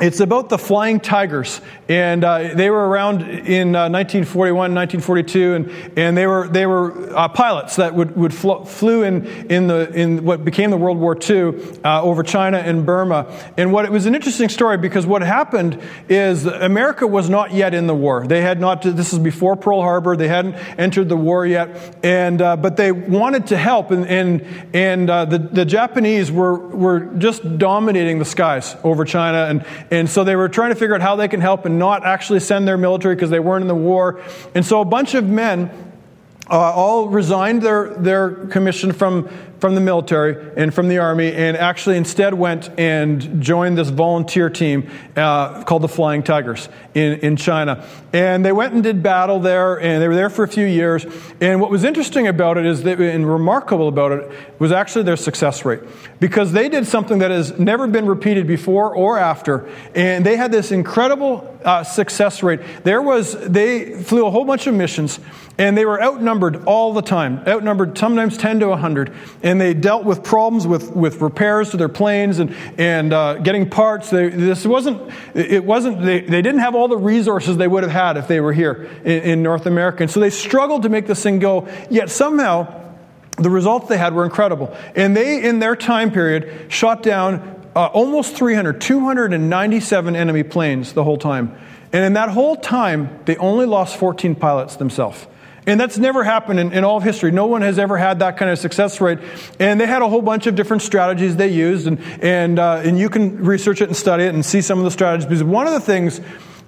it's 0.00 0.18
about 0.18 0.48
the 0.48 0.58
Flying 0.58 0.98
Tigers, 0.98 1.60
and 1.88 2.24
uh, 2.24 2.54
they 2.54 2.68
were 2.68 2.88
around 2.88 3.22
in 3.22 3.76
uh, 3.76 3.88
1941, 3.88 4.74
1942, 4.74 5.54
and, 5.54 5.70
and 5.96 6.16
they 6.16 6.26
were 6.26 6.48
they 6.48 6.66
were 6.66 7.16
uh, 7.16 7.28
pilots 7.28 7.76
that 7.76 7.94
would, 7.94 8.16
would 8.16 8.34
fl- 8.34 8.64
flew 8.64 9.04
in 9.04 9.24
in 9.48 9.68
the 9.68 9.92
in 9.92 10.24
what 10.24 10.44
became 10.44 10.72
the 10.72 10.76
World 10.76 10.98
War 10.98 11.16
II 11.16 11.54
uh, 11.84 12.02
over 12.02 12.24
China 12.24 12.58
and 12.58 12.84
Burma. 12.84 13.32
And 13.56 13.72
what 13.72 13.84
it 13.84 13.92
was 13.92 14.06
an 14.06 14.16
interesting 14.16 14.48
story 14.48 14.78
because 14.78 15.06
what 15.06 15.22
happened 15.22 15.80
is 16.08 16.44
America 16.44 17.06
was 17.06 17.30
not 17.30 17.52
yet 17.52 17.72
in 17.72 17.86
the 17.86 17.94
war. 17.94 18.26
They 18.26 18.42
had 18.42 18.58
not. 18.58 18.82
This 18.82 19.12
is 19.12 19.20
before 19.20 19.54
Pearl 19.54 19.80
Harbor. 19.80 20.16
They 20.16 20.28
hadn't 20.28 20.54
entered 20.76 21.08
the 21.08 21.16
war 21.16 21.46
yet, 21.46 22.00
and 22.02 22.42
uh, 22.42 22.56
but 22.56 22.76
they 22.76 22.90
wanted 22.90 23.46
to 23.48 23.56
help, 23.56 23.92
and 23.92 24.08
and 24.08 24.44
and 24.74 25.08
uh, 25.08 25.24
the 25.26 25.38
the 25.38 25.64
Japanese 25.64 26.32
were 26.32 26.58
were 26.58 27.00
just 27.18 27.58
dominating 27.58 28.18
the 28.18 28.24
skies 28.24 28.74
over 28.82 29.04
China 29.04 29.44
and 29.44 29.64
and 29.90 30.08
so 30.08 30.24
they 30.24 30.36
were 30.36 30.48
trying 30.48 30.70
to 30.70 30.74
figure 30.74 30.94
out 30.94 31.00
how 31.00 31.16
they 31.16 31.28
can 31.28 31.40
help 31.40 31.66
and 31.66 31.78
not 31.78 32.04
actually 32.04 32.40
send 32.40 32.66
their 32.66 32.78
military 32.78 33.14
because 33.14 33.30
they 33.30 33.40
weren't 33.40 33.62
in 33.62 33.68
the 33.68 33.74
war. 33.74 34.22
And 34.54 34.64
so 34.64 34.80
a 34.80 34.84
bunch 34.84 35.14
of 35.14 35.24
men 35.24 35.70
uh, 36.50 36.72
all 36.72 37.08
resigned 37.08 37.62
their, 37.62 37.94
their 37.94 38.30
commission 38.30 38.92
from, 38.92 39.28
from 39.64 39.74
the 39.74 39.80
military 39.80 40.52
and 40.58 40.74
from 40.74 40.88
the 40.88 40.98
army, 40.98 41.32
and 41.32 41.56
actually 41.56 41.96
instead 41.96 42.34
went 42.34 42.68
and 42.78 43.40
joined 43.40 43.78
this 43.78 43.88
volunteer 43.88 44.50
team 44.50 44.90
uh, 45.16 45.64
called 45.64 45.80
the 45.80 45.88
Flying 45.88 46.22
Tigers 46.22 46.68
in, 46.92 47.14
in 47.20 47.34
China. 47.34 47.82
And 48.12 48.44
they 48.44 48.52
went 48.52 48.74
and 48.74 48.82
did 48.82 49.02
battle 49.02 49.40
there, 49.40 49.80
and 49.80 50.02
they 50.02 50.08
were 50.08 50.14
there 50.14 50.28
for 50.28 50.42
a 50.42 50.48
few 50.48 50.66
years. 50.66 51.06
And 51.40 51.62
what 51.62 51.70
was 51.70 51.82
interesting 51.82 52.26
about 52.26 52.58
it 52.58 52.66
is 52.66 52.82
that, 52.82 53.00
and 53.00 53.26
remarkable 53.26 53.88
about 53.88 54.12
it, 54.12 54.30
was 54.58 54.70
actually 54.70 55.04
their 55.04 55.16
success 55.16 55.64
rate. 55.64 55.80
Because 56.20 56.52
they 56.52 56.68
did 56.68 56.86
something 56.86 57.20
that 57.20 57.30
has 57.30 57.58
never 57.58 57.86
been 57.86 58.04
repeated 58.04 58.46
before 58.46 58.94
or 58.94 59.18
after, 59.18 59.66
and 59.94 60.26
they 60.26 60.36
had 60.36 60.52
this 60.52 60.72
incredible 60.72 61.58
uh, 61.64 61.82
success 61.82 62.42
rate. 62.42 62.60
There 62.84 63.00
was, 63.00 63.32
they 63.48 64.02
flew 64.02 64.26
a 64.26 64.30
whole 64.30 64.44
bunch 64.44 64.66
of 64.66 64.74
missions, 64.74 65.18
and 65.56 65.78
they 65.78 65.84
were 65.84 66.02
outnumbered 66.02 66.64
all 66.64 66.92
the 66.92 67.02
time, 67.02 67.42
outnumbered 67.46 67.96
sometimes 67.96 68.36
10 68.36 68.60
to 68.60 68.68
100. 68.68 69.14
And 69.42 69.60
they 69.60 69.72
dealt 69.72 70.04
with 70.04 70.24
problems 70.24 70.66
with, 70.66 70.90
with 70.90 71.20
repairs 71.20 71.70
to 71.70 71.76
their 71.76 71.88
planes 71.88 72.40
and, 72.40 72.54
and 72.76 73.12
uh, 73.12 73.34
getting 73.34 73.70
parts. 73.70 74.10
They, 74.10 74.30
this 74.30 74.66
wasn't, 74.66 75.12
it 75.34 75.64
wasn't, 75.64 76.02
they, 76.02 76.20
they 76.20 76.42
didn't 76.42 76.60
have 76.60 76.74
all 76.74 76.88
the 76.88 76.96
resources 76.96 77.56
they 77.56 77.68
would 77.68 77.84
have 77.84 77.92
had 77.92 78.16
if 78.16 78.26
they 78.26 78.40
were 78.40 78.52
here 78.52 78.90
in, 79.04 79.22
in 79.22 79.42
North 79.42 79.66
America. 79.66 80.02
And 80.02 80.10
so 80.10 80.18
they 80.18 80.30
struggled 80.30 80.82
to 80.82 80.88
make 80.88 81.06
this 81.06 81.22
thing 81.22 81.38
go, 81.38 81.68
yet 81.88 82.10
somehow, 82.10 82.80
the 83.36 83.50
results 83.50 83.88
they 83.88 83.98
had 83.98 84.14
were 84.14 84.24
incredible. 84.24 84.76
And 84.94 85.16
they, 85.16 85.42
in 85.42 85.58
their 85.58 85.76
time 85.76 86.10
period, 86.10 86.66
shot 86.68 87.02
down 87.02 87.68
uh, 87.76 87.86
almost 87.86 88.36
300, 88.36 88.80
297 88.80 90.16
enemy 90.16 90.42
planes 90.42 90.92
the 90.92 91.04
whole 91.04 91.18
time. 91.18 91.56
And 91.92 92.04
in 92.04 92.14
that 92.14 92.28
whole 92.30 92.56
time, 92.56 93.20
they 93.24 93.36
only 93.36 93.66
lost 93.66 93.96
14 93.96 94.34
pilots 94.34 94.76
themselves. 94.76 95.26
And 95.66 95.80
that's 95.80 95.96
never 95.96 96.24
happened 96.24 96.60
in, 96.60 96.72
in, 96.72 96.84
all 96.84 96.98
of 96.98 97.02
history. 97.02 97.30
No 97.30 97.46
one 97.46 97.62
has 97.62 97.78
ever 97.78 97.96
had 97.96 98.18
that 98.18 98.36
kind 98.36 98.50
of 98.50 98.58
success 98.58 99.00
rate. 99.00 99.18
And 99.58 99.80
they 99.80 99.86
had 99.86 100.02
a 100.02 100.08
whole 100.08 100.20
bunch 100.20 100.46
of 100.46 100.54
different 100.54 100.82
strategies 100.82 101.36
they 101.36 101.48
used, 101.48 101.86
and, 101.86 101.98
and, 102.22 102.58
uh, 102.58 102.82
and 102.84 102.98
you 102.98 103.08
can 103.08 103.42
research 103.42 103.80
it 103.80 103.88
and 103.88 103.96
study 103.96 104.24
it 104.24 104.34
and 104.34 104.44
see 104.44 104.60
some 104.60 104.78
of 104.78 104.84
the 104.84 104.90
strategies. 104.90 105.26
Because 105.26 105.42
one 105.42 105.66
of 105.66 105.72
the 105.72 105.80
things 105.80 106.20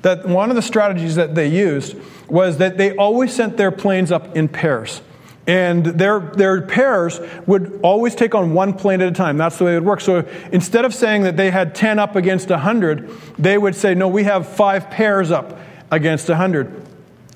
that, 0.02 0.26
one 0.26 0.50
of 0.50 0.56
the 0.56 0.62
strategies 0.62 1.16
that 1.16 1.34
they 1.34 1.48
used 1.48 1.96
was 2.28 2.56
that 2.58 2.78
they 2.78 2.96
always 2.96 3.34
sent 3.34 3.56
their 3.56 3.70
planes 3.70 4.10
up 4.10 4.34
in 4.34 4.48
pairs. 4.48 5.02
And 5.46 5.84
their, 5.86 6.18
their 6.18 6.62
pairs 6.62 7.20
would 7.46 7.80
always 7.82 8.14
take 8.14 8.34
on 8.34 8.52
one 8.52 8.72
plane 8.72 9.00
at 9.00 9.08
a 9.08 9.12
time. 9.12 9.36
That's 9.36 9.58
the 9.58 9.64
way 9.64 9.72
it 9.72 9.74
would 9.76 9.84
work. 9.84 10.00
So 10.00 10.26
instead 10.50 10.84
of 10.84 10.92
saying 10.92 11.22
that 11.22 11.36
they 11.36 11.50
had 11.50 11.74
10 11.74 11.98
up 11.98 12.16
against 12.16 12.50
100, 12.50 13.08
they 13.38 13.56
would 13.56 13.76
say, 13.76 13.94
no, 13.94 14.08
we 14.08 14.24
have 14.24 14.48
five 14.48 14.90
pairs 14.90 15.30
up 15.30 15.58
against 15.90 16.28
100. 16.28 16.85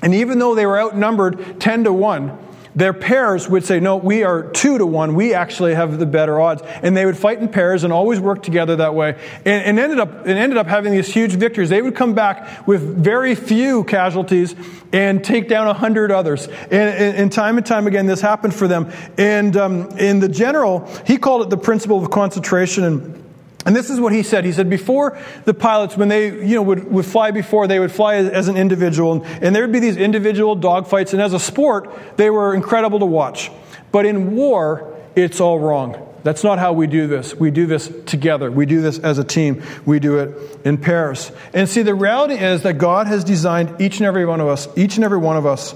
And 0.03 0.15
even 0.15 0.39
though 0.39 0.55
they 0.55 0.67
were 0.67 0.81
outnumbered 0.81 1.61
10 1.61 1.85
to 1.85 1.93
1, 1.93 2.39
their 2.75 2.93
pairs 2.93 3.49
would 3.49 3.65
say, 3.65 3.81
No, 3.81 3.97
we 3.97 4.23
are 4.23 4.45
two 4.45 4.79
to 4.79 4.87
one. 4.87 5.15
We 5.15 5.35
actually 5.35 5.75
have 5.75 5.99
the 5.99 6.07
better 6.07 6.41
odds. 6.41 6.63
And 6.83 6.97
they 6.97 7.05
would 7.05 7.19
fight 7.19 7.41
in 7.41 7.49
pairs 7.49 7.83
and 7.83 7.93
always 7.93 8.21
work 8.21 8.43
together 8.43 8.77
that 8.77 8.95
way. 8.95 9.19
And, 9.45 9.65
and 9.65 9.79
ended, 9.79 9.99
up, 9.99 10.27
and 10.27 10.39
ended 10.39 10.57
up 10.57 10.69
having 10.69 10.93
these 10.93 11.13
huge 11.13 11.33
victories. 11.33 11.69
They 11.69 11.83
would 11.83 11.97
come 11.97 12.15
back 12.15 12.67
with 12.67 12.83
very 12.83 13.35
few 13.35 13.85
casualties 13.85 14.55
and 14.93 15.25
take 15.25 15.49
down 15.49 15.67
a 15.67 15.75
hundred 15.75 16.13
others. 16.13 16.47
And, 16.47 16.73
and, 16.73 17.17
and, 17.17 17.33
time 17.33 17.57
and 17.57 17.67
time 17.67 17.87
again, 17.87 18.07
this 18.07 18.21
happened 18.21 18.55
for 18.55 18.69
them. 18.69 18.93
And 19.19 19.57
um, 19.57 19.89
in 19.99 20.21
the 20.21 20.29
general, 20.29 20.89
he 21.07 21.17
called 21.17 21.43
it 21.43 21.51
the 21.51 21.59
principle 21.59 22.03
of 22.03 22.11
concentration. 22.11 22.85
And 22.85 23.30
and 23.67 23.77
this 23.77 23.91
is 23.91 24.01
what 24.01 24.13
he 24.13 24.23
said. 24.23 24.45
He 24.45 24.53
said 24.53 24.71
before 24.71 25.19
the 25.45 25.53
pilots, 25.53 25.97
when 25.97 26.09
they 26.09 26.29
you 26.29 26.55
know, 26.55 26.63
would, 26.63 26.91
would 26.91 27.05
fly 27.05 27.31
before, 27.31 27.67
they 27.67 27.79
would 27.79 27.93
fly 27.93 28.17
as, 28.17 28.29
as 28.29 28.49
an 28.49 28.57
individual. 28.57 29.13
And, 29.13 29.45
and 29.45 29.55
there 29.55 29.63
would 29.63 29.73
be 29.73 29.81
these 29.81 29.97
individual 29.97 30.57
dogfights. 30.57 31.13
And 31.13 31.21
as 31.21 31.35
a 31.35 31.41
sport, 31.41 32.17
they 32.17 32.31
were 32.31 32.55
incredible 32.55 33.01
to 33.01 33.07
watch. 33.07 33.51
But 33.93 34.07
in 34.07 34.35
war, 34.35 34.97
it's 35.15 35.41
all 35.41 35.59
wrong. 35.59 36.07
That's 36.23 36.45
not 36.45 36.59
how 36.59 36.73
we 36.73 36.87
do 36.87 37.07
this. 37.07 37.35
We 37.35 37.51
do 37.51 37.67
this 37.67 37.91
together. 38.07 38.51
We 38.51 38.67
do 38.67 38.81
this 38.83 38.99
as 38.99 39.19
a 39.19 39.25
team. 39.25 39.63
We 39.87 40.01
do 40.01 40.19
it 40.19 40.61
in 40.65 40.79
pairs. 40.79 41.33
And 41.55 41.69
see, 41.69 41.83
the 41.83 41.95
reality 41.95 42.35
is 42.35 42.63
that 42.63 42.75
God 42.75 43.07
has 43.07 43.25
designed 43.25 43.81
each 43.81 43.99
and 43.99 44.07
every 44.07 44.27
one 44.27 44.41
of 44.41 44.49
us, 44.49 44.69
each 44.77 44.97
and 44.97 45.05
every 45.05 45.19
one 45.19 45.37
of 45.37 45.47
us, 45.47 45.75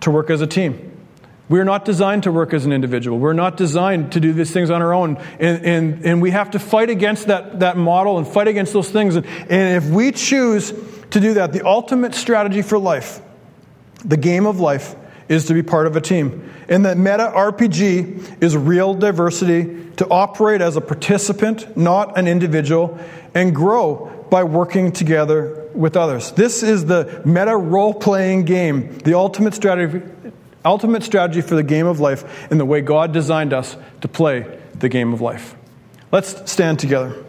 to 0.00 0.10
work 0.10 0.30
as 0.30 0.40
a 0.40 0.46
team. 0.46 0.89
We're 1.50 1.64
not 1.64 1.84
designed 1.84 2.22
to 2.22 2.32
work 2.32 2.54
as 2.54 2.64
an 2.64 2.72
individual. 2.72 3.18
We're 3.18 3.32
not 3.32 3.56
designed 3.56 4.12
to 4.12 4.20
do 4.20 4.32
these 4.32 4.52
things 4.52 4.70
on 4.70 4.82
our 4.82 4.94
own. 4.94 5.16
And, 5.40 5.66
and, 5.66 6.06
and 6.06 6.22
we 6.22 6.30
have 6.30 6.52
to 6.52 6.60
fight 6.60 6.90
against 6.90 7.26
that, 7.26 7.58
that 7.58 7.76
model 7.76 8.18
and 8.18 8.26
fight 8.26 8.46
against 8.46 8.72
those 8.72 8.88
things. 8.88 9.16
And, 9.16 9.26
and 9.26 9.84
if 9.84 9.90
we 9.90 10.12
choose 10.12 10.72
to 11.10 11.18
do 11.18 11.34
that, 11.34 11.52
the 11.52 11.66
ultimate 11.66 12.14
strategy 12.14 12.62
for 12.62 12.78
life, 12.78 13.20
the 14.04 14.16
game 14.16 14.46
of 14.46 14.60
life, 14.60 14.94
is 15.28 15.46
to 15.46 15.54
be 15.54 15.64
part 15.64 15.88
of 15.88 15.96
a 15.96 16.00
team. 16.00 16.48
And 16.68 16.86
that 16.86 16.96
meta 16.96 17.32
RPG 17.34 18.40
is 18.40 18.56
real 18.56 18.94
diversity 18.94 19.90
to 19.96 20.06
operate 20.08 20.60
as 20.60 20.76
a 20.76 20.80
participant, 20.80 21.76
not 21.76 22.16
an 22.16 22.28
individual, 22.28 22.96
and 23.34 23.52
grow 23.52 24.24
by 24.30 24.44
working 24.44 24.92
together 24.92 25.68
with 25.74 25.96
others. 25.96 26.30
This 26.32 26.62
is 26.62 26.84
the 26.84 27.22
meta 27.24 27.56
role 27.56 27.94
playing 27.94 28.44
game, 28.44 28.98
the 28.98 29.14
ultimate 29.14 29.54
strategy 29.54 30.00
ultimate 30.64 31.02
strategy 31.02 31.40
for 31.40 31.54
the 31.54 31.62
game 31.62 31.86
of 31.86 32.00
life 32.00 32.50
and 32.50 32.60
the 32.60 32.64
way 32.64 32.80
God 32.80 33.12
designed 33.12 33.52
us 33.52 33.76
to 34.00 34.08
play 34.08 34.60
the 34.74 34.88
game 34.88 35.12
of 35.12 35.20
life. 35.20 35.54
Let's 36.12 36.50
stand 36.50 36.78
together. 36.78 37.24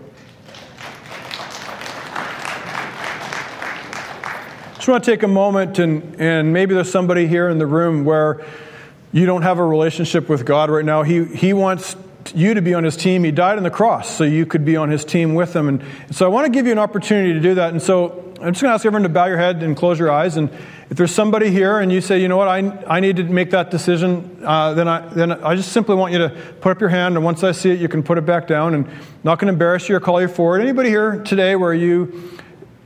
Just 4.75 4.87
want 4.87 5.03
to 5.03 5.11
take 5.11 5.21
a 5.21 5.27
moment, 5.27 5.77
and, 5.77 6.19
and 6.19 6.53
maybe 6.53 6.73
there's 6.73 6.89
somebody 6.89 7.27
here 7.27 7.49
in 7.49 7.59
the 7.59 7.67
room 7.67 8.03
where 8.03 8.43
you 9.11 9.27
don't 9.27 9.43
have 9.43 9.59
a 9.59 9.63
relationship 9.63 10.27
with 10.27 10.43
God 10.43 10.71
right 10.71 10.83
now. 10.83 11.03
He, 11.03 11.23
he 11.25 11.53
wants 11.53 11.95
you 12.33 12.55
to 12.55 12.61
be 12.61 12.73
on 12.73 12.83
his 12.83 12.97
team. 12.97 13.23
He 13.23 13.31
died 13.31 13.57
on 13.57 13.63
the 13.63 13.69
cross 13.69 14.09
so 14.09 14.23
you 14.23 14.45
could 14.47 14.65
be 14.65 14.75
on 14.77 14.89
his 14.89 15.05
team 15.05 15.35
with 15.35 15.55
him. 15.55 15.67
And 15.67 15.83
so 16.11 16.25
I 16.25 16.29
want 16.29 16.45
to 16.45 16.51
give 16.51 16.65
you 16.65 16.71
an 16.71 16.79
opportunity 16.79 17.33
to 17.33 17.39
do 17.39 17.55
that. 17.55 17.71
And 17.71 17.81
so 17.81 18.33
I'm 18.41 18.53
just 18.53 18.61
going 18.61 18.71
to 18.71 18.73
ask 18.73 18.85
everyone 18.85 19.03
to 19.03 19.09
bow 19.09 19.25
your 19.25 19.37
head 19.37 19.61
and 19.61 19.77
close 19.77 19.99
your 19.99 20.11
eyes. 20.11 20.37
And 20.37 20.49
if 20.91 20.97
there's 20.97 21.15
somebody 21.15 21.49
here 21.51 21.79
and 21.79 21.89
you 21.89 22.01
say, 22.01 22.21
you 22.21 22.27
know 22.27 22.35
what, 22.35 22.49
I, 22.49 22.57
I 22.85 22.99
need 22.99 23.15
to 23.15 23.23
make 23.23 23.51
that 23.51 23.71
decision, 23.71 24.41
uh, 24.43 24.73
then, 24.73 24.89
I, 24.89 25.07
then 25.07 25.31
I 25.31 25.55
just 25.55 25.71
simply 25.71 25.95
want 25.95 26.11
you 26.11 26.19
to 26.19 26.29
put 26.59 26.73
up 26.73 26.81
your 26.81 26.89
hand, 26.89 27.15
and 27.15 27.23
once 27.23 27.45
I 27.45 27.53
see 27.53 27.71
it, 27.71 27.79
you 27.79 27.87
can 27.87 28.03
put 28.03 28.17
it 28.17 28.25
back 28.25 28.45
down. 28.45 28.73
And 28.73 28.85
I'm 28.85 28.99
not 29.23 29.39
going 29.39 29.47
to 29.47 29.53
embarrass 29.53 29.87
you 29.87 29.95
or 29.95 30.01
call 30.01 30.19
you 30.19 30.27
forward. 30.27 30.59
Anybody 30.59 30.89
here 30.89 31.23
today 31.23 31.55
where 31.55 31.73
you, 31.73 32.29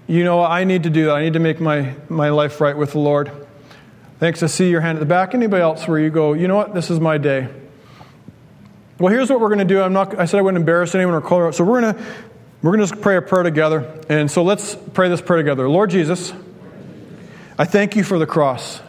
you 0.06 0.24
know, 0.24 0.44
I 0.44 0.66
need 0.66 0.84
to 0.84 0.92
do 0.92 1.06
that. 1.06 1.16
I 1.16 1.24
need 1.24 1.34
to 1.34 1.40
make 1.40 1.60
my, 1.60 1.96
my 2.08 2.30
life 2.30 2.62
right 2.62 2.78
with 2.78 2.92
the 2.92 3.00
Lord. 3.00 3.32
Thanks. 4.20 4.44
I 4.44 4.48
see 4.48 4.70
your 4.70 4.82
hand 4.82 4.98
at 4.98 5.00
the 5.00 5.08
back. 5.08 5.34
Anybody 5.34 5.64
else 5.64 5.88
where 5.88 5.98
you 5.98 6.12
go, 6.12 6.34
you 6.34 6.48
know 6.48 6.58
what, 6.58 6.76
this 6.76 6.92
is 6.92 7.00
my 7.00 7.18
day. 7.18 7.50
Well, 9.00 9.12
here's 9.12 9.32
what 9.32 9.40
we're 9.40 9.50
going 9.50 9.58
to 9.58 9.66
do. 9.66 9.82
I'm 9.82 9.94
not, 9.94 10.20
I 10.20 10.26
said 10.26 10.38
I 10.38 10.44
wouldn't 10.44 10.62
embarrass 10.62 10.94
anyone 10.94 11.16
or 11.16 11.22
call 11.22 11.48
out. 11.48 11.56
So 11.56 11.64
we're 11.64 11.82
going 11.82 11.96
to, 11.96 12.06
we're 12.62 12.70
going 12.70 12.82
to 12.82 12.88
just 12.88 13.02
pray 13.02 13.18
a 13.18 13.22
prayer 13.24 13.42
together. 13.42 14.00
And 14.10 14.30
so 14.30 14.44
let's 14.44 14.76
pray 14.94 15.10
this 15.10 15.22
prayer 15.22 15.38
together. 15.38 15.68
Lord 15.68 15.90
Jesus, 15.90 16.34
I 17.58 17.64
thank 17.64 17.96
you 17.96 18.04
for 18.04 18.20
the 18.20 18.26
cross. 18.26 18.82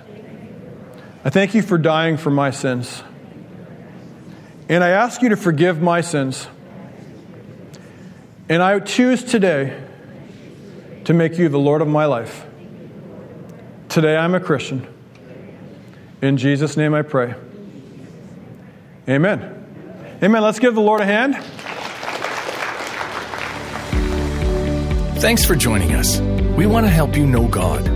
I 1.24 1.31
thank 1.31 1.55
you 1.55 1.62
for 1.62 1.79
dying 1.79 2.16
for 2.16 2.31
my 2.31 2.50
sins. 2.50 3.02
And 4.68 4.83
I 4.83 4.90
ask 4.90 5.22
you 5.22 5.29
to 5.29 5.37
forgive 5.37 5.81
my 5.81 6.00
sins. 6.00 6.48
And 8.48 8.62
I 8.62 8.81
choose 8.81 9.22
today 9.22 9.81
to 11.05 11.14
make 11.14 11.38
you 11.38 11.48
the 11.48 11.59
Lord 11.59 11.81
of 11.81 11.87
my 11.87 12.07
life. 12.07 12.44
Today 13.88 14.16
I'm 14.16 14.35
a 14.35 14.40
Christian. 14.40 14.85
In 16.20 16.37
Jesus' 16.37 16.76
name 16.76 16.92
I 16.92 17.02
pray. 17.02 17.35
Amen. 19.09 20.18
Amen. 20.22 20.42
Let's 20.42 20.59
give 20.59 20.74
the 20.74 20.81
Lord 20.81 21.00
a 21.00 21.05
hand. 21.05 21.37
Thanks 25.20 25.44
for 25.44 25.55
joining 25.55 25.94
us. 25.94 26.18
We 26.57 26.66
want 26.66 26.87
to 26.87 26.90
help 26.90 27.16
you 27.16 27.26
know 27.26 27.46
God 27.46 27.95